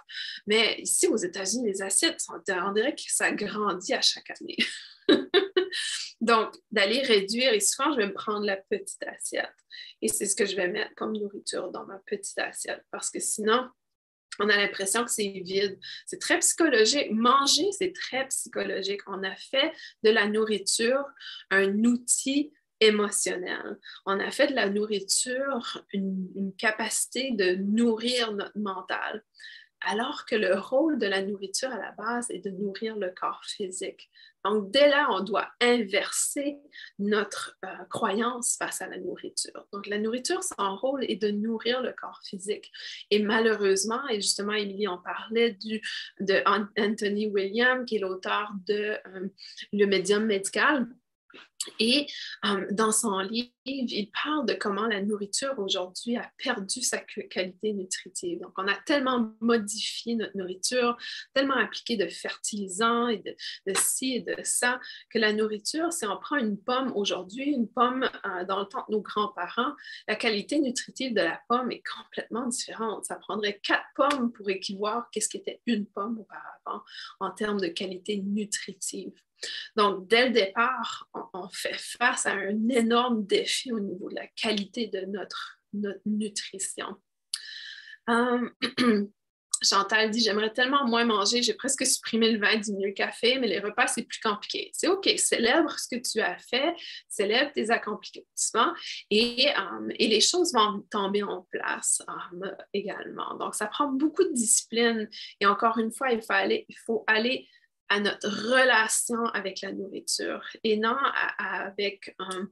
mais 0.47 0.79
ici 0.79 1.07
aux 1.07 1.17
États-Unis, 1.17 1.67
les 1.67 1.81
assiettes, 1.83 2.23
on 2.29 2.71
dirait 2.71 2.95
que 2.95 3.01
ça 3.07 3.31
grandit 3.31 3.93
à 3.93 4.01
chaque 4.01 4.31
année. 4.31 4.57
Donc, 6.21 6.55
d'aller 6.71 7.01
réduire, 7.01 7.53
et 7.53 7.59
souvent, 7.59 7.91
je 7.91 7.97
vais 7.97 8.07
me 8.07 8.13
prendre 8.13 8.45
la 8.45 8.57
petite 8.57 9.03
assiette. 9.03 9.55
Et 10.01 10.07
c'est 10.07 10.27
ce 10.27 10.35
que 10.35 10.45
je 10.45 10.55
vais 10.55 10.67
mettre 10.67 10.93
comme 10.95 11.13
nourriture 11.13 11.71
dans 11.71 11.85
ma 11.85 11.97
petite 12.05 12.37
assiette, 12.37 12.83
parce 12.91 13.09
que 13.09 13.19
sinon, 13.19 13.67
on 14.39 14.47
a 14.49 14.55
l'impression 14.55 15.03
que 15.03 15.11
c'est 15.11 15.41
vide. 15.43 15.77
C'est 16.05 16.19
très 16.19 16.39
psychologique. 16.39 17.11
Manger, 17.11 17.71
c'est 17.77 17.93
très 17.93 18.27
psychologique. 18.27 19.01
On 19.07 19.23
a 19.23 19.35
fait 19.35 19.73
de 20.03 20.09
la 20.09 20.27
nourriture 20.27 21.03
un 21.49 21.83
outil 21.83 22.53
émotionnel. 22.79 23.77
On 24.05 24.19
a 24.19 24.31
fait 24.31 24.47
de 24.47 24.55
la 24.55 24.69
nourriture 24.69 25.85
une, 25.93 26.53
capacité 26.57 27.31
de 27.31 27.55
nourrir 27.55 28.33
notre 28.33 28.57
mental 28.57 29.23
alors 29.81 30.25
que 30.25 30.35
le 30.35 30.57
rôle 30.57 30.99
de 30.99 31.07
la 31.07 31.21
nourriture 31.23 31.71
à 31.71 31.77
la 31.77 31.91
base 31.91 32.29
est 32.29 32.39
de 32.39 32.51
nourrir 32.51 32.95
le 32.97 33.09
corps 33.09 33.43
physique. 33.45 34.09
Donc, 34.43 34.71
dès 34.71 34.89
là, 34.89 35.07
on 35.11 35.23
doit 35.23 35.47
inverser 35.59 36.57
notre 36.97 37.57
euh, 37.63 37.67
croyance 37.89 38.57
face 38.57 38.81
à 38.81 38.87
la 38.87 38.97
nourriture. 38.97 39.67
Donc, 39.71 39.85
la 39.87 39.99
nourriture, 39.99 40.43
son 40.43 40.75
rôle 40.75 41.03
est 41.05 41.21
de 41.21 41.29
nourrir 41.29 41.81
le 41.81 41.93
corps 41.93 42.21
physique. 42.23 42.71
Et 43.11 43.19
malheureusement, 43.21 44.07
et 44.09 44.15
justement, 44.15 44.53
Émilie 44.53 44.87
en 44.87 44.97
parlait 44.97 45.51
du, 45.51 45.81
de 46.19 46.41
Anthony 46.45 47.27
William, 47.27 47.85
qui 47.85 47.97
est 47.97 47.99
l'auteur 47.99 48.51
de 48.67 48.97
euh, 49.07 49.27
Le 49.73 49.85
médium 49.85 50.25
médical, 50.25 50.87
et 51.79 52.07
euh, 52.45 52.65
dans 52.71 52.91
son 52.91 53.19
livre, 53.19 53.49
il 53.65 54.09
parle 54.23 54.45
de 54.45 54.53
comment 54.53 54.87
la 54.87 55.01
nourriture 55.01 55.57
aujourd'hui 55.59 56.17
a 56.17 56.31
perdu 56.37 56.81
sa 56.81 56.97
qualité 56.97 57.73
nutritive. 57.73 58.39
Donc, 58.39 58.53
on 58.57 58.67
a 58.67 58.75
tellement 58.85 59.33
modifié 59.39 60.15
notre 60.15 60.35
nourriture, 60.35 60.97
tellement 61.33 61.57
appliqué 61.57 61.97
de 61.97 62.07
fertilisants 62.07 63.07
et 63.07 63.17
de, 63.17 63.73
ci 63.75 64.15
et 64.15 64.21
de 64.21 64.35
ça, 64.43 64.79
que 65.09 65.19
la 65.19 65.33
nourriture, 65.33 65.93
si 65.93 66.05
on 66.05 66.17
prend 66.17 66.37
une 66.37 66.57
pomme 66.57 66.91
aujourd'hui, 66.95 67.51
une 67.51 67.67
pomme 67.67 68.09
euh, 68.25 68.45
dans 68.45 68.59
le 68.59 68.65
temps 68.65 68.85
de 68.89 68.95
nos 68.95 69.01
grands-parents, 69.01 69.73
la 70.07 70.15
qualité 70.15 70.59
nutritive 70.59 71.13
de 71.13 71.21
la 71.21 71.39
pomme 71.47 71.71
est 71.71 71.83
complètement 71.83 72.47
différente. 72.47 73.05
Ça 73.05 73.15
prendrait 73.15 73.59
quatre 73.63 73.85
pommes 73.95 74.31
pour 74.31 74.49
équivoir 74.49 75.09
qu'est-ce 75.11 75.29
qu'était 75.29 75.61
une 75.67 75.85
pomme 75.85 76.19
auparavant 76.19 76.83
en 77.19 77.31
termes 77.31 77.59
de 77.59 77.67
qualité 77.67 78.17
nutritive. 78.17 79.13
Donc, 79.75 80.07
dès 80.07 80.27
le 80.27 80.31
départ, 80.31 81.07
on, 81.33 81.49
fait 81.49 81.77
face 81.77 82.25
à 82.25 82.33
un 82.33 82.69
énorme 82.69 83.25
défi 83.25 83.71
au 83.71 83.79
niveau 83.79 84.09
de 84.09 84.15
la 84.15 84.27
qualité 84.27 84.87
de 84.87 85.01
notre, 85.05 85.59
nutrition. 86.05 86.97
Euh, 88.09 88.49
Chantal 89.63 90.09
dit 90.09 90.21
J'aimerais 90.21 90.51
tellement 90.51 90.85
moins 90.85 91.05
manger, 91.05 91.43
j'ai 91.43 91.53
presque 91.53 91.85
supprimé 91.85 92.31
le 92.31 92.39
vin, 92.39 92.57
diminué 92.57 92.87
le 92.87 92.93
café, 92.93 93.37
mais 93.39 93.47
les 93.47 93.59
repas, 93.59 93.87
c'est 93.87 94.03
plus 94.03 94.19
compliqué. 94.19 94.71
C'est 94.73 94.87
OK, 94.87 95.07
célèbre 95.17 95.77
ce 95.77 95.95
que 95.95 96.01
tu 96.01 96.19
as 96.19 96.37
fait, 96.39 96.73
célèbre 97.07 97.51
tes 97.53 97.69
accomplissements 97.69 98.73
et, 99.09 99.49
euh, 99.49 99.87
et 99.99 100.07
les 100.07 100.21
choses 100.21 100.53
vont 100.53 100.83
tomber 100.89 101.23
en 101.23 101.47
place 101.51 102.01
euh, 102.43 102.51
également. 102.73 103.35
Donc, 103.37 103.55
ça 103.55 103.67
prend 103.67 103.87
beaucoup 103.87 104.23
de 104.23 104.33
discipline 104.33 105.07
et 105.39 105.45
encore 105.45 105.77
une 105.77 105.91
fois, 105.91 106.11
il 106.11 106.21
faut 106.21 106.33
aller, 106.33 106.65
il 106.67 106.77
faut 106.85 107.03
aller 107.07 107.47
à 107.91 107.99
notre 107.99 108.29
relation 108.29 109.25
avec 109.33 109.59
la 109.59 109.73
nourriture 109.73 110.41
et 110.63 110.77
non 110.77 110.95
à, 110.95 111.65
avec 111.65 112.15
euh, 112.21 112.45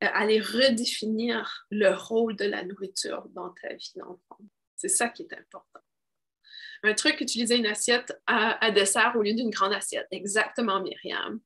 aller 0.00 0.38
redéfinir 0.38 1.66
le 1.70 1.94
rôle 1.94 2.36
de 2.36 2.44
la 2.44 2.62
nourriture 2.62 3.26
dans 3.30 3.54
ta 3.62 3.72
vie 3.72 3.92
d'enfant. 3.96 4.38
C'est 4.76 4.90
ça 4.90 5.08
qui 5.08 5.22
est 5.22 5.32
important. 5.32 5.80
Un 6.82 6.92
truc, 6.92 7.22
utiliser 7.22 7.56
une 7.56 7.66
assiette 7.66 8.20
à, 8.26 8.62
à 8.62 8.70
dessert 8.70 9.14
au 9.16 9.22
lieu 9.22 9.32
d'une 9.32 9.48
grande 9.48 9.72
assiette. 9.72 10.08
Exactement, 10.10 10.82
Myriam. 10.82 11.40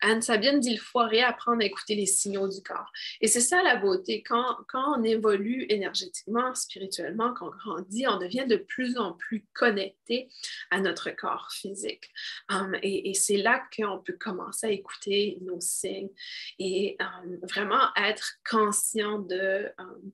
Anne-Sabine 0.00 0.60
dit 0.60 0.72
il 0.72 0.80
faut 0.80 1.00
réapprendre 1.00 1.62
à 1.62 1.64
écouter 1.64 1.94
les 1.94 2.06
signaux 2.06 2.48
du 2.48 2.62
corps. 2.62 2.90
Et 3.20 3.28
c'est 3.28 3.40
ça 3.40 3.62
la 3.62 3.76
beauté. 3.76 4.22
Quand, 4.22 4.58
quand 4.68 4.98
on 4.98 5.02
évolue 5.02 5.66
énergétiquement, 5.68 6.54
spirituellement, 6.54 7.34
quand 7.34 7.48
on 7.48 7.56
grandit, 7.56 8.06
on 8.06 8.18
devient 8.18 8.46
de 8.46 8.56
plus 8.56 8.98
en 8.98 9.12
plus 9.12 9.46
connecté 9.52 10.28
à 10.70 10.80
notre 10.80 11.10
corps 11.10 11.50
physique. 11.52 12.10
Um, 12.50 12.76
et, 12.82 13.14
c'est 13.14 13.38
là 13.38 13.62
qu'on 13.76 13.98
peut 13.98 14.16
commencer 14.18 14.66
à 14.66 14.70
écouter 14.70 15.38
nos 15.40 15.60
signes 15.60 16.10
et 16.58 16.96
um, 17.00 17.38
vraiment 17.42 17.88
être 17.96 18.34
conscient 18.48 19.18
de, 19.18 19.68
um, 19.78 20.12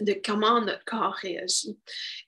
de 0.00 0.20
comment 0.24 0.60
notre 0.60 0.84
corps 0.84 1.14
réagit. 1.14 1.78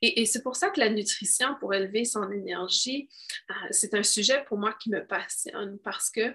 Et, 0.03 0.27
c'est 0.27 0.43
pour 0.43 0.57
ça 0.57 0.71
que 0.71 0.81
la 0.81 0.91
nutrition, 0.91 1.55
pour 1.61 1.75
élever 1.75 2.05
son 2.05 2.31
énergie, 2.31 3.09
euh, 3.51 3.55
c'est 3.71 3.95
un 3.95 4.03
sujet 4.03 4.45
pour 4.47 4.59
moi 4.59 4.75
qui 4.75 4.91
me 4.91 5.07
passionne 5.07 5.79
parce 5.85 6.11
que 6.11 6.35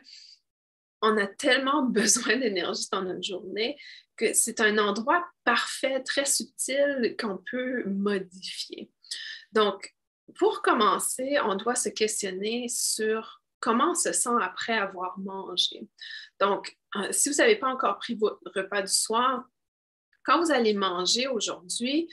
on 1.05 1.17
a 1.17 1.27
tellement 1.27 1.83
besoin 1.99 2.37
d'énergie 2.37 2.87
dans 2.91 3.01
notre 3.01 3.23
journée 3.23 3.77
que 4.17 4.33
c'est 4.33 4.61
un 4.61 4.77
endroit 4.77 5.25
parfait, 5.43 6.01
très 6.01 6.25
subtil 6.25 7.15
qu'on 7.19 7.37
peut 7.51 7.83
modifier. 7.85 8.89
Donc, 9.51 9.93
pour 10.37 10.61
commencer, 10.61 11.37
on 11.43 11.55
doit 11.55 11.75
se 11.75 11.89
questionner 11.89 12.67
sur 12.69 13.41
comment 13.59 13.91
on 13.91 13.95
se 13.95 14.11
sent 14.11 14.37
après 14.41 14.73
avoir 14.73 15.17
mangé. 15.19 15.87
Donc, 16.39 16.77
euh, 16.95 17.07
si 17.11 17.29
vous 17.29 17.35
n'avez 17.35 17.57
pas 17.57 17.67
encore 17.67 17.97
pris 17.97 18.15
votre 18.15 18.39
repas 18.55 18.81
du 18.81 18.93
soir, 18.93 19.43
quand 20.25 20.41
vous 20.41 20.51
allez 20.51 20.73
manger 20.73 21.27
aujourd'hui 21.27 22.09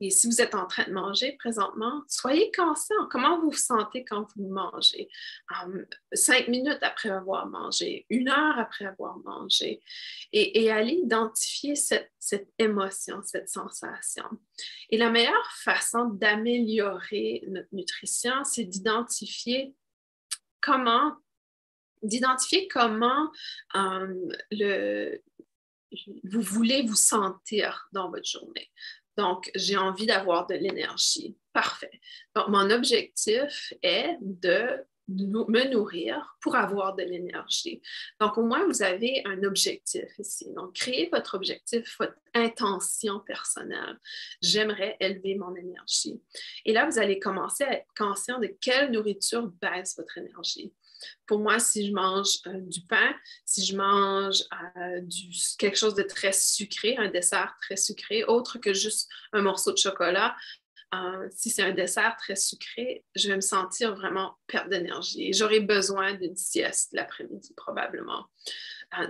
et 0.00 0.10
si 0.10 0.26
vous 0.26 0.42
êtes 0.42 0.54
en 0.54 0.66
train 0.66 0.84
de 0.84 0.92
manger 0.92 1.32
présentement, 1.38 2.02
soyez 2.06 2.50
conscient. 2.54 2.96
Comment 3.10 3.40
vous 3.40 3.50
vous 3.50 3.56
sentez 3.56 4.04
quand 4.04 4.26
vous 4.36 4.48
mangez? 4.48 5.08
Hum, 5.50 5.86
cinq 6.12 6.48
minutes 6.48 6.82
après 6.82 7.08
avoir 7.08 7.46
mangé, 7.46 8.04
une 8.10 8.28
heure 8.28 8.58
après 8.58 8.84
avoir 8.84 9.18
mangé. 9.18 9.80
Et, 10.32 10.70
allez 10.70 10.94
identifier 10.94 11.76
cette, 11.76 12.12
cette 12.18 12.52
émotion, 12.58 13.22
cette 13.22 13.48
sensation. 13.48 14.24
Et 14.90 14.98
la 14.98 15.10
meilleure 15.10 15.52
façon 15.52 16.06
d'améliorer 16.06 17.44
notre 17.48 17.68
nutrition, 17.72 18.44
c'est 18.44 18.64
d'identifier 18.64 19.74
comment 20.60 21.16
d'identifier 22.02 22.68
comment 22.68 23.32
hum, 23.74 24.30
le, 24.50 25.22
vous 26.24 26.40
voulez 26.40 26.82
vous 26.82 26.96
sentir 26.96 27.88
dans 27.92 28.10
votre 28.10 28.28
journée. 28.28 28.70
Donc, 29.16 29.50
j'ai 29.54 29.76
envie 29.76 30.06
d'avoir 30.06 30.46
de 30.46 30.54
l'énergie. 30.54 31.36
Parfait. 31.52 32.00
Donc, 32.34 32.48
mon 32.48 32.70
objectif 32.70 33.72
est 33.82 34.16
de 34.20 34.84
me 35.08 35.70
nourrir 35.70 36.36
pour 36.40 36.56
avoir 36.56 36.94
de 36.94 37.02
l'énergie. 37.02 37.80
Donc, 38.20 38.38
au 38.38 38.42
moins, 38.42 38.66
vous 38.66 38.82
avez 38.82 39.22
un 39.24 39.42
objectif 39.44 40.18
ici. 40.18 40.52
Donc, 40.54 40.74
créez 40.74 41.08
votre 41.12 41.34
objectif, 41.34 41.96
votre 41.98 42.16
intention 42.34 43.20
personnelle. 43.20 43.98
J'aimerais 44.42 44.96
élever 45.00 45.36
mon 45.36 45.54
énergie. 45.54 46.20
Et 46.64 46.72
là, 46.72 46.86
vous 46.86 46.98
allez 46.98 47.18
commencer 47.18 47.64
à 47.64 47.74
être 47.74 47.86
conscient 47.96 48.38
de 48.38 48.48
quelle 48.60 48.90
nourriture 48.90 49.46
baisse 49.60 49.96
votre 49.96 50.18
énergie. 50.18 50.72
Pour 51.26 51.38
moi, 51.38 51.58
si 51.58 51.86
je 51.86 51.92
mange 51.92 52.38
euh, 52.46 52.60
du 52.60 52.80
pain, 52.82 53.14
si 53.44 53.64
je 53.64 53.76
mange 53.76 54.42
euh, 54.76 55.00
quelque 55.58 55.76
chose 55.76 55.94
de 55.94 56.02
très 56.02 56.32
sucré, 56.32 56.96
un 56.96 57.08
dessert 57.08 57.56
très 57.60 57.76
sucré, 57.76 58.24
autre 58.24 58.58
que 58.58 58.72
juste 58.72 59.08
un 59.32 59.42
morceau 59.42 59.72
de 59.72 59.78
chocolat, 59.78 60.36
euh, 60.94 61.28
si 61.30 61.50
c'est 61.50 61.62
un 61.62 61.72
dessert 61.72 62.16
très 62.16 62.36
sucré, 62.36 63.04
je 63.14 63.28
vais 63.28 63.36
me 63.36 63.40
sentir 63.40 63.96
vraiment 63.96 64.36
perte 64.46 64.68
d'énergie 64.68 65.32
j'aurai 65.32 65.58
besoin 65.58 66.14
d'une 66.14 66.36
sieste 66.36 66.90
l'après-midi 66.92 67.52
probablement. 67.56 68.26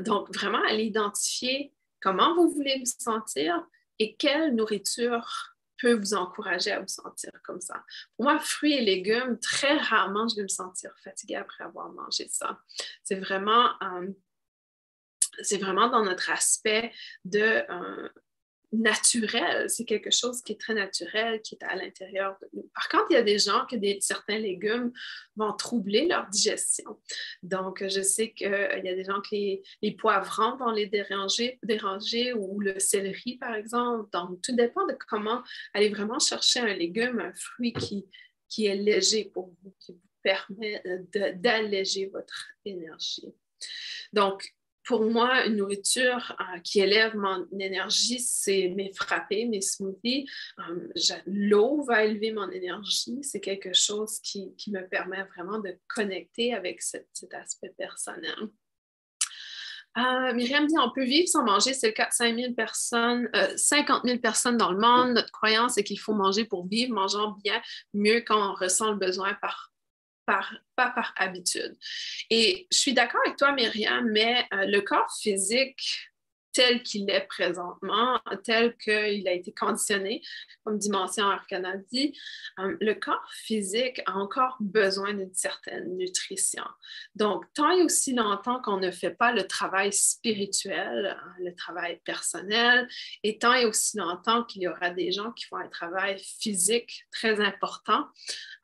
donc, 0.00 0.34
vraiment, 0.34 0.62
aller 0.68 0.84
identifier 0.84 1.74
comment 2.00 2.34
vous 2.34 2.48
voulez 2.50 2.78
vous 2.78 2.90
sentir 2.98 3.62
et 3.98 4.16
quelle 4.16 4.54
nourriture 4.54 5.55
peut 5.78 5.94
vous 5.94 6.14
encourager 6.14 6.72
à 6.72 6.80
vous 6.80 6.88
sentir 6.88 7.30
comme 7.42 7.60
ça. 7.60 7.84
Pour 8.16 8.26
moi, 8.26 8.38
fruits 8.38 8.74
et 8.74 8.84
légumes, 8.84 9.38
très 9.40 9.76
rarement, 9.78 10.28
je 10.28 10.36
vais 10.36 10.42
me 10.42 10.48
sentir 10.48 10.90
fatiguée 11.02 11.36
après 11.36 11.64
avoir 11.64 11.90
mangé 11.90 12.28
ça. 12.28 12.60
C'est 13.02 13.20
vraiment, 13.20 13.70
euh, 13.82 14.08
c'est 15.42 15.58
vraiment 15.58 15.88
dans 15.88 16.04
notre 16.04 16.30
aspect 16.30 16.92
de 17.24 17.64
euh, 17.70 18.08
naturel. 18.72 19.70
C'est 19.70 19.84
quelque 19.84 20.10
chose 20.10 20.42
qui 20.42 20.52
est 20.52 20.60
très 20.60 20.74
naturel, 20.74 21.40
qui 21.42 21.54
est 21.54 21.64
à 21.64 21.76
l'intérieur 21.76 22.36
de 22.40 22.48
nous. 22.52 22.70
Par 22.74 22.88
contre, 22.88 23.06
il 23.10 23.14
y 23.14 23.16
a 23.16 23.22
des 23.22 23.38
gens 23.38 23.66
que 23.66 23.76
certains 24.00 24.38
légumes 24.38 24.92
vont 25.36 25.52
troubler 25.52 26.06
leur 26.06 26.28
digestion. 26.28 26.98
Donc, 27.42 27.86
je 27.86 28.02
sais 28.02 28.32
qu'il 28.32 28.48
y 28.48 28.88
a 28.88 28.94
des 28.94 29.04
gens 29.04 29.20
qui 29.20 29.62
les, 29.82 29.92
poivrons 29.92 30.56
vont 30.56 30.70
les 30.70 30.86
déranger, 30.86 31.58
déranger 31.62 32.32
ou 32.32 32.60
le 32.60 32.78
céleri, 32.78 33.36
par 33.38 33.54
exemple. 33.54 34.10
Donc, 34.12 34.40
tout 34.42 34.54
dépend 34.54 34.86
de 34.86 34.96
comment 35.08 35.42
aller 35.74 35.88
vraiment 35.88 36.18
chercher 36.18 36.60
un 36.60 36.74
légume, 36.74 37.20
un 37.20 37.34
fruit 37.34 37.72
qui, 37.72 38.06
qui 38.48 38.66
est 38.66 38.76
léger 38.76 39.26
pour 39.26 39.54
vous, 39.62 39.74
qui 39.78 39.92
vous 39.92 40.00
permet 40.22 40.82
d'alléger 41.36 42.06
votre 42.06 42.48
énergie. 42.64 43.32
Donc, 44.12 44.55
pour 44.86 45.04
moi, 45.04 45.44
une 45.46 45.56
nourriture 45.56 46.36
euh, 46.40 46.60
qui 46.60 46.80
élève 46.80 47.16
mon 47.16 47.46
énergie, 47.58 48.20
c'est 48.20 48.72
mes 48.76 48.92
frappés, 48.94 49.44
mes 49.44 49.60
smoothies. 49.60 50.28
Euh, 50.60 50.88
l'eau 51.26 51.82
va 51.82 52.04
élever 52.04 52.32
mon 52.32 52.48
énergie. 52.50 53.18
C'est 53.22 53.40
quelque 53.40 53.74
chose 53.74 54.20
qui, 54.20 54.54
me 54.68 54.88
permet 54.88 55.24
vraiment 55.24 55.58
de 55.58 55.76
connecter 55.88 56.54
avec 56.54 56.82
cet, 56.82 57.08
aspect 57.32 57.74
personnel. 57.76 58.36
Euh, 59.98 60.34
Myriam 60.34 60.66
dit 60.66 60.74
on 60.78 60.90
peut 60.90 61.04
vivre 61.04 61.28
sans 61.28 61.42
manger, 61.42 61.72
c'est 61.72 61.86
le 61.86 61.92
cas 61.92 62.08
de 62.08 62.12
5 62.12 62.36
000 62.36 62.52
personnes, 62.52 63.30
50 63.56 64.04
000 64.04 64.18
personnes 64.18 64.58
dans 64.58 64.70
le 64.70 64.78
monde. 64.78 65.14
Notre 65.14 65.32
croyance 65.32 65.78
est 65.78 65.84
qu'il 65.84 65.98
faut 65.98 66.12
manger 66.12 66.44
pour 66.44 66.66
vivre, 66.66 66.94
mangeant 66.94 67.38
bien 67.42 67.60
mieux 67.94 68.20
quand 68.20 68.52
on 68.52 68.54
ressent 68.54 68.90
le 68.92 68.98
besoin 68.98 69.34
par 69.40 69.72
pas 70.26 70.44
par 70.76 71.14
habitude. 71.16 71.76
Et 72.30 72.66
je 72.70 72.78
suis 72.78 72.92
d'accord 72.92 73.20
avec 73.24 73.38
toi, 73.38 73.52
Myriam, 73.52 74.08
mais 74.10 74.46
euh, 74.52 74.66
le 74.66 74.80
corps 74.80 75.10
physique 75.20 76.10
tel 76.56 76.82
qu'il 76.82 77.10
est 77.10 77.26
présentement, 77.26 78.18
tel 78.42 78.74
qu'il 78.78 79.28
a 79.28 79.32
été 79.32 79.52
conditionné 79.52 80.22
comme 80.64 80.78
dimension 80.78 81.26
arcana 81.26 81.76
dit, 81.92 82.18
euh, 82.58 82.74
le 82.80 82.94
corps 82.94 83.30
physique 83.30 84.00
a 84.06 84.14
encore 84.14 84.56
besoin 84.60 85.12
d'une 85.12 85.34
certaine 85.34 85.96
nutrition. 85.98 86.64
Donc, 87.14 87.44
tant 87.52 87.70
et 87.72 87.82
aussi 87.82 88.14
longtemps 88.14 88.62
qu'on 88.62 88.78
ne 88.78 88.90
fait 88.90 89.10
pas 89.10 89.32
le 89.32 89.46
travail 89.46 89.92
spirituel, 89.92 91.18
hein, 91.20 91.34
le 91.40 91.54
travail 91.54 92.00
personnel, 92.04 92.88
et 93.22 93.38
tant 93.38 93.52
et 93.52 93.66
aussi 93.66 93.98
longtemps 93.98 94.42
qu'il 94.44 94.62
y 94.62 94.68
aura 94.68 94.88
des 94.88 95.12
gens 95.12 95.32
qui 95.32 95.44
font 95.44 95.56
un 95.56 95.68
travail 95.68 96.18
physique 96.40 97.06
très 97.12 97.38
important, 97.38 98.06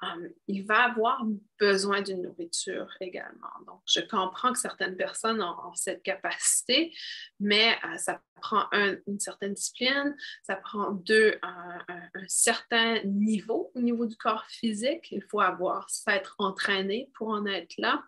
euh, 0.03 0.29
il 0.49 0.65
va 0.65 0.85
avoir 0.85 1.23
besoin 1.61 2.03
d'une 2.03 2.23
nourriture 2.23 2.89
également. 3.01 3.53
Donc, 3.67 3.81
je 3.87 4.01
comprends 4.01 4.53
que 4.53 4.59
certaines 4.59 4.97
personnes 4.97 5.41
ont, 5.41 5.75
cette 5.75 6.03
capacité, 6.03 6.93
mais 7.39 7.77
euh, 7.85 7.97
ça 7.97 8.21
prend 8.41 8.67
une 9.07 9.21
certaine 9.21 9.55
discipline, 9.55 10.17
ça 10.43 10.57
prend 10.57 10.91
deux, 10.91 11.39
un, 11.43 11.79
certain 12.27 13.01
niveau 13.05 13.71
au 13.75 13.81
niveau 13.81 14.07
du 14.07 14.17
corps 14.17 14.45
physique. 14.47 15.09
Il 15.13 15.23
faut 15.23 15.41
avoir, 15.41 15.89
s'être 15.91 16.35
entraîné 16.39 17.09
pour 17.15 17.29
en 17.29 17.47
être 17.47 17.75
là. 17.79 18.03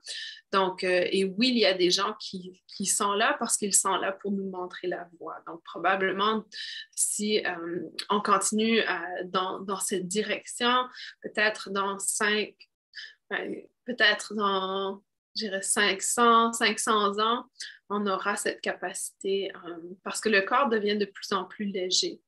Donc, 0.52 0.82
euh, 0.82 1.06
et 1.10 1.24
oui, 1.24 1.48
il 1.48 1.58
y 1.58 1.66
a 1.66 1.74
des 1.74 1.90
gens 1.90 2.14
qui, 2.18 2.62
sont 2.84 3.12
là 3.12 3.36
parce 3.38 3.56
qu'ils 3.56 3.74
sont 3.74 3.96
là 3.96 4.10
pour 4.12 4.32
nous 4.32 4.50
montrer 4.50 4.88
la 4.88 5.08
voie. 5.18 5.36
Donc, 5.46 5.62
probablement, 5.62 6.44
si 6.90 7.42
on 8.10 8.20
continue 8.20 8.80
dans, 9.26 9.60
dans 9.60 9.78
cette 9.78 10.08
direction, 10.08 10.88
peut-être 11.22 11.70
dans 11.70 11.98
cinq 12.00 12.54
ben, 13.30 13.56
peut-être 13.84 14.34
dans, 14.34 15.02
je 15.36 15.44
dirais, 15.44 15.62
500, 15.62 16.52
500 16.52 17.18
ans, 17.18 17.46
on 17.90 18.06
aura 18.06 18.36
cette 18.36 18.60
capacité 18.60 19.52
euh, 19.54 19.78
parce 20.02 20.20
que 20.20 20.28
le 20.28 20.42
corps 20.42 20.68
devient 20.68 20.96
de 20.96 21.04
plus 21.04 21.32
en 21.32 21.44
plus 21.44 21.66
léger. 21.66 22.20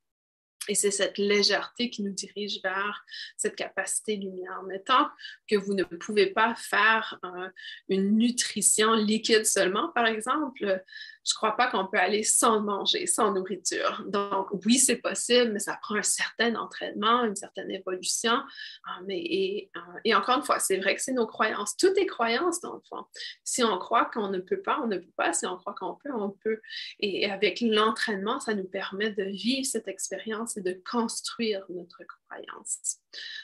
Et 0.67 0.75
c'est 0.75 0.91
cette 0.91 1.17
légèreté 1.17 1.89
qui 1.89 2.03
nous 2.03 2.13
dirige 2.13 2.61
vers 2.63 3.05
cette 3.35 3.55
capacité 3.55 4.15
lumière. 4.15 4.61
Mais 4.67 4.79
tant 4.79 5.09
que 5.47 5.55
vous 5.55 5.73
ne 5.73 5.83
pouvez 5.83 6.27
pas 6.27 6.55
faire 6.55 7.19
euh, 7.23 7.49
une 7.89 8.17
nutrition 8.17 8.93
liquide 8.93 9.45
seulement, 9.45 9.89
par 9.89 10.07
exemple, 10.07 10.83
je 11.27 11.33
ne 11.33 11.35
crois 11.35 11.57
pas 11.57 11.67
qu'on 11.67 11.85
peut 11.87 11.97
aller 11.97 12.23
sans 12.23 12.61
manger, 12.61 13.05
sans 13.05 13.33
nourriture. 13.33 14.03
Donc, 14.07 14.47
oui, 14.65 14.77
c'est 14.77 14.95
possible, 14.95 15.51
mais 15.51 15.59
ça 15.59 15.77
prend 15.81 15.95
un 15.95 16.03
certain 16.03 16.55
entraînement, 16.55 17.25
une 17.25 17.35
certaine 17.35 17.69
évolution. 17.69 18.31
Euh, 18.33 19.03
mais, 19.05 19.69
euh, 19.75 19.79
et, 20.05 20.15
encore 20.15 20.37
une 20.37 20.43
fois, 20.43 20.59
c'est 20.59 20.77
vrai 20.77 20.95
que 20.95 21.01
c'est 21.01 21.11
nos 21.11 21.27
croyances. 21.27 21.75
Toutes 21.75 21.97
les 21.97 22.05
croyances, 22.05 22.61
dans 22.61 22.75
le 22.75 22.81
fond. 22.87 23.03
Si 23.43 23.61
on 23.61 23.77
croit 23.77 24.05
qu'on 24.05 24.29
ne 24.29 24.39
peut 24.39 24.61
pas, 24.61 24.79
on 24.81 24.87
ne 24.87 24.97
peut 24.97 25.11
pas. 25.17 25.33
Si 25.33 25.45
on 25.45 25.57
croit 25.57 25.75
qu'on 25.77 25.95
peut, 25.95 26.13
on 26.13 26.29
peut. 26.29 26.61
Et 27.01 27.29
avec 27.29 27.59
l'entraînement, 27.59 28.39
ça 28.39 28.53
nous 28.53 28.67
permet 28.67 29.11
de 29.11 29.23
vivre 29.23 29.65
cette 29.65 29.89
expérience 29.89 30.56
et 30.57 30.61
de 30.61 30.81
construire 30.89 31.65
notre 31.69 32.03
croyance. 32.05 32.97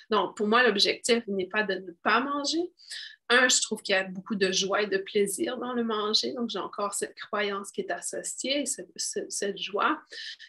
Donc, 0.10 0.36
pour 0.36 0.48
moi, 0.48 0.64
l'objectif 0.64 1.26
n'est 1.28 1.48
pas 1.48 1.64
de 1.64 1.76
ne 1.76 1.92
pas 2.04 2.20
manger, 2.20 2.72
un, 3.30 3.48
je 3.48 3.62
trouve 3.62 3.82
qu'il 3.82 3.96
y 3.96 3.98
a 3.98 4.04
beaucoup 4.04 4.36
de 4.36 4.52
joie 4.52 4.82
et 4.82 4.88
de 4.88 4.98
plaisir 4.98 5.58
dans 5.58 5.74
le 5.74 5.84
manger. 5.84 6.34
Donc, 6.34 6.50
j'ai 6.50 6.60
encore 6.60 6.94
cette 6.94 7.16
croyance 7.16 7.72
qui 7.72 7.82
est 7.82 7.92
associée, 7.92 8.66
cette, 8.66 9.58
joie. 9.58 10.02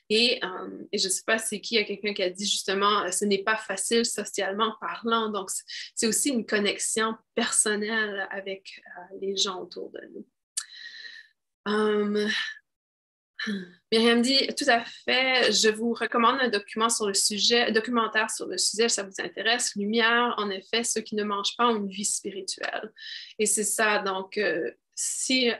Et, 0.08 0.40
euh, 0.44 0.68
je 0.92 1.04
ne 1.04 1.10
sais 1.10 1.22
pas 1.26 1.38
c'est 1.38 1.60
qui, 1.60 1.74
il 1.74 1.78
y 1.78 1.80
a 1.80 1.84
quelqu'un 1.84 2.14
qui 2.14 2.22
a 2.22 2.30
dit 2.30 2.46
justement, 2.46 3.04
euh, 3.04 3.10
ce 3.10 3.24
n'est 3.24 3.42
pas 3.42 3.56
facile 3.56 4.04
socialement 4.04 4.74
parlant. 4.80 5.30
Donc, 5.30 5.50
c'est 5.94 6.06
aussi 6.06 6.30
une 6.30 6.46
connexion 6.46 7.14
personnelle 7.34 8.26
avec 8.30 8.82
euh, 8.86 9.18
les 9.20 9.36
gens 9.36 9.60
autour 9.62 9.90
de 9.90 10.00
nous. 10.14 10.26
Myriam 13.92 14.22
dit 14.22 14.46
tout 14.56 14.68
à 14.68 14.84
fait. 14.84 15.52
Je 15.52 15.68
vous 15.68 15.92
recommande 15.92 16.38
un 16.40 16.48
document 16.48 16.88
sur 16.88 17.06
le 17.06 17.14
sujet, 17.14 17.68
un 17.68 17.72
documentaire 17.72 18.30
sur 18.30 18.46
le 18.46 18.58
sujet, 18.58 18.88
ça 18.88 19.02
vous 19.02 19.14
intéresse. 19.18 19.74
Lumière, 19.76 20.34
en 20.38 20.50
effet, 20.50 20.84
ceux 20.84 21.00
qui 21.00 21.14
ne 21.14 21.24
mangent 21.24 21.56
pas 21.56 21.68
ont 21.68 21.76
une 21.76 21.88
vie 21.88 22.04
spirituelle. 22.04 22.92
Et 23.38 23.46
c'est 23.46 23.64
ça. 23.64 24.00
Donc, 24.00 24.38
euh, 24.38 24.70
si 24.94 25.50
euh, 25.50 25.56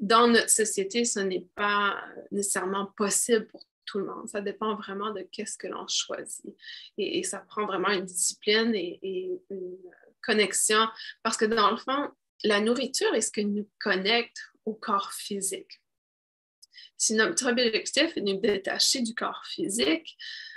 dans 0.00 0.28
notre 0.28 0.50
société, 0.50 1.04
ce 1.04 1.20
n'est 1.20 1.46
pas 1.54 2.02
nécessairement 2.30 2.86
possible 2.96 3.46
pour 3.46 3.64
tout 3.86 3.98
le 3.98 4.06
monde. 4.06 4.28
Ça 4.28 4.40
dépend 4.40 4.74
vraiment 4.74 5.12
de 5.12 5.22
qu'est-ce 5.32 5.56
que 5.56 5.68
l'on 5.68 5.86
choisit. 5.88 6.54
Et, 6.98 7.22
ça 7.22 7.38
prend 7.38 7.66
vraiment 7.66 7.90
une 7.90 8.04
discipline 8.04 8.74
et, 8.74 9.40
une 9.50 9.78
connexion 10.22 10.88
parce 11.22 11.36
que 11.36 11.44
dans 11.44 11.70
le 11.70 11.76
fond, 11.76 12.10
la 12.42 12.60
nourriture 12.60 13.14
est 13.14 13.20
ce 13.20 13.30
qui 13.30 13.44
nous 13.44 13.68
connecte 13.78 14.38
au 14.64 14.74
corps 14.74 15.12
physique. 15.12 15.80
Si 16.98 17.14
notre 17.14 17.50
objectif 17.50 18.16
est 18.16 18.20
de 18.20 18.32
nous 18.32 18.40
détacher 18.40 19.02
du 19.02 19.14
corps 19.14 19.44
physique, 19.46 20.16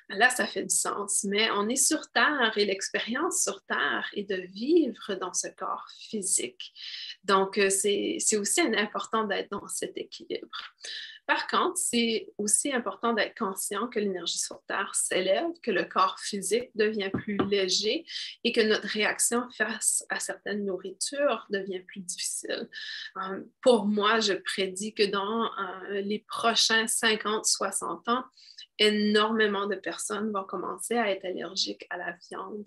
là, 0.10 0.30
ça 0.30 0.48
fait 0.48 0.64
du 0.64 0.76
sens. 0.76 1.24
Mais 1.24 1.50
on 1.52 1.70
est 1.70 1.76
sur 1.76 2.10
Terre 2.12 2.54
et 2.58 2.66
l'expérience 2.66 3.44
sur 3.44 3.62
Terre 3.64 4.10
est 4.14 4.30
de 4.30 4.36
vivre 4.36 5.16
dans 5.16 5.34
ce 5.34 5.48
corps 5.48 5.88
physique. 6.10 6.74
Donc, 7.24 7.58
euh, 7.58 7.70
c'est 7.70 8.38
aussi 8.38 8.62
important 8.62 9.26
d'être 9.26 9.52
dans 9.52 9.68
cet 9.68 9.98
équilibre. 9.98 10.58
Par 11.30 11.46
contre, 11.46 11.78
c'est 11.78 12.28
aussi 12.40 12.74
important 12.74 13.14
d'être 13.14 13.38
conscient 13.38 13.88
que 13.88 14.00
l'énergie 14.00 14.40
sur 14.40 14.64
Terre 14.68 14.96
s'élève, 14.96 15.46
que 15.62 15.70
le 15.70 15.84
corps 15.84 16.20
physique 16.20 16.72
devient 16.74 17.12
plus 17.14 17.38
léger 17.48 18.04
et 18.44 18.52
que 18.52 18.62
notre 18.62 18.88
réaction 18.88 19.48
face 19.56 20.04
à 20.10 20.20
certaines 20.20 20.66
nourritures 20.66 21.46
devient 21.52 21.82
plus 21.82 22.00
difficile. 22.00 22.68
Euh, 23.18 23.44
pour 23.62 23.86
moi, 23.86 24.20
je 24.22 24.34
prédis 24.34 24.96
que 24.96 25.04
dans 25.04 25.46
euh, 25.92 26.02
les 26.02 26.26
prochains 26.28 26.86
50-60 26.86 28.10
ans, 28.10 28.24
énormément 28.80 29.68
de 29.68 29.76
personnes 29.76 30.32
vont 30.32 30.46
commencer 30.46 30.98
à 30.98 31.10
être 31.12 31.26
allergiques 31.26 31.86
à 31.90 31.98
la 31.98 32.16
viande 32.30 32.66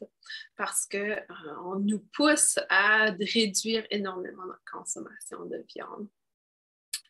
parce 0.56 0.86
qu'on 0.86 0.98
euh, 0.98 1.78
nous 1.80 2.00
pousse 2.14 2.58
à 2.68 3.06
réduire 3.34 3.86
énormément 3.90 4.46
notre 4.46 4.64
consommation 4.70 5.44
de 5.46 5.64
viande. 5.74 6.08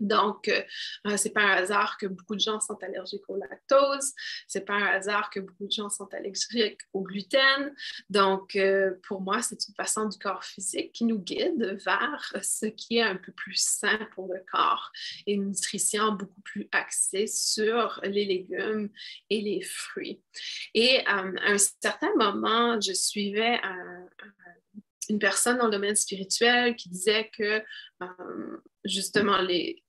Donc, 0.00 0.48
euh, 0.48 0.62
euh, 1.06 1.16
c'est 1.16 1.30
pas 1.30 1.42
un 1.42 1.56
hasard 1.56 1.96
que 1.98 2.06
beaucoup 2.06 2.34
de 2.34 2.40
gens 2.40 2.60
sont 2.60 2.78
allergiques 2.82 3.28
au 3.28 3.36
lactose. 3.36 4.12
C'est 4.46 4.64
pas 4.64 4.74
un 4.74 4.86
hasard 4.86 5.30
que 5.30 5.40
beaucoup 5.40 5.66
de 5.66 5.72
gens 5.72 5.88
sont 5.88 6.08
allergiques 6.12 6.80
au 6.92 7.02
gluten. 7.02 7.74
Donc, 8.10 8.56
euh, 8.56 8.94
pour 9.06 9.20
moi, 9.20 9.42
c'est 9.42 9.68
une 9.68 9.74
façon 9.74 10.08
du 10.08 10.18
corps 10.18 10.44
physique 10.44 10.92
qui 10.92 11.04
nous 11.04 11.18
guide 11.18 11.78
vers 11.84 12.34
ce 12.42 12.66
qui 12.66 12.98
est 12.98 13.02
un 13.02 13.16
peu 13.16 13.32
plus 13.32 13.56
sain 13.56 13.98
pour 14.14 14.32
le 14.32 14.42
corps 14.50 14.90
et 15.26 15.34
une 15.34 15.48
nutrition 15.48 16.12
beaucoup 16.12 16.40
plus 16.42 16.68
axée 16.72 17.26
sur 17.26 18.00
les 18.02 18.24
légumes 18.24 18.90
et 19.30 19.40
les 19.40 19.62
fruits. 19.62 20.20
Et 20.74 21.04
à 21.06 21.20
un 21.20 21.58
certain 21.58 22.14
moment, 22.16 22.80
je 22.80 22.92
suivais 22.92 23.60
une 25.08 25.18
personne 25.18 25.58
dans 25.58 25.66
le 25.66 25.72
domaine 25.72 25.96
spirituel 25.96 26.76
qui 26.76 26.88
disait 26.88 27.30
que 27.36 27.62
justement 28.84 29.38
les, 29.38 29.82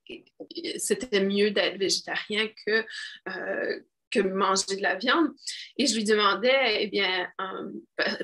c'était 0.78 1.24
mieux 1.24 1.51
d'être 1.51 1.78
végétarien 1.78 2.47
que, 2.66 2.86
euh, 3.30 3.80
que 4.11 4.20
manger 4.20 4.76
de 4.78 4.82
la 4.82 4.95
viande. 4.95 5.30
Et 5.78 5.88
je 5.88 5.95
lui 5.95 6.03
demandais, 6.03 6.84
eh 6.84 6.88
bien, 6.88 7.28
euh, 7.41 7.72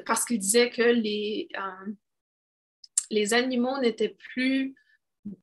parce 0.05 0.25
qu'il 0.25 0.39
disait 0.39 0.69
que 0.69 0.81
les, 0.81 1.47
euh, 1.57 1.91
les 3.09 3.33
animaux 3.33 3.79
n'étaient 3.79 4.15
plus 4.33 4.75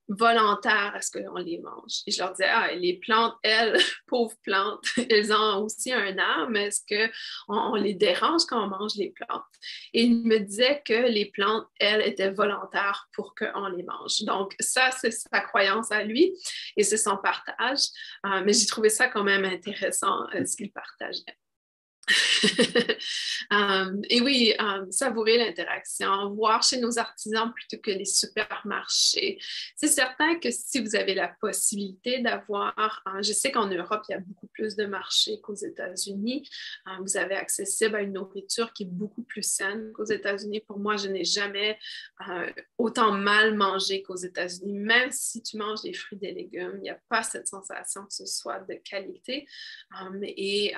volontaires 0.09 0.93
à 0.95 1.01
ce 1.01 1.11
qu'on 1.11 1.37
les 1.37 1.59
mange. 1.59 2.03
Et 2.07 2.11
je 2.11 2.19
leur 2.19 2.33
disais, 2.33 2.49
ah, 2.49 2.73
les 2.75 2.95
plantes, 2.95 3.35
elles, 3.43 3.77
pauvres 4.07 4.37
plantes, 4.43 4.85
elles 5.11 5.33
ont 5.33 5.65
aussi 5.65 5.93
un 5.93 6.17
âme. 6.19 6.57
Est-ce 6.57 6.83
qu'on 6.89 7.55
on 7.55 7.75
les 7.75 7.95
dérange 7.95 8.45
quand 8.47 8.65
on 8.65 8.69
mange 8.69 8.95
les 8.97 9.11
plantes? 9.11 9.43
Et 9.93 10.05
il 10.05 10.25
me 10.25 10.39
disait 10.39 10.83
que 10.85 11.09
les 11.09 11.27
plantes, 11.27 11.67
elles, 11.81 12.07
étaient 12.07 12.31
volontaires 12.31 13.09
pour 13.13 13.35
qu'on 13.35 13.67
les 13.69 13.83
mange. 13.83 14.23
Donc, 14.23 14.55
ça, 14.61 14.91
c'est 14.91 15.11
sa 15.11 15.41
croyance 15.41 15.91
à 15.91 16.03
lui 16.03 16.33
et 16.77 16.83
c'est 16.83 16.97
son 16.97 17.17
partage. 17.17 17.89
Euh, 18.27 18.43
mais 18.45 18.53
j'ai 18.53 18.67
trouvé 18.67 18.89
ça 18.89 19.09
quand 19.09 19.25
même 19.25 19.45
intéressant, 19.45 20.27
euh, 20.35 20.45
ce 20.45 20.57
qu'il 20.57 20.73
partageait. 20.73 21.37
Um, 23.51 24.03
et 24.11 24.21
oui, 24.21 24.55
um, 24.59 24.91
savourer 24.91 25.39
l'interaction, 25.39 26.35
voir 26.35 26.63
chez 26.63 26.79
nos 26.79 26.99
artisans 26.99 27.53
plutôt 27.53 27.79
que 27.79 27.91
les 27.91 28.05
supermarchés. 28.05 29.39
C'est 29.77 29.89
certain 29.89 30.39
que 30.39 30.51
si 30.51 30.81
vous 30.81 30.97
avez 30.97 31.15
la 31.15 31.29
possibilité 31.29 32.21
d'avoir, 32.21 33.03
hein, 33.07 33.23
je 33.23 33.33
sais 33.33 33.51
qu'en 33.51 33.67
Europe, 33.67 34.03
il 34.09 34.13
y 34.13 34.15
a 34.15 34.21
beaucoup 34.21 34.47
plus 34.49 34.77
de 34.77 34.87
marchés 34.87 35.41
qu'aux 35.41 35.55
États-Unis. 35.55 36.49
Vous 37.01 37.17
avez 37.17 37.35
accessible 37.35 37.97
à 37.97 38.03
une 38.03 38.13
nourriture 38.13 38.73
qui 38.73 38.85
est 38.85 38.91
beaucoup 38.91 39.23
plus 39.23 39.43
saine 39.43 39.93
qu'aux 39.93 40.05
États-Unis. 40.05 40.61
Pour 40.61 40.79
moi, 40.79 40.97
je 40.97 41.09
n'ai 41.09 41.25
jamais 41.25 41.79
autant 42.79 43.13
mal 43.13 43.55
mangé 43.55 44.03
qu'aux 44.03 44.17
États-Unis. 44.17 44.73
Même 44.73 45.11
si 45.11 45.43
tu 45.43 45.57
manges 45.57 45.83
des 45.83 45.93
fruits 45.93 46.19
et 46.23 46.27
des 46.27 46.33
légumes, 46.33 46.75
il 46.77 46.83
n'y 46.83 46.91
a 46.91 47.01
pas 47.09 47.23
cette 47.23 47.49
sensation 47.49 48.03
que 48.03 48.15
ce 48.15 48.27
soit 48.27 48.61
de 48.61 48.75
qualité. 48.75 49.47
et 50.23 50.75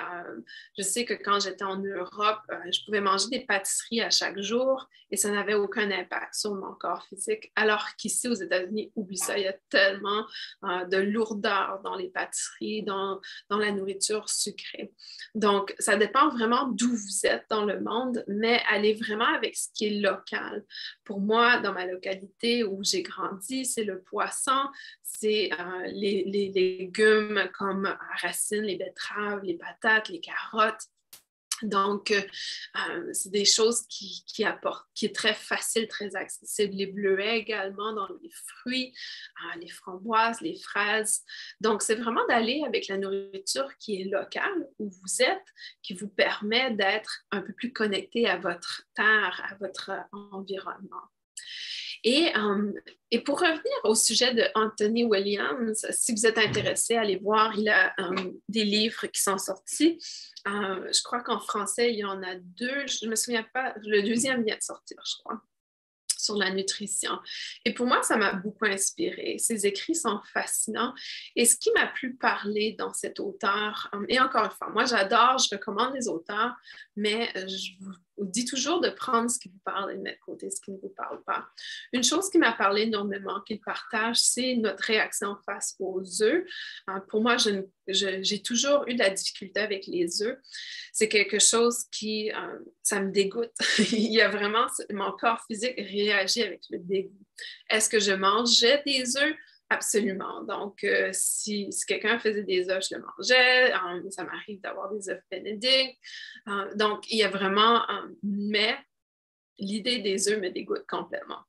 je 0.77 0.83
sais 0.83 1.05
que 1.05 1.18
quand 1.23 1.39
j'étais 1.39 1.63
en 1.63 1.77
Europe, 1.77 2.39
euh, 2.51 2.57
je 2.71 2.83
pouvais 2.85 3.01
manger 3.01 3.27
des 3.29 3.41
pâtisseries 3.41 4.01
à 4.01 4.09
chaque 4.09 4.39
jour 4.39 4.87
et 5.11 5.17
ça 5.17 5.29
n'avait 5.31 5.55
aucun 5.55 5.89
impact 5.91 6.35
sur 6.35 6.53
mon 6.55 6.73
corps 6.73 7.05
physique. 7.07 7.51
Alors 7.55 7.85
qu'ici, 7.97 8.27
aux 8.27 8.33
États-Unis, 8.33 8.91
oublie 8.95 9.17
ça, 9.17 9.37
il 9.37 9.43
y 9.43 9.47
a 9.47 9.55
tellement 9.69 10.25
euh, 10.63 10.85
de 10.85 10.97
lourdeur 10.97 11.81
dans 11.83 11.95
les 11.95 12.09
pâtisseries, 12.09 12.83
dans, 12.83 13.19
dans 13.49 13.57
la 13.57 13.71
nourriture 13.71 14.29
sucrée. 14.29 14.93
Donc, 15.35 15.75
ça 15.79 15.95
dépend 15.95 16.29
vraiment 16.29 16.67
d'où 16.67 16.89
vous 16.89 17.25
êtes 17.25 17.45
dans 17.49 17.65
le 17.65 17.79
monde, 17.79 18.23
mais 18.27 18.61
allez 18.69 18.93
vraiment 18.93 19.33
avec 19.33 19.55
ce 19.55 19.69
qui 19.73 19.87
est 19.87 19.99
local. 19.99 20.63
Pour 21.03 21.21
moi, 21.21 21.59
dans 21.59 21.73
ma 21.73 21.85
localité 21.85 22.63
où 22.63 22.83
j'ai 22.83 23.01
grandi, 23.01 23.65
c'est 23.65 23.83
le 23.83 24.01
poisson, 24.01 24.67
c'est 25.03 25.49
euh, 25.53 25.87
les, 25.87 26.23
les 26.25 26.49
légumes 26.49 27.49
comme 27.57 27.95
racines, 28.21 28.61
les 28.61 28.77
betteraves, 28.77 29.43
les 29.43 29.55
patates, 29.55 30.09
les 30.09 30.19
carottes. 30.19 30.83
Donc, 31.63 32.11
euh, 32.11 32.21
euh, 32.89 33.09
c'est 33.13 33.31
des 33.31 33.45
choses 33.45 33.85
qui, 33.87 34.23
qui, 34.25 34.43
apportent, 34.43 34.87
qui 34.93 35.05
est 35.05 35.15
très 35.15 35.33
facile, 35.33 35.87
très 35.87 36.15
accessible. 36.15 36.75
Les 36.75 36.87
bleuets 36.87 37.39
également 37.39 37.93
dans 37.93 38.07
les 38.21 38.31
fruits, 38.31 38.93
euh, 39.43 39.59
les 39.59 39.69
framboises, 39.69 40.41
les 40.41 40.59
fraises. 40.59 41.23
Donc, 41.61 41.81
c'est 41.81 41.95
vraiment 41.95 42.25
d'aller 42.27 42.63
avec 42.65 42.87
la 42.87 42.97
nourriture 42.97 43.69
qui 43.77 44.01
est 44.01 44.05
locale 44.05 44.67
où 44.79 44.89
vous 44.89 45.21
êtes, 45.21 45.45
qui 45.81 45.93
vous 45.93 46.09
permet 46.09 46.71
d'être 46.71 47.25
un 47.31 47.41
peu 47.41 47.53
plus 47.53 47.73
connecté 47.73 48.27
à 48.27 48.37
votre 48.37 48.83
terre, 48.95 49.41
à 49.49 49.55
votre 49.55 49.91
environnement. 50.11 51.09
Et, 52.03 52.31
et, 53.11 53.19
pour 53.21 53.39
revenir 53.39 53.73
au 53.83 53.95
sujet 53.95 54.33
de 54.33 54.43
Anthony 54.55 55.03
Williams, 55.03 55.85
si 55.91 56.13
vous 56.13 56.25
êtes 56.25 56.37
intéressé, 56.37 56.95
allez 56.95 57.17
voir, 57.17 57.57
il 57.57 57.67
a 57.69 57.93
des 58.47 58.63
livres 58.63 59.07
qui 59.07 59.21
sont 59.21 59.37
sortis. 59.37 59.99
Euh, 60.47 60.89
je 60.93 61.03
crois 61.03 61.21
qu'en 61.21 61.39
français, 61.39 61.91
il 61.91 61.99
y 61.99 62.05
en 62.05 62.23
a 62.23 62.35
deux. 62.35 62.87
Je 62.87 63.05
ne 63.05 63.11
me 63.11 63.15
souviens 63.15 63.45
pas. 63.53 63.73
Le 63.83 64.01
deuxième 64.01 64.43
vient 64.43 64.57
de 64.57 64.63
sortir, 64.63 64.97
je 65.05 65.15
crois 65.23 65.41
sur 66.19 66.35
la 66.35 66.51
nutrition. 66.51 67.17
Et 67.65 67.73
pour 67.73 67.85
moi, 67.85 68.03
ça 68.03 68.17
m'a 68.17 68.33
beaucoup 68.33 68.65
inspiré. 68.65 69.37
Ses 69.39 69.65
écrits 69.65 69.95
sont 69.95 70.19
fascinants. 70.33 70.93
Et 71.35 71.45
ce 71.45 71.55
qui 71.55 71.71
m'a 71.71 71.87
plu 71.87 72.15
parler 72.15 72.75
dans 72.77 72.93
cet 72.93 73.19
auteur, 73.19 73.89
et 74.09 74.19
encore 74.19 74.43
une 74.43 74.51
fois, 74.51 74.69
moi 74.69 74.85
j'adore, 74.85 75.37
je 75.37 75.55
recommande 75.55 75.93
les 75.95 76.07
auteurs, 76.07 76.53
mais 76.95 77.31
je 77.35 77.71
vous 77.79 77.93
dit 78.25 78.45
toujours 78.45 78.79
de 78.81 78.89
prendre 78.89 79.29
ce 79.29 79.39
qui 79.39 79.49
vous 79.49 79.59
parle 79.63 79.91
et 79.91 79.95
de 79.95 80.01
mettre 80.01 80.19
de 80.19 80.31
côté 80.31 80.49
ce 80.49 80.61
qui 80.61 80.71
ne 80.71 80.77
vous 80.77 80.89
parle 80.89 81.23
pas. 81.23 81.47
Une 81.93 82.03
chose 82.03 82.29
qui 82.29 82.37
m'a 82.37 82.53
parlé 82.53 82.83
énormément, 82.83 83.41
qu'il 83.41 83.59
partage, 83.59 84.17
c'est 84.17 84.55
notre 84.55 84.83
réaction 84.83 85.37
face 85.45 85.75
aux 85.79 86.01
œufs. 86.21 86.43
Euh, 86.89 86.99
pour 87.07 87.21
moi, 87.21 87.37
j'ai 87.87 88.41
toujours 88.41 88.87
eu 88.87 88.93
de 88.93 88.99
la 88.99 89.09
difficulté 89.09 89.59
avec 89.59 89.87
les 89.87 90.21
œufs. 90.23 90.37
C'est 90.91 91.09
quelque 91.09 91.39
chose 91.39 91.85
qui, 91.91 92.31
euh, 92.31 92.59
ça 92.83 93.01
me 93.01 93.11
dégoûte. 93.11 93.51
Il 93.91 94.11
y 94.11 94.21
a 94.21 94.29
vraiment, 94.29 94.67
mon 94.91 95.11
corps 95.11 95.43
physique 95.47 95.75
réagit 95.77 96.43
avec 96.43 96.61
le 96.69 96.79
dégoût. 96.79 97.25
Est-ce 97.69 97.89
que 97.89 97.99
je 97.99 98.11
mangeais 98.11 98.81
des 98.85 99.17
œufs? 99.17 99.35
Absolument. 99.71 100.43
Donc, 100.43 100.83
euh, 100.83 101.09
si, 101.13 101.69
quelqu'un 101.87 102.17
faisait 102.17 102.43
des 102.43 102.69
œufs, 102.71 102.83
je 102.89 102.95
le 102.95 103.03
mangeais. 103.03 103.71
Euh, 103.73 104.09
ça 104.09 104.23
m'arrive 104.23 104.59
d'avoir 104.61 104.91
des 104.91 105.09
œufs 105.09 105.21
bénédicts. 105.29 105.97
Euh, 106.47 106.73
donc, 106.75 107.09
il 107.11 107.17
y 107.17 107.23
a 107.23 107.29
vraiment, 107.29 107.85
mais 108.23 108.75
l'idée 109.59 109.99
des 109.99 110.27
œufs 110.29 110.39
me 110.39 110.49
dégoûte 110.49 110.85
complètement. 110.87 111.43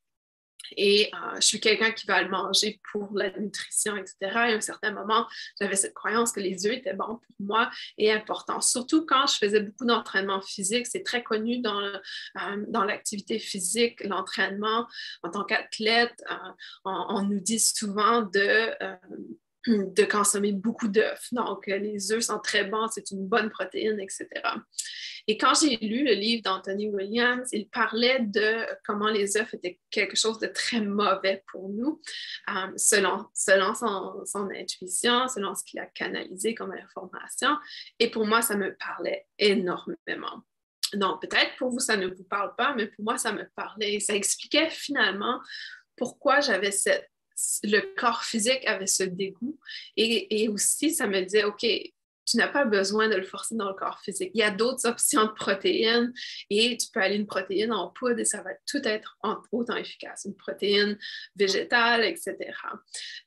Et 0.76 1.10
euh, 1.14 1.36
je 1.36 1.46
suis 1.46 1.60
quelqu'un 1.60 1.92
qui 1.92 2.06
va 2.06 2.22
le 2.22 2.28
manger 2.28 2.80
pour 2.92 3.08
la 3.14 3.30
nutrition, 3.38 3.96
etc. 3.96 4.16
Et 4.20 4.34
à 4.34 4.42
un 4.56 4.60
certain 4.60 4.92
moment, 4.92 5.26
j'avais 5.60 5.76
cette 5.76 5.94
croyance 5.94 6.32
que 6.32 6.40
les 6.40 6.66
œufs 6.66 6.74
étaient 6.74 6.94
bons 6.94 7.16
pour 7.16 7.36
moi 7.38 7.70
et 7.98 8.12
importants. 8.12 8.60
Surtout 8.60 9.06
quand 9.06 9.26
je 9.26 9.36
faisais 9.36 9.60
beaucoup 9.60 9.84
d'entraînement 9.84 10.40
physique. 10.40 10.86
C'est 10.86 11.02
très 11.02 11.22
connu 11.22 11.60
dans, 11.60 11.80
euh, 11.80 12.64
dans 12.68 12.84
l'activité 12.84 13.38
physique, 13.38 14.02
l'entraînement 14.04 14.86
en 15.22 15.30
tant 15.30 15.44
qu'athlète. 15.44 16.22
Euh, 16.30 16.34
on, 16.84 17.22
nous 17.22 17.40
dit 17.40 17.60
souvent 17.60 18.22
de 18.22 18.70
de 19.66 20.04
consommer 20.04 20.52
beaucoup 20.52 20.88
d'œufs. 20.88 21.28
Donc, 21.32 21.66
les 21.66 22.12
œufs 22.12 22.22
sont 22.22 22.38
très 22.38 22.64
bons, 22.64 22.88
c'est 22.88 23.10
une 23.10 23.26
bonne 23.26 23.50
protéine, 23.50 24.00
etc. 24.00 24.26
Et 25.26 25.36
quand 25.36 25.52
j'ai 25.60 25.76
lu 25.76 26.04
le 26.04 26.14
livre 26.14 26.42
d'Anthony 26.42 26.88
Williams, 26.88 27.48
il 27.52 27.68
parlait 27.68 28.20
de 28.20 28.66
comment 28.84 29.10
les 29.10 29.36
œufs 29.36 29.52
étaient 29.54 29.78
quelque 29.90 30.16
chose 30.16 30.38
de 30.38 30.46
très 30.46 30.80
mauvais 30.80 31.44
pour 31.52 31.68
nous, 31.68 32.00
euh, 32.48 32.72
selon, 32.76 33.26
selon 33.34 33.74
son, 33.74 34.24
son, 34.24 34.50
intuition, 34.50 35.28
selon 35.28 35.54
ce 35.54 35.62
qu'il 35.64 35.78
a 35.78 35.86
canalisé 35.86 36.54
comme 36.54 36.72
information. 36.72 37.56
Et 37.98 38.10
pour 38.10 38.26
moi, 38.26 38.42
ça 38.42 38.56
me 38.56 38.74
parlait 38.76 39.26
énormément. 39.38 40.42
Donc, 40.94 41.20
peut-être 41.20 41.56
pour 41.58 41.70
vous, 41.70 41.80
ça 41.80 41.96
ne 41.96 42.06
vous 42.06 42.24
parle 42.24 42.54
pas, 42.56 42.74
mais 42.74 42.86
pour 42.86 43.04
moi, 43.04 43.18
ça 43.18 43.32
me 43.32 43.48
parlait. 43.54 44.00
Ça 44.00 44.14
expliquait 44.14 44.70
finalement 44.70 45.40
pourquoi 45.96 46.40
j'avais 46.40 46.70
cette 46.70 47.10
le 47.62 47.80
corps 47.96 48.24
physique 48.24 48.66
avait 48.66 48.86
ce 48.86 49.02
dégoût. 49.02 49.58
Et, 49.96 50.48
aussi, 50.48 50.92
ça 50.92 51.06
me 51.06 51.20
disait, 51.20 51.44
OK, 51.44 51.66
tu 52.30 52.36
n'as 52.36 52.48
pas 52.48 52.64
besoin 52.64 53.08
de 53.08 53.16
le 53.16 53.24
forcer 53.24 53.56
dans 53.56 53.68
le 53.68 53.74
corps 53.74 54.00
physique. 54.00 54.30
Il 54.34 54.40
y 54.40 54.44
a 54.44 54.50
d'autres 54.50 54.86
options 54.86 55.24
de 55.24 55.32
protéines 55.32 56.12
et 56.48 56.76
tu 56.76 56.86
peux 56.92 57.00
aller 57.00 57.16
une 57.16 57.26
protéine 57.26 57.72
en 57.72 57.88
poudre 57.88 58.20
et 58.20 58.24
ça 58.24 58.42
va 58.42 58.50
tout 58.66 58.86
être 58.86 59.18
autant 59.50 59.74
efficace, 59.74 60.26
une 60.26 60.36
protéine 60.36 60.96
végétale, 61.34 62.04
etc. 62.04 62.36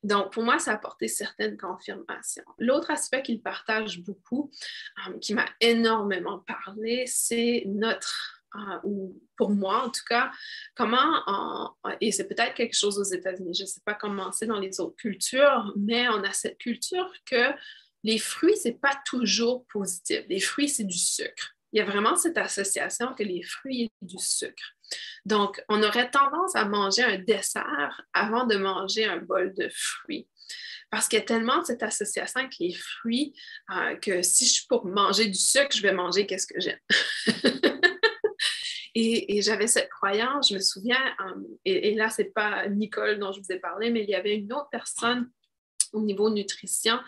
Donc, 0.04 0.32
pour 0.32 0.44
moi, 0.44 0.58
ça 0.58 0.72
a 0.72 0.76
apporté 0.76 1.10
certaines 1.10 1.58
confirmations. 1.58 2.46
L'autre 2.60 2.92
aspect 2.92 3.24
qu'il 3.24 3.42
partage 3.42 4.00
beaucoup, 4.00 4.52
euh, 5.10 5.18
qui 5.20 5.34
m'a 5.34 5.46
énormément 5.60 6.40
parlé, 6.40 7.04
c'est 7.06 7.64
notre 7.66 8.43
euh, 8.56 8.80
ou 8.84 9.20
pour 9.36 9.50
moi 9.52 9.84
en 9.86 9.90
tout 9.90 10.04
cas, 10.08 10.32
comment, 10.76 11.74
et 12.02 12.12
c'est 12.12 12.28
peut-être 12.28 12.54
quelque 12.54 12.78
chose 12.78 13.00
aux 13.00 13.04
États-Unis, 13.16 13.54
je 13.56 13.64
ne 13.64 13.68
sais 13.68 13.82
pas 13.86 13.96
comment 13.96 14.32
c'est 14.32 14.46
dans 14.46 14.60
les 14.60 14.80
autres 14.80 14.96
cultures, 14.96 15.74
mais 15.76 16.08
on 16.10 16.24
a 16.24 16.32
cette 16.32 16.58
culture 16.58 17.12
que 17.26 17.52
les 18.04 18.18
fruits, 18.18 18.58
ce 18.58 18.68
n'est 18.68 18.76
pas 18.76 19.00
toujours 19.06 19.66
positif. 19.68 20.22
Les 20.30 20.40
fruits, 20.40 20.70
c'est 20.70 20.84
du 20.84 20.98
sucre. 20.98 21.56
Il 21.72 21.80
y 21.80 21.82
a 21.82 21.86
vraiment 21.86 22.16
cette 22.16 22.38
association 22.38 23.14
que 23.16 23.24
les 23.24 23.42
fruits 23.42 23.84
et 23.84 23.92
du 24.02 24.20
sucre. 24.20 24.76
Donc, 25.26 25.64
on 25.70 25.82
aurait 25.82 26.12
tendance 26.12 26.56
à 26.56 26.66
manger 26.66 27.02
un 27.02 27.18
dessert 27.18 28.02
avant 28.14 28.46
de 28.46 28.58
manger 28.58 29.06
un 29.06 29.18
bol 29.18 29.54
de 29.54 29.70
fruits. 29.74 30.28
Parce 30.92 31.08
qu'il 31.08 31.18
y 31.18 31.22
a 31.22 31.26
tellement 31.26 31.64
cette 31.66 31.82
association 31.82 32.42
avec 32.42 32.54
les 32.60 32.74
fruits 32.74 33.34
euh, 33.72 33.96
que 33.96 34.22
si 34.22 34.46
je 34.46 34.52
suis 34.52 34.68
pour 34.68 34.86
manger 34.86 35.26
du 35.26 35.40
sucre, 35.40 35.76
je 35.76 35.82
vais 35.82 35.94
manger 35.94 36.28
qu'est-ce 36.28 36.46
que 36.46 36.60
j'aime. 36.60 36.80
et, 38.96 39.42
j'avais 39.42 39.68
cette 39.68 39.90
croyance, 39.90 40.50
je 40.50 40.56
me 40.56 40.60
souviens, 40.60 41.04
euh, 41.22 41.42
et, 41.66 41.90
et, 41.90 41.96
là, 41.96 42.10
ce 42.10 42.22
n'est 42.22 42.30
pas 42.30 42.68
Nicole 42.68 43.20
dont 43.20 43.32
je 43.32 43.40
vous 43.40 43.52
ai 43.52 43.60
parlé, 43.60 43.90
mais 43.90 44.04
il 44.04 44.10
y 44.10 44.16
avait 44.16 44.36
une 44.36 44.52
autre 44.54 44.70
personne 44.72 45.30
au 45.94 46.02
niveau 46.02 46.30
nutrition 46.30 47.00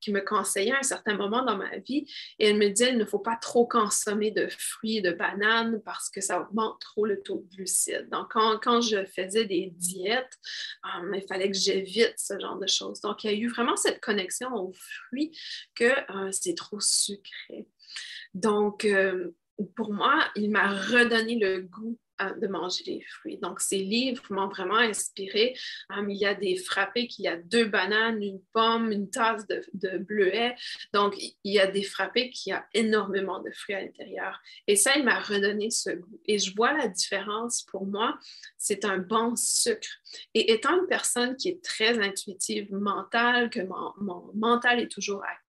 qui 0.00 0.12
me 0.12 0.20
conseillait 0.20 0.72
à 0.72 0.78
un 0.78 0.82
certain 0.82 1.16
moment 1.16 1.44
dans 1.44 1.56
ma 1.56 1.78
vie. 1.78 2.06
Et 2.38 2.48
elle 2.48 2.58
me 2.58 2.68
disait, 2.68 2.90
il 2.90 2.98
ne 2.98 3.04
faut 3.04 3.18
pas 3.18 3.36
trop 3.36 3.66
consommer 3.66 4.30
de 4.30 4.46
fruits 4.48 4.98
et 4.98 5.00
de 5.00 5.12
bananes 5.12 5.80
parce 5.84 6.10
que 6.10 6.20
ça 6.20 6.40
augmente 6.40 6.80
trop 6.80 7.06
le 7.06 7.22
taux 7.22 7.38
de 7.38 7.56
glucides. 7.56 8.08
Donc, 8.10 8.32
quand, 8.32 8.80
je 8.80 9.04
faisais 9.06 9.46
des 9.46 9.72
diètes, 9.74 10.38
euh, 10.84 11.16
il 11.16 11.26
fallait 11.26 11.50
que 11.50 11.56
j'évite 11.56 12.14
ce 12.16 12.38
genre 12.38 12.58
de 12.58 12.66
choses. 12.66 13.00
Donc, 13.00 13.24
il 13.24 13.30
y 13.30 13.34
a 13.34 13.36
eu 13.36 13.48
vraiment 13.48 13.76
cette 13.76 14.00
connexion 14.00 14.54
aux 14.54 14.72
fruits 14.74 15.36
que 15.74 15.84
euh, 15.84 16.30
c'est 16.32 16.54
trop 16.54 16.80
sucré. 16.80 17.66
Donc, 18.34 18.86
pour 19.76 19.92
moi, 19.92 20.24
il 20.36 20.50
m'a 20.50 20.68
redonné 20.68 21.36
le 21.36 21.62
goût 21.62 21.98
de 22.40 22.46
manger 22.46 22.84
des 22.84 23.00
fruits. 23.00 23.38
Donc, 23.38 23.60
ces 23.60 23.78
livres 23.78 24.22
m'ont 24.30 24.48
vraiment 24.48 24.76
inspiré. 24.76 25.56
Il 26.08 26.16
y 26.16 26.26
a 26.26 26.34
des 26.34 26.56
frappés 26.56 27.06
qu'il 27.08 27.24
y 27.24 27.28
a 27.28 27.36
deux 27.36 27.64
bananes, 27.64 28.22
une 28.22 28.40
pomme, 28.52 28.92
une 28.92 29.10
tasse 29.10 29.46
de, 29.46 29.62
de 29.74 29.98
bleuet. 29.98 30.54
Donc, 30.92 31.16
il 31.18 31.52
y 31.52 31.58
a 31.58 31.66
des 31.66 31.82
frappés 31.82 32.30
qui 32.30 32.52
a 32.52 32.66
énormément 32.72 33.40
de 33.40 33.50
fruits 33.50 33.74
à 33.74 33.82
l'intérieur. 33.82 34.40
Et 34.66 34.76
ça, 34.76 34.96
il 34.96 35.04
m'a 35.04 35.18
redonné 35.18 35.70
ce 35.70 35.90
goût. 35.90 36.20
Et 36.26 36.38
je 36.38 36.54
vois 36.54 36.72
la 36.72 36.88
différence 36.88 37.62
pour 37.62 37.86
moi. 37.86 38.18
C'est 38.58 38.84
un 38.84 38.98
bon 38.98 39.34
sucre. 39.36 39.88
Et 40.34 40.52
étant 40.52 40.78
une 40.78 40.86
personne 40.86 41.36
qui 41.36 41.48
est 41.48 41.64
très 41.64 41.98
intuitive, 41.98 42.72
mentale, 42.72 43.50
que 43.50 43.60
mon, 43.60 43.92
mon 43.98 44.30
mental 44.34 44.80
est 44.80 44.88
toujours 44.90 45.24
actif, 45.24 45.43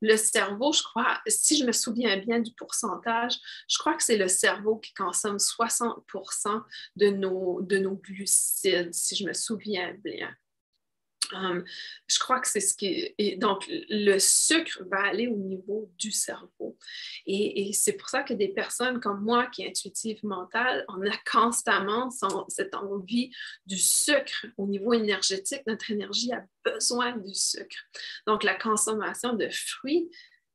le 0.00 0.16
cerveau, 0.16 0.72
je 0.72 0.82
crois, 0.82 1.20
si 1.26 1.58
je 1.58 1.64
me 1.64 1.72
souviens 1.72 2.16
bien 2.16 2.40
du 2.40 2.52
pourcentage, 2.52 3.34
je 3.68 3.78
crois 3.78 3.94
que 3.94 4.02
c'est 4.02 4.16
le 4.16 4.28
cerveau 4.28 4.76
qui 4.76 4.94
consomme 4.94 5.38
60 5.38 6.04
de 6.96 7.08
nos, 7.10 7.60
de 7.62 7.78
nos 7.78 7.96
glucides, 7.96 8.94
si 8.94 9.16
je 9.16 9.24
me 9.24 9.32
souviens 9.32 9.94
bien. 10.04 10.34
Je 11.30 12.18
crois 12.18 12.40
que 12.40 12.48
c'est 12.48 12.60
ce 12.60 12.74
qui 12.74 13.14
donc, 13.36 13.64
le 13.68 14.18
sucre 14.18 14.82
va 14.90 15.04
aller 15.04 15.28
au 15.28 15.36
niveau 15.36 15.90
du 15.98 16.10
cerveau. 16.10 16.76
Et, 17.26 17.72
c'est 17.72 17.94
pour 17.94 18.08
ça 18.08 18.22
que 18.22 18.34
des 18.34 18.48
personnes 18.48 19.00
comme 19.00 19.22
moi, 19.22 19.46
qui 19.46 19.62
est 19.62 19.68
intuitive 19.68 20.24
mentale, 20.24 20.84
on 20.88 21.02
a 21.06 21.16
constamment 21.30 22.10
cette 22.48 22.74
envie 22.74 23.30
du 23.66 23.78
sucre 23.78 24.46
au 24.56 24.66
niveau 24.66 24.92
énergétique. 24.92 25.62
Notre 25.66 25.90
énergie 25.90 26.32
a 26.32 26.44
besoin 26.64 27.16
du 27.16 27.34
sucre. 27.34 27.76
Donc, 28.26 28.44
la 28.44 28.54
consommation 28.54 29.34
de 29.34 29.48
fruits 29.50 30.08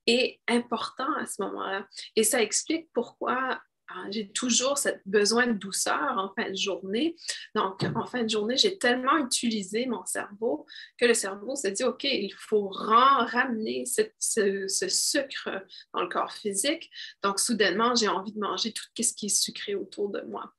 est 0.07 0.41
important 0.47 1.11
à 1.15 1.25
ce 1.25 1.41
moment-là. 1.43 1.87
Et 2.15 2.23
ça 2.23 2.41
explique 2.41 2.89
pourquoi 2.93 3.61
j'ai 4.09 4.29
toujours 4.29 4.77
ce 4.77 4.89
besoin 5.05 5.47
de 5.47 5.53
douceur 5.53 6.17
en 6.17 6.33
fin 6.35 6.49
de 6.49 6.55
journée. 6.55 7.15
Donc, 7.55 7.83
en 7.95 8.05
fin 8.05 8.23
de 8.23 8.29
journée, 8.29 8.57
j'ai 8.57 8.77
tellement 8.77 9.17
utilisé 9.17 9.85
mon 9.85 10.05
cerveau 10.05 10.65
que 10.97 11.05
le 11.05 11.13
cerveau 11.13 11.55
s'est 11.55 11.71
dit, 11.71 11.83
OK, 11.83 12.03
il 12.03 12.33
faut 12.33 12.69
ramener 12.69 13.85
ce, 13.85 14.67
sucre 14.67 15.49
dans 15.93 16.01
le 16.01 16.09
corps 16.09 16.33
physique. 16.33 16.89
Donc, 17.21 17.39
soudainement, 17.39 17.95
j'ai 17.95 18.07
envie 18.07 18.33
de 18.33 18.39
manger 18.39 18.73
tout 18.73 18.83
ce 19.01 19.13
qui 19.13 19.27
est 19.27 19.29
sucré 19.29 19.75
autour 19.75 20.09
de 20.09 20.21
moi. 20.21 20.51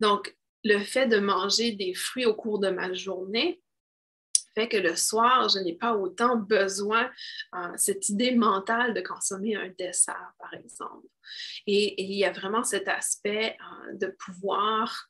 Donc, 0.00 0.36
le 0.64 0.78
fait 0.78 1.06
de 1.06 1.18
manger 1.18 1.72
des 1.72 1.94
fruits 1.94 2.26
au 2.26 2.34
cours 2.34 2.58
de 2.58 2.70
ma 2.70 2.92
journée, 2.92 3.62
que 4.64 4.78
le 4.78 4.96
soir, 4.96 5.48
je 5.50 5.58
n'ai 5.58 5.74
pas 5.74 5.94
autant 5.94 6.36
besoin, 6.36 7.10
euh, 7.54 7.72
cette 7.76 8.08
idée 8.08 8.34
mentale 8.34 8.94
de 8.94 9.02
consommer 9.02 9.54
un 9.54 9.68
dessert, 9.78 10.32
par 10.38 10.54
exemple. 10.54 11.06
Et, 11.66 12.02
il 12.02 12.12
y 12.12 12.24
a 12.24 12.32
vraiment 12.32 12.64
cet 12.64 12.88
aspect 12.88 13.56
euh, 13.60 13.92
de 13.94 14.06
pouvoir 14.06 15.08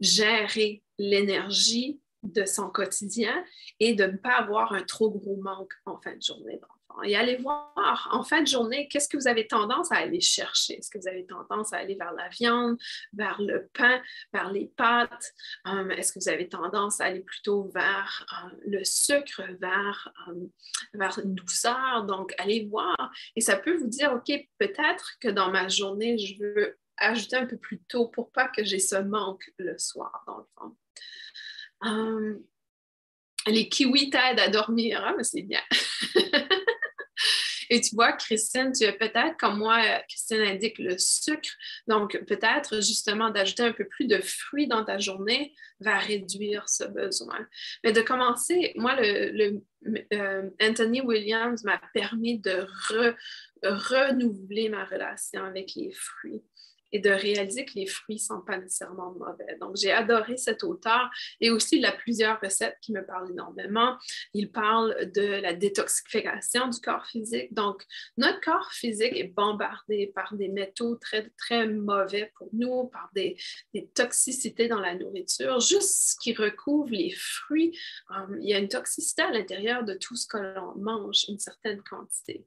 gérer 0.00 0.82
l'énergie 0.98 2.00
de 2.22 2.44
son 2.44 2.68
quotidien 2.68 3.44
et 3.80 3.94
de 3.94 4.04
ne 4.04 4.16
pas 4.16 4.36
avoir 4.36 4.72
un 4.72 4.82
trop 4.82 5.10
gros 5.10 5.36
manque 5.36 5.72
en 5.86 5.98
fin 6.00 6.14
de 6.14 6.22
journée 6.22 6.60
et 7.04 7.16
allez 7.16 7.36
voir 7.36 7.72
en 8.10 8.22
fin 8.22 8.42
de 8.42 8.46
journée, 8.46 8.88
qu'est-ce 8.88 9.08
que 9.08 9.16
vous 9.16 9.28
avez 9.28 9.46
tendance 9.46 9.92
à 9.92 9.96
aller 9.96 10.20
chercher? 10.20 10.78
Est-ce 10.78 10.90
que 10.90 10.98
vous 10.98 11.08
avez 11.08 11.26
tendance 11.26 11.72
à 11.72 11.78
aller 11.78 11.94
vers 11.94 12.12
la 12.12 12.28
viande, 12.28 12.78
vers 13.12 13.40
le 13.40 13.68
pain, 13.74 14.00
vers 14.32 14.50
les 14.50 14.66
pâtes? 14.76 15.32
Euh, 15.66 15.88
est-ce 15.90 16.12
que 16.12 16.18
vous 16.20 16.28
avez 16.28 16.48
tendance 16.48 17.00
à 17.00 17.06
aller 17.06 17.20
plutôt 17.20 17.70
vers 17.74 18.26
euh, 18.32 18.56
le 18.66 18.84
sucre, 18.84 19.42
vers, 19.60 20.12
euh, 20.28 20.46
vers 20.94 21.18
une 21.18 21.34
douceur? 21.34 22.04
Donc, 22.04 22.34
allez 22.38 22.66
voir. 22.66 22.96
Et 23.36 23.40
ça 23.40 23.56
peut 23.56 23.76
vous 23.76 23.88
dire, 23.88 24.12
OK, 24.12 24.32
peut-être 24.58 25.18
que 25.20 25.28
dans 25.28 25.50
ma 25.50 25.68
journée, 25.68 26.18
je 26.18 26.42
veux 26.42 26.78
ajouter 26.98 27.36
un 27.36 27.46
peu 27.46 27.56
plus 27.56 27.80
tôt 27.88 28.08
pour 28.08 28.30
pas 28.30 28.48
que 28.48 28.64
j'ai 28.64 28.78
ce 28.78 28.96
manque 28.96 29.50
le 29.58 29.76
soir, 29.78 30.22
dans 30.26 30.38
le 30.38 30.44
fond. 30.56 30.76
les 33.46 33.68
kiwis 33.68 34.10
t'aident 34.10 34.40
à 34.40 34.48
dormir, 34.48 35.04
hein, 35.04 35.14
mais 35.16 35.24
c'est 35.24 35.42
bien. 35.42 35.62
Et 37.72 37.80
tu 37.80 37.94
vois, 37.94 38.12
Christine, 38.12 38.70
tu 38.70 38.84
as 38.84 38.92
peut-être, 38.92 39.38
comme 39.38 39.56
moi, 39.56 39.80
Christine 40.06 40.42
indique, 40.42 40.78
le 40.78 40.98
sucre. 40.98 41.48
Donc, 41.88 42.22
peut-être 42.26 42.82
justement 42.82 43.30
d'ajouter 43.30 43.62
un 43.62 43.72
peu 43.72 43.86
plus 43.86 44.06
de 44.06 44.20
fruits 44.20 44.66
dans 44.66 44.84
ta 44.84 44.98
journée 44.98 45.54
va 45.80 45.96
réduire 45.96 46.68
ce 46.68 46.84
besoin. 46.84 47.48
Mais 47.82 47.92
de 47.92 48.02
commencer, 48.02 48.74
moi, 48.76 48.94
euh, 49.00 50.50
Anthony 50.60 51.00
Williams 51.00 51.64
m'a 51.64 51.80
permis 51.94 52.40
de 52.40 52.66
renouveler 53.62 54.68
ma 54.68 54.84
relation 54.84 55.42
avec 55.42 55.72
les 55.74 55.92
fruits 55.92 56.42
et 56.92 56.98
de 56.98 57.10
réaliser 57.10 57.64
que 57.64 57.72
les 57.74 57.86
fruits 57.86 58.16
ne 58.16 58.20
sont 58.20 58.40
pas 58.40 58.58
nécessairement 58.58 59.12
mauvais. 59.12 59.56
Donc, 59.60 59.76
j'ai 59.76 59.92
adoré 59.92 60.36
cet 60.36 60.62
auteur 60.64 61.10
et 61.40 61.50
aussi 61.50 61.78
il 61.78 61.84
a 61.86 61.92
plusieurs 61.92 62.40
recettes 62.40 62.76
qui 62.80 62.92
me 62.92 63.04
parlent 63.04 63.30
énormément. 63.30 63.96
Il 64.34 64.50
parle 64.50 65.10
de 65.12 65.40
la 65.40 65.54
détoxification 65.54 66.68
du 66.68 66.80
corps 66.80 67.06
physique. 67.06 67.52
Donc, 67.54 67.84
notre 68.16 68.40
corps 68.40 68.72
physique 68.72 69.16
est 69.16 69.32
bombardé 69.34 70.12
par 70.14 70.34
des 70.34 70.48
métaux 70.48 70.96
très, 70.96 71.30
très 71.38 71.66
mauvais 71.66 72.32
pour 72.36 72.48
nous, 72.52 72.88
par 72.88 73.10
des, 73.14 73.36
toxicités 73.94 74.68
dans 74.68 74.80
la 74.80 74.94
nourriture. 74.94 75.60
Juste 75.60 76.12
ce 76.12 76.16
qui 76.20 76.34
recouvre 76.34 76.90
les 76.90 77.10
fruits, 77.10 77.78
euh, 78.10 78.38
il 78.40 78.48
y 78.48 78.54
a 78.54 78.58
une 78.58 78.68
toxicité 78.68 79.22
à 79.22 79.30
l'intérieur 79.30 79.84
de 79.84 79.94
tout 79.94 80.16
ce 80.16 80.26
que 80.26 80.36
l'on 80.36 80.74
mange, 80.76 81.24
une 81.28 81.38
certaine 81.38 81.82
quantité. 81.82 82.44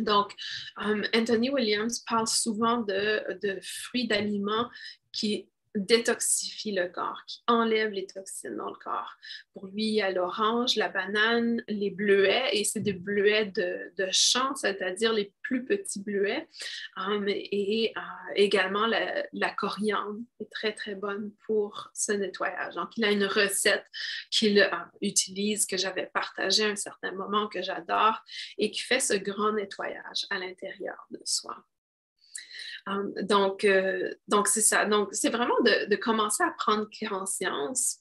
Donc, 0.00 0.34
um, 0.76 1.04
Anthony 1.14 1.50
Williams 1.50 2.00
parle 2.00 2.26
souvent 2.26 2.78
de, 2.78 3.58
fruits 3.62 4.06
d'aliments 4.06 4.68
qui 5.12 5.48
détoxifie 5.74 6.72
le 6.72 6.88
corps, 6.88 7.22
qui 7.26 7.42
enlève 7.46 7.90
les 7.90 8.06
toxines 8.06 8.56
dans 8.56 8.70
le 8.70 8.76
corps. 8.76 9.14
Pour 9.52 9.66
lui, 9.66 9.84
il 9.84 9.94
y 9.94 10.02
a 10.02 10.10
l'orange, 10.10 10.76
la 10.76 10.88
banane, 10.88 11.62
les 11.68 11.90
bleuets, 11.90 12.50
et 12.52 12.64
c'est 12.64 12.80
des 12.80 12.92
bleuets 12.92 13.46
de, 13.46 13.92
de 13.96 14.08
champ, 14.10 14.54
c'est-à-dire 14.54 15.12
les 15.12 15.32
plus 15.42 15.64
petits 15.64 16.02
bleuets, 16.02 16.46
um, 16.96 17.26
et 17.28 17.92
euh, 17.96 18.00
également 18.36 18.86
la, 18.86 19.50
coriandre 19.56 20.18
est 20.40 20.50
très, 20.50 20.72
très 20.72 20.94
bonne 20.94 21.32
pour 21.46 21.90
ce 21.94 22.12
nettoyage. 22.12 22.74
Donc, 22.74 22.96
il 22.96 23.04
a 23.04 23.10
une 23.10 23.24
recette 23.24 23.86
qu'il 24.30 24.60
euh, 24.60 24.70
utilise, 25.00 25.66
que 25.66 25.76
j'avais 25.76 26.06
partagée 26.06 26.64
à 26.64 26.68
un 26.68 26.76
certain 26.76 27.12
moment, 27.12 27.48
que 27.48 27.62
j'adore, 27.62 28.22
et 28.58 28.70
qui 28.70 28.80
fait 28.80 29.00
ce 29.00 29.14
grand 29.14 29.52
nettoyage 29.52 30.26
à 30.30 30.38
l'intérieur 30.38 31.06
de 31.10 31.20
soi. 31.24 31.56
Um, 32.86 33.12
donc, 33.22 33.64
euh, 33.64 34.14
donc 34.28 34.48
c'est 34.48 34.60
ça. 34.60 34.84
Donc, 34.84 35.08
c'est 35.12 35.30
vraiment 35.30 35.58
de, 35.60 35.96
commencer 35.96 36.44
à 36.44 36.50
prendre 36.56 36.86
conscience 37.08 37.98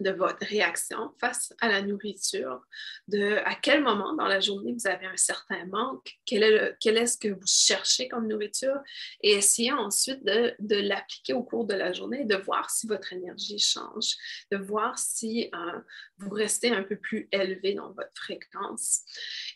de 0.00 0.10
votre 0.10 0.46
réaction 0.46 1.12
face 1.20 1.52
à 1.60 1.68
la 1.68 1.82
nourriture, 1.82 2.60
de 3.08 3.38
à 3.44 3.54
quel 3.54 3.82
moment 3.82 4.14
dans 4.14 4.26
la 4.28 4.38
journée 4.38 4.72
vous 4.72 4.86
avez 4.86 5.06
un 5.06 5.16
certain 5.16 5.64
manque, 5.66 6.18
quel 6.24 6.42
est, 6.44 6.76
quel 6.80 6.96
est 6.96 7.06
ce 7.06 7.18
que 7.18 7.28
vous 7.28 7.46
cherchez 7.46 8.08
comme 8.08 8.28
nourriture 8.28 8.78
et 9.22 9.32
essayer 9.32 9.72
ensuite 9.72 10.24
de, 10.24 10.54
l'appliquer 10.60 11.32
au 11.32 11.42
cours 11.42 11.64
de 11.64 11.74
la 11.74 11.92
journée, 11.92 12.24
de 12.24 12.36
voir 12.36 12.70
si 12.70 12.86
votre 12.86 13.12
énergie 13.12 13.58
change, 13.58 14.14
de 14.52 14.56
voir 14.56 14.98
si 14.98 15.50
euh, 15.52 15.80
vous 16.18 16.30
restez 16.30 16.70
un 16.70 16.84
peu 16.84 16.96
plus 16.96 17.28
élevé 17.32 17.74
dans 17.74 17.92
votre 17.92 18.12
fréquence 18.14 19.00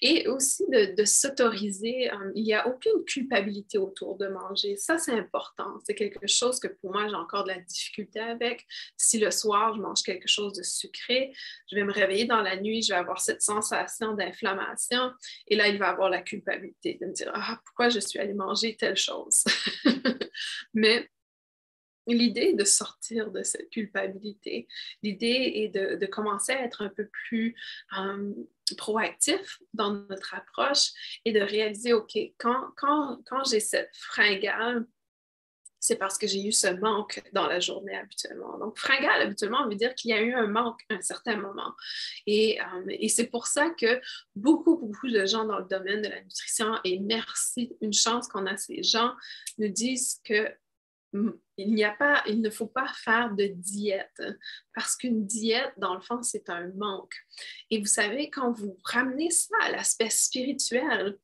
et 0.00 0.26
aussi 0.28 0.64
de, 0.68 0.96
de 0.96 1.04
s'autoriser. 1.04 2.10
Euh, 2.10 2.32
il 2.34 2.42
n'y 2.42 2.54
a 2.54 2.66
aucune 2.66 3.04
culpabilité 3.04 3.78
autour 3.78 4.16
de 4.16 4.26
manger. 4.26 4.76
Ça, 4.76 4.98
c'est 4.98 5.12
important. 5.12 5.78
C'est 5.84 5.94
quelque 5.94 6.26
chose 6.26 6.58
que 6.58 6.68
pour 6.68 6.92
moi, 6.92 7.06
j'ai 7.06 7.14
encore 7.14 7.44
de 7.44 7.50
la 7.50 7.60
difficulté 7.60 8.18
avec. 8.18 8.66
Si 8.96 9.18
le 9.20 9.30
soir, 9.30 9.74
je 9.74 9.80
mange 9.80 10.02
quelque 10.02 10.28
chose 10.28 10.31
de 10.40 10.62
sucré, 10.62 11.34
je 11.70 11.76
vais 11.76 11.84
me 11.84 11.92
réveiller 11.92 12.24
dans 12.24 12.40
la 12.40 12.56
nuit, 12.60 12.82
je 12.82 12.92
vais 12.92 12.98
avoir 12.98 13.20
cette 13.20 13.42
sensation 13.42 14.14
d'inflammation 14.14 15.12
et 15.48 15.56
là, 15.56 15.68
il 15.68 15.78
va 15.78 15.88
avoir 15.88 16.10
la 16.10 16.22
culpabilité 16.22 16.98
de 17.00 17.06
me 17.06 17.12
dire 17.12 17.30
Ah, 17.34 17.60
pourquoi 17.64 17.88
je 17.88 18.00
suis 18.00 18.18
allée 18.18 18.34
manger 18.34 18.76
telle 18.76 18.96
chose 18.96 19.44
Mais 20.74 21.08
L'idée 22.08 22.52
de 22.52 22.64
sortir 22.64 23.30
de 23.30 23.44
cette 23.44 23.70
culpabilité. 23.70 24.66
L'idée 25.04 25.52
est 25.54 25.68
de, 25.68 26.06
commencer 26.06 26.52
à 26.52 26.64
être 26.64 26.82
un 26.82 26.88
peu 26.88 27.06
plus 27.06 27.54
proactif 28.76 29.60
dans 29.72 29.92
notre 29.92 30.34
approche 30.34 30.90
et 31.24 31.32
de 31.32 31.40
réaliser, 31.40 31.92
OK, 31.92 32.16
quand, 32.38 32.72
quand, 32.76 33.20
quand 33.26 33.44
j'ai 33.44 33.60
cette 33.60 33.94
fringale, 33.94 34.84
c'est 35.82 35.96
parce 35.96 36.16
que 36.16 36.28
j'ai 36.28 36.46
eu 36.46 36.52
ce 36.52 36.68
manque 36.68 37.20
dans 37.32 37.48
la 37.48 37.58
journée 37.58 37.96
habituellement. 37.96 38.56
Donc, 38.56 38.78
fringale, 38.78 39.20
habituellement, 39.20 39.68
veut 39.68 39.74
dire 39.74 39.96
qu'il 39.96 40.12
y 40.12 40.14
a 40.14 40.22
eu 40.22 40.32
un 40.32 40.46
manque 40.46 40.80
à 40.88 40.94
un 40.94 41.02
certain 41.02 41.36
moment. 41.36 41.74
Et, 42.28 42.60
euh, 42.60 43.08
c'est 43.08 43.26
pour 43.26 43.48
ça 43.48 43.68
que 43.70 44.00
beaucoup, 44.36 44.78
beaucoup 44.78 45.10
de 45.10 45.26
gens 45.26 45.44
dans 45.44 45.58
le 45.58 45.64
domaine 45.64 46.00
de 46.00 46.08
la 46.08 46.22
nutrition, 46.22 46.78
et 46.84 47.00
merci, 47.00 47.76
une 47.80 47.92
chance 47.92 48.28
qu'on 48.28 48.46
a 48.46 48.56
ces 48.56 48.84
gens, 48.84 49.12
nous 49.58 49.68
disent 49.68 50.20
que 50.24 50.48
il 51.58 51.74
n'y 51.74 51.84
a 51.84 51.90
pas, 51.90 52.22
il 52.26 52.40
ne 52.40 52.48
faut 52.48 52.68
pas 52.68 52.90
faire 52.94 53.34
de 53.34 53.44
diète 53.44 54.22
parce 54.74 54.96
qu'une 54.96 55.26
diète, 55.26 55.74
dans 55.76 55.94
le 55.94 56.00
fond, 56.00 56.22
c'est 56.22 56.48
un 56.48 56.68
manque. 56.76 57.14
Et 57.70 57.78
vous 57.80 57.86
savez, 57.86 58.30
quand 58.30 58.52
vous 58.52 58.78
ramenez 58.84 59.30
ça 59.30 59.54
à 59.60 59.72
l'aspect 59.72 60.08
spirituel, 60.08 61.18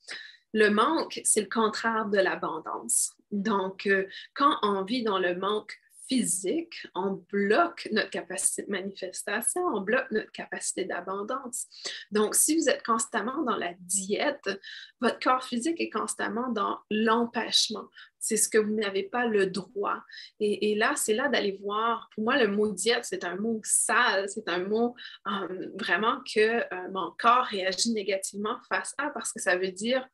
le 0.52 0.68
manque, 0.68 1.22
c'est 1.24 1.40
le 1.40 1.48
contraire 1.48 2.04
de 2.06 2.18
l'abondance. 2.18 3.17
Donc, 3.30 3.86
euh, 3.86 4.06
quand 4.34 4.58
on 4.62 4.82
vit 4.84 5.02
dans 5.02 5.18
le 5.18 5.36
manque 5.36 5.74
physique, 6.08 6.86
on 6.94 7.22
bloque 7.30 7.88
notre 7.92 8.10
capacité 8.10 8.62
de 8.62 8.70
manifestation, 8.70 9.62
on 9.66 9.82
bloque 9.82 10.10
notre 10.10 10.32
capacité 10.32 10.84
d'abondance. 10.84 11.66
Donc, 12.10 12.34
si 12.34 12.56
vous 12.56 12.68
êtes 12.68 12.82
constamment 12.82 13.42
dans 13.42 13.56
la 13.56 13.74
diète, 13.80 14.60
votre 15.00 15.18
corps 15.20 15.44
physique 15.44 15.80
est 15.80 15.90
constamment 15.90 16.50
dans 16.50 16.78
l'empêchement. 16.90 17.88
C'est 18.18 18.36
ce 18.36 18.48
que 18.48 18.58
vous 18.58 18.74
n'avez 18.74 19.04
pas 19.04 19.26
le 19.26 19.46
droit. 19.46 20.00
Et, 20.40 20.74
là, 20.74 20.94
c'est 20.96 21.14
là 21.14 21.28
d'aller 21.28 21.58
voir. 21.62 22.08
Pour 22.14 22.24
moi, 22.24 22.36
le 22.36 22.48
mot 22.48 22.72
diète, 22.72 23.04
c'est 23.04 23.24
un 23.24 23.36
mot 23.36 23.60
sale, 23.62 24.28
c'est 24.28 24.48
un 24.48 24.64
mot 24.64 24.96
euh, 25.26 25.68
vraiment 25.78 26.18
que 26.34 26.40
euh, 26.40 26.88
mon 26.90 27.12
corps 27.18 27.44
réagit 27.44 27.92
négativement 27.92 28.58
face 28.68 28.94
à 28.98 29.10
parce 29.10 29.32
que 29.32 29.40
ça 29.40 29.56
veut 29.56 29.70
dire 29.70 30.08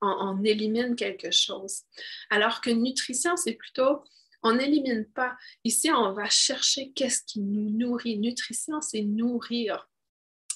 on, 0.00 0.42
élimine 0.44 0.96
quelque 0.96 1.30
chose. 1.30 1.82
Alors 2.30 2.60
que 2.60 2.70
nutrition, 2.70 3.36
c'est 3.36 3.54
plutôt 3.54 4.02
on 4.42 4.54
n'élimine 4.54 5.06
pas. 5.06 5.36
Ici, 5.64 5.90
on 5.90 6.12
va 6.12 6.28
chercher 6.28 6.92
qu'est-ce 6.92 7.22
qui 7.24 7.40
nous 7.40 7.70
nourrit. 7.70 8.18
Nutrition, 8.18 8.80
c'est 8.80 9.02
nourrir. 9.02 9.88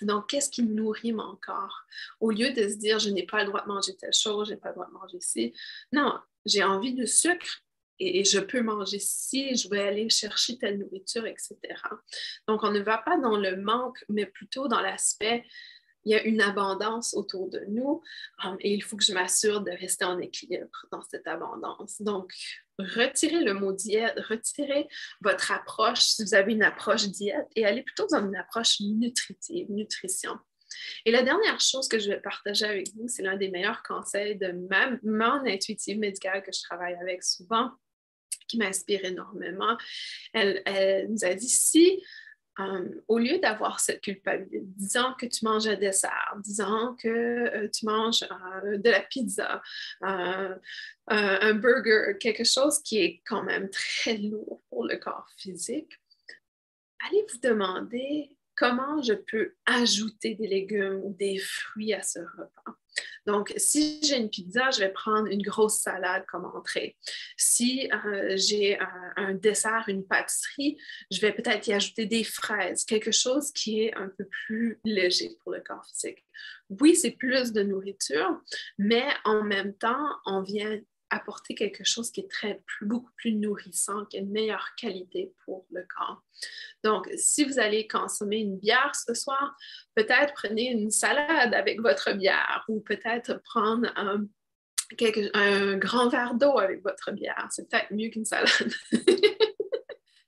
Donc, 0.03 0.29
qu'est-ce 0.29 0.51
qui 0.51 0.63
nourrit 0.63 1.13
mon 1.13 1.37
corps? 1.37 1.85
Au 2.21 2.31
lieu 2.31 2.53
de 2.53 2.69
se 2.69 2.77
dire, 2.77 2.99
je 2.99 3.11
n'ai 3.11 3.25
pas 3.25 3.43
le 3.43 3.49
droit 3.49 3.63
de 3.63 3.69
manger 3.69 3.97
telle 3.97 4.13
chose, 4.13 4.49
je 4.49 4.55
n'ai 4.55 4.61
pas 4.61 4.69
le 4.69 4.75
droit 4.75 4.87
de 4.87 4.93
manger 4.93 5.21
ci. 5.21 5.53
Non, 5.93 6.19
j'ai 6.47 6.63
envie 6.63 6.95
de 6.95 7.05
sucre 7.05 7.63
et, 7.99 8.25
je 8.25 8.39
peux 8.39 8.63
manger 8.63 8.99
ci, 8.99 9.57
je 9.57 9.69
vais 9.69 9.83
aller 9.83 10.09
chercher 10.09 10.57
telle 10.57 10.79
nourriture, 10.79 11.27
etc. 11.27 11.57
Donc, 12.49 12.63
on 12.63 12.71
ne 12.71 12.81
va 12.81 12.99
pas 12.99 13.19
dans 13.19 13.37
le 13.37 13.57
manque, 13.57 14.03
mais 14.09 14.27
plutôt 14.27 14.69
dans 14.69 14.81
l'aspect, 14.81 15.45
il 16.05 16.13
y 16.13 16.15
a 16.15 16.23
une 16.23 16.41
abondance 16.41 17.15
autour 17.15 17.49
de 17.51 17.63
nous 17.69 18.03
um, 18.45 18.57
et 18.61 18.73
il 18.73 18.83
faut 18.83 18.97
que 18.97 19.05
je 19.05 19.13
m'assure 19.13 19.61
de 19.61 19.71
rester 19.71 20.05
en 20.05 20.19
équilibre 20.19 20.87
dans 20.91 21.03
cette 21.03 21.27
abondance. 21.27 22.01
Donc, 22.01 22.33
retirez 22.79 23.45
le 23.45 23.55
mot 23.55 23.73
diète, 23.73 24.19
retirez 24.29 24.89
votre 25.21 25.53
approche, 25.53 26.01
si 26.01 26.25
vous 26.25 26.35
avez 26.35 26.53
une 26.53 26.63
approche 26.63 27.07
diète, 27.09 27.47
et 27.55 27.67
allez 27.67 27.83
plutôt 27.83 28.07
dans 28.11 28.27
une 28.27 28.37
approche 28.37 28.81
nutritive, 28.81 29.71
nutrition. 29.71 30.39
Et 31.05 31.11
la 31.11 31.23
dernière 31.23 31.61
chose 31.61 31.89
que 31.89 31.99
je 31.99 32.09
vais 32.09 32.21
partager 32.21 32.65
avec 32.65 32.89
vous, 32.95 33.09
c'est 33.09 33.23
l'un 33.23 33.37
des 33.37 33.51
meilleurs 33.51 33.83
conseils 33.83 34.37
de 34.37 34.53
ma, 34.53 34.91
mon 35.03 35.45
intuitive 35.47 35.99
médicale 35.99 36.43
que 36.43 36.53
je 36.53 36.63
travaille 36.63 36.95
avec 37.01 37.25
souvent, 37.25 37.71
qui 38.49 38.57
m'inspire 38.57 39.05
énormément. 39.05 39.77
Elle, 40.33 40.63
elle 40.65 41.11
nous 41.11 41.25
a 41.25 41.35
dit 41.35 41.49
si 41.49 42.03
euh, 42.61 43.03
au 43.09 43.19
lieu 43.19 43.39
d'avoir 43.39 43.81
cette 43.81 44.01
culpabilité, 44.01 44.61
disant 44.63 45.15
que 45.15 45.27
tu 45.27 45.45
manges 45.45 45.67
un 45.67 45.77
dessert, 45.77 46.37
disant 46.39 46.95
que 46.97 47.09
euh, 47.09 47.69
tu 47.69 47.87
manges 47.87 48.25
euh, 48.65 48.77
de 48.77 48.91
la 48.91 49.01
pizza, 49.01 49.63
un 50.03 51.55
burger, 51.55 52.17
quelque 52.19 52.45
chose 52.45 52.81
qui 52.83 52.99
est 52.99 53.23
quand 53.27 53.43
même 53.43 53.69
très 53.71 54.17
lourd 54.19 54.63
pour 54.69 54.85
le 54.85 54.97
corps 54.97 55.29
physique, 55.37 55.93
allez 57.09 57.25
vous 57.33 57.39
demander 57.41 58.37
comment 58.57 59.03
je 59.03 59.15
peux 59.15 59.55
ajouter 59.67 60.35
des 60.35 60.47
légumes 60.47 61.01
ou 61.03 61.15
des 61.15 61.39
fruits 61.39 61.95
à 61.95 62.03
ce 62.03 62.19
repas? 62.19 62.77
Donc, 63.27 63.53
si 63.57 64.01
j'ai 64.03 64.17
une 64.17 64.31
pizza, 64.31 64.71
je 64.71 64.81
vais 64.81 64.91
prendre 64.91 65.27
une 65.27 65.43
grosse 65.43 65.79
salade 65.79 66.25
comme 66.27 66.45
entrée. 66.45 66.97
Si 67.37 67.91
euh, 67.93 68.37
j'ai 68.37 68.79
un, 69.17 69.35
dessert, 69.35 69.85
une 69.89 70.07
pâtisserie, 70.07 70.79
je 71.11 71.21
vais 71.21 71.33
peut-être 71.33 71.67
y 71.67 71.73
ajouter 71.73 72.07
des 72.07 72.25
fraises, 72.25 72.85
quelque 72.85 73.13
chose 73.13 73.53
qui 73.53 73.83
est 73.83 73.95
un 73.95 74.09
peu 74.09 74.27
plus 74.47 74.81
léger 74.85 75.31
pour 75.43 75.53
le 75.53 75.61
corps 75.61 75.85
physique. 75.87 76.25
Oui, 76.81 76.95
c'est 76.95 77.11
plus 77.11 77.53
de 77.53 77.63
nourriture, 77.63 78.41
mais 78.79 79.05
en 79.25 79.43
même 79.43 79.75
temps, 79.75 80.09
on 80.25 80.43
vient 80.43 80.79
apporter 81.11 81.55
quelque 81.55 81.85
chose 81.85 82.11
qui 82.11 82.21
est 82.21 82.31
très, 82.31 82.63
beaucoup 82.81 83.11
plus 83.17 83.33
nourrissant, 83.33 84.05
qui 84.07 84.17
a 84.17 84.21
une 84.21 84.31
meilleure 84.31 84.75
qualité 84.77 85.33
pour 85.45 85.67
le 85.71 85.85
corps. 85.97 86.23
Donc, 86.85 87.11
si 87.17 87.45
vous 87.45 87.59
allez 87.59 87.87
consommer 87.87 88.39
une 88.39 88.59
bière 88.59 88.93
ce 88.95 89.15
soir, 89.15 89.57
peut-être 89.95 90.33
prenez 90.35 90.71
une 90.71 90.91
salade 90.91 91.53
avec 91.55 91.81
votre 91.81 92.13
bière 92.13 92.65
ou 92.69 92.81
peut-être 92.81 93.43
prendre 93.43 93.91
un, 93.97 94.27
un 95.35 95.77
grand 95.77 96.09
verre 96.09 96.35
d'eau 96.35 96.59
avec 96.59 96.83
votre 96.83 97.13
bière. 97.13 97.49
C'est 97.51 97.69
peut-être 97.69 97.93
mieux 97.93 98.09
qu'une 98.09 98.25
salade. 98.25 98.49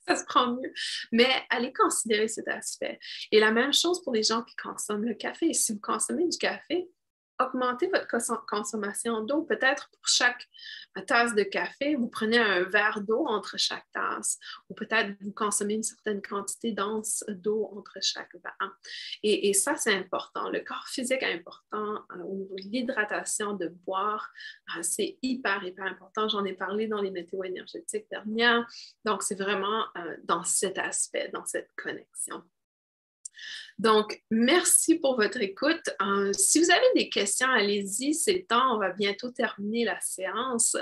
ça 0.07 0.16
se 0.16 0.24
prend 0.24 0.55
mieux. 0.55 0.72
Mais 1.12 1.28
allez 1.51 1.72
considérer 1.72 2.28
cet 2.28 2.49
aspect. 2.49 2.99
Et 3.30 3.41
la 3.41 3.51
même 3.51 3.72
chose 3.72 4.03
pour 4.03 4.12
les 4.12 4.22
gens 4.22 4.43
qui 4.43 4.57
consomment 4.57 5.05
le 5.05 5.14
café. 5.14 5.53
Si 5.53 5.72
vous 5.72 5.80
consommez 5.80 6.28
du 6.28 6.39
café, 6.39 6.89
augmenter 7.47 7.88
votre 7.88 8.09
consommation 8.47 9.22
d'eau. 9.22 9.43
Peut-être 9.43 9.90
pour 9.90 10.07
chaque 10.07 10.49
tasse 11.07 11.34
de 11.34 11.43
café, 11.43 11.95
vous 11.95 12.09
prenez 12.09 12.38
un 12.38 12.64
verre 12.64 13.01
d'eau 13.01 13.26
entre 13.26 13.59
chaque 13.59 13.86
tasse, 13.93 14.38
ou 14.68 14.74
peut-être 14.74 15.16
vous 15.20 15.32
consommez 15.32 15.74
une 15.74 15.82
certaine 15.82 16.20
quantité 16.20 16.72
dense 16.72 17.24
d'eau 17.28 17.70
entre 17.76 17.99
chaque 18.03 18.32
verre. 18.34 18.76
Et, 19.22 19.53
ça, 19.55 19.76
c'est 19.76 19.95
important. 19.95 20.51
Le 20.51 20.61
corps 20.61 20.88
physique 20.88 21.22
est 21.22 21.34
important 21.34 22.05
euh, 22.12 22.22
au 22.24 22.34
niveau 22.34 22.57
de 22.57 22.62
l'hydratation, 22.62 23.55
de 23.55 23.68
boire. 23.68 24.30
Euh, 24.76 24.82
c'est 24.82 25.18
hyper, 25.22 25.62
hyper 25.64 25.84
important. 25.84 26.28
J'en 26.28 26.45
ai 26.45 26.55
parlé 26.55 26.86
dans 26.86 27.01
les 27.01 27.11
météo 27.11 27.43
énergétiques 27.45 28.07
dernières. 28.11 28.66
Donc, 29.05 29.22
c'est 29.22 29.38
vraiment 29.38 29.84
euh, 29.97 30.16
dans 30.24 30.45
cet 30.45 30.78
aspect, 30.78 31.30
dans 31.32 31.45
cette 31.45 31.70
connexion. 31.76 32.43
Donc, 33.78 34.22
merci 34.30 34.99
pour 34.99 35.16
votre 35.16 35.41
écoute. 35.41 35.83
Euh, 36.01 36.33
si 36.33 36.61
vous 36.61 36.70
avez 36.70 36.87
des 36.95 37.09
questions, 37.09 37.49
allez-y, 37.49 38.14
c'est 38.14 38.35
le 38.35 38.45
temps, 38.45 38.76
on 38.76 38.78
va 38.78 38.91
bientôt 38.91 39.30
terminer 39.30 39.85
la 39.85 39.99
séance. 40.01 40.76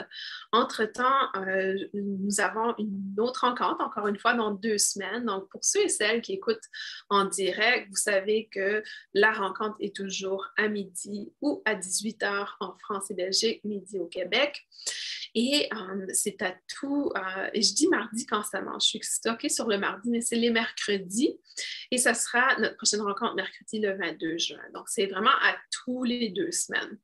Entre-temps, 0.52 1.32
euh, 1.36 1.78
nous 1.94 2.40
avons 2.40 2.74
une 2.78 3.14
autre 3.18 3.46
rencontre, 3.46 3.82
encore 3.82 4.06
une 4.06 4.18
fois, 4.18 4.34
dans 4.34 4.50
deux 4.50 4.78
semaines. 4.78 5.24
Donc, 5.24 5.48
pour 5.48 5.64
ceux 5.64 5.84
et 5.84 5.88
celles 5.88 6.20
qui 6.20 6.34
écoutent 6.34 6.68
en 7.08 7.24
direct, 7.24 7.88
vous 7.88 7.96
savez 7.96 8.48
que 8.52 8.82
la 9.14 9.32
rencontre 9.32 9.76
est 9.80 9.94
toujours 9.94 10.48
à 10.56 10.68
midi 10.68 11.32
ou 11.40 11.62
à 11.64 11.74
18 11.74 12.20
h 12.20 12.48
en 12.60 12.76
France 12.78 13.10
et 13.10 13.14
Belgique, 13.14 13.64
midi 13.64 13.98
au 13.98 14.06
Québec. 14.06 14.66
Et 15.34 15.68
c'est 16.12 16.42
à 16.42 16.54
tout, 16.68 17.12
et 17.52 17.62
je 17.62 17.74
dis 17.74 17.88
mardi 17.88 18.26
constamment, 18.26 18.78
je 18.80 18.86
suis 18.86 19.00
stockée 19.02 19.48
sur 19.48 19.68
le 19.68 19.78
mardi, 19.78 20.10
mais 20.10 20.20
c'est 20.20 20.36
les 20.36 20.50
mercredis. 20.50 21.38
Et 21.90 21.98
ça 21.98 22.14
sera 22.14 22.56
notre 22.58 22.76
prochaine 22.76 23.00
rencontre 23.00 23.34
mercredi 23.34 23.80
le 23.80 23.96
22 23.96 24.38
juin. 24.38 24.62
Donc, 24.74 24.88
c'est 24.88 25.06
vraiment 25.06 25.30
à 25.30 25.56
tous 25.70 26.04
les 26.04 26.30
deux 26.30 26.50
semaines. 26.50 26.98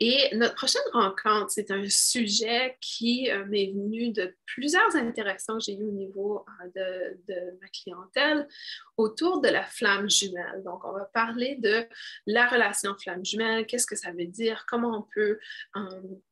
Et 0.00 0.34
notre 0.36 0.54
prochaine 0.54 0.82
rencontre, 0.92 1.50
c'est 1.50 1.70
un 1.70 1.88
sujet 1.88 2.76
qui 2.80 3.30
euh, 3.30 3.44
m'est 3.46 3.72
venu 3.72 4.12
de 4.12 4.34
plusieurs 4.46 4.94
interactions 4.94 5.58
que 5.58 5.64
j'ai 5.64 5.76
eues 5.76 5.84
au 5.84 5.92
niveau 5.92 6.44
euh, 6.76 7.14
de, 7.26 7.58
ma 7.60 7.68
clientèle 7.68 8.48
autour 8.96 9.40
de 9.40 9.48
la 9.48 9.64
flamme 9.64 10.08
jumelle. 10.08 10.62
Donc, 10.64 10.84
on 10.84 10.92
va 10.92 11.04
parler 11.06 11.56
de 11.56 11.86
la 12.26 12.48
relation 12.48 12.94
flamme 12.96 13.24
jumelle, 13.24 13.66
qu'est-ce 13.66 13.86
que 13.86 13.96
ça 13.96 14.12
veut 14.12 14.26
dire, 14.26 14.64
comment 14.68 14.98
on 14.98 15.06
peut 15.14 15.38
euh, 15.76 15.80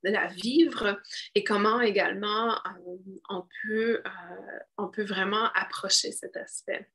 la 0.03 0.29
vivre 0.29 1.01
et 1.35 1.43
comment 1.43 1.81
également 1.81 2.57
on, 3.29 3.47
peut, 3.63 4.03
on 4.79 4.89
peut 4.89 5.05
vraiment 5.05 5.51
approcher 5.55 6.13
cet 6.13 6.37
aspect. 6.37 6.89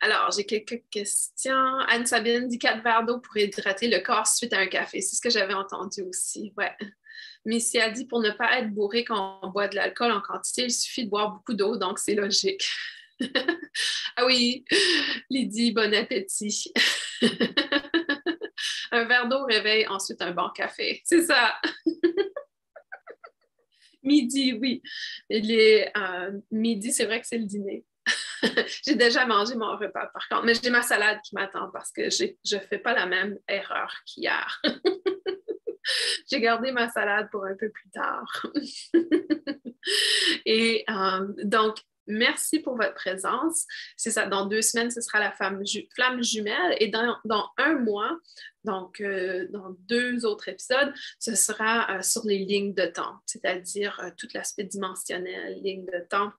Alors, 0.00 0.30
j'ai 0.34 0.44
quelques 0.44 0.82
questions. 0.90 1.78
Anne-Sabine 1.88 2.48
dit 2.48 2.58
4 2.58 2.82
verres 2.82 3.04
d'eau 3.04 3.20
pour 3.20 3.36
hydrater 3.36 3.88
le 3.88 4.00
corps 4.00 4.26
suite 4.26 4.54
à 4.54 4.58
un 4.58 4.66
café. 4.66 5.02
C'est 5.02 5.16
ce 5.16 5.20
que 5.20 5.28
j'avais 5.28 5.54
entendu 5.54 6.02
aussi. 6.02 6.54
Ouais. 6.56 6.74
Missy 7.44 7.78
a 7.78 7.90
dit 7.90 8.06
pour 8.06 8.20
ne 8.20 8.30
pas 8.30 8.58
être 8.58 8.70
bourré 8.70 9.04
quand 9.04 9.40
on 9.42 9.50
boit 9.50 9.68
de 9.68 9.76
l'alcool 9.76 10.12
en 10.12 10.20
quantité, 10.20 10.64
il 10.64 10.72
suffit 10.72 11.04
de 11.04 11.10
boire 11.10 11.32
beaucoup 11.32 11.54
d'eau, 11.54 11.76
donc 11.76 11.98
c'est 11.98 12.14
logique. 12.14 12.66
ah 14.16 14.26
oui, 14.26 14.64
Lydie, 15.28 15.72
bon 15.72 15.92
appétit. 15.94 16.72
un 18.92 19.04
verre 19.04 19.28
d'eau 19.28 19.44
réveille 19.44 19.86
ensuite 19.86 20.22
un 20.22 20.32
bon 20.32 20.48
café. 20.54 21.02
C'est 21.04 21.22
ça. 21.22 21.54
midi, 24.02 24.54
oui. 24.54 24.82
Les, 25.28 25.88
euh, 25.96 26.32
midi, 26.50 26.92
c'est 26.92 27.04
vrai 27.04 27.20
que 27.20 27.26
c'est 27.26 27.38
le 27.38 27.44
dîner. 27.44 27.84
j'ai 28.84 28.94
déjà 28.94 29.26
mangé 29.26 29.54
mon 29.54 29.76
repas, 29.76 30.06
par 30.06 30.28
contre, 30.28 30.44
mais 30.44 30.54
j'ai 30.54 30.70
ma 30.70 30.82
salade 30.82 31.18
qui 31.24 31.34
m'attend 31.34 31.70
parce 31.72 31.92
que 31.92 32.10
je 32.10 32.54
ne 32.54 32.60
fais 32.60 32.78
pas 32.78 32.94
la 32.94 33.06
même 33.06 33.38
erreur 33.48 33.92
qu'hier. 34.06 34.60
j'ai 36.30 36.40
gardé 36.40 36.72
ma 36.72 36.88
salade 36.88 37.28
pour 37.30 37.44
un 37.44 37.54
peu 37.54 37.70
plus 37.70 37.90
tard. 37.90 38.46
Et 40.46 40.84
euh, 40.88 41.26
donc, 41.44 41.78
Merci 42.06 42.58
pour 42.58 42.76
votre 42.76 42.94
présence. 42.94 43.66
C'est 43.96 44.10
ça, 44.10 44.26
dans 44.26 44.46
deux 44.46 44.62
semaines, 44.62 44.90
ce 44.90 45.00
sera 45.00 45.20
la 45.20 45.30
flamme, 45.30 45.62
jumelle. 46.24 46.76
Et 46.80 46.88
dans, 46.88 47.16
un 47.56 47.74
mois, 47.74 48.18
donc 48.64 49.00
euh, 49.00 49.46
dans 49.50 49.76
deux 49.86 50.26
autres 50.26 50.48
épisodes, 50.48 50.92
ce 51.20 51.36
sera 51.36 51.98
euh, 51.98 52.02
sur 52.02 52.22
les 52.24 52.38
lignes 52.38 52.74
de 52.74 52.86
temps, 52.86 53.20
c'est-à-dire 53.26 54.12
tout 54.16 54.26
l'aspect 54.34 54.64
dimensionnel, 54.64 55.60
lignes 55.62 55.86
de 55.86 56.04
temps 56.08 56.32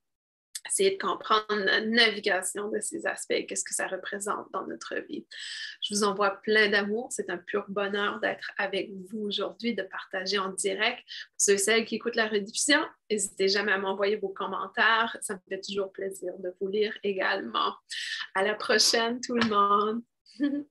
essayer 0.67 0.91
de 0.91 1.01
comprendre 1.01 1.45
la 1.49 1.81
navigation 1.81 2.69
de 2.69 2.79
ces 2.79 3.05
aspects, 3.05 3.45
qu'est-ce 3.47 3.63
que 3.63 3.73
ça 3.73 3.87
représente 3.87 4.47
dans 4.53 4.65
notre 4.67 4.95
vie. 5.07 5.25
Je 5.81 5.93
vous 5.93 6.03
envoie 6.03 6.41
plein 6.41 6.69
d'amour. 6.69 7.07
C'est 7.11 7.29
un 7.29 7.37
pur 7.37 7.65
bonheur 7.67 8.19
d'être 8.19 8.51
avec 8.57 8.91
vous 9.09 9.19
aujourd'hui, 9.19 9.75
de 9.75 9.83
partager 9.83 10.37
en 10.37 10.49
direct. 10.49 10.99
Pour 11.05 11.35
ceux 11.37 11.53
et 11.53 11.57
celles 11.57 11.85
qui 11.85 11.95
écoutent 11.95 12.15
la 12.15 12.27
rediffusion, 12.27 12.81
n'hésitez 13.09 13.47
jamais 13.47 13.71
à 13.71 13.77
m'envoyer 13.77 14.17
vos 14.17 14.29
commentaires. 14.29 15.17
Ça 15.21 15.35
me 15.35 15.39
fait 15.49 15.61
toujours 15.61 15.91
plaisir 15.91 16.33
de 16.39 16.53
vous 16.59 16.67
lire 16.67 16.97
également. 17.03 17.75
À 18.35 18.43
la 18.43 18.55
prochaine, 18.55 19.19
tout 19.21 19.35
le 19.35 19.47
monde. 19.47 20.01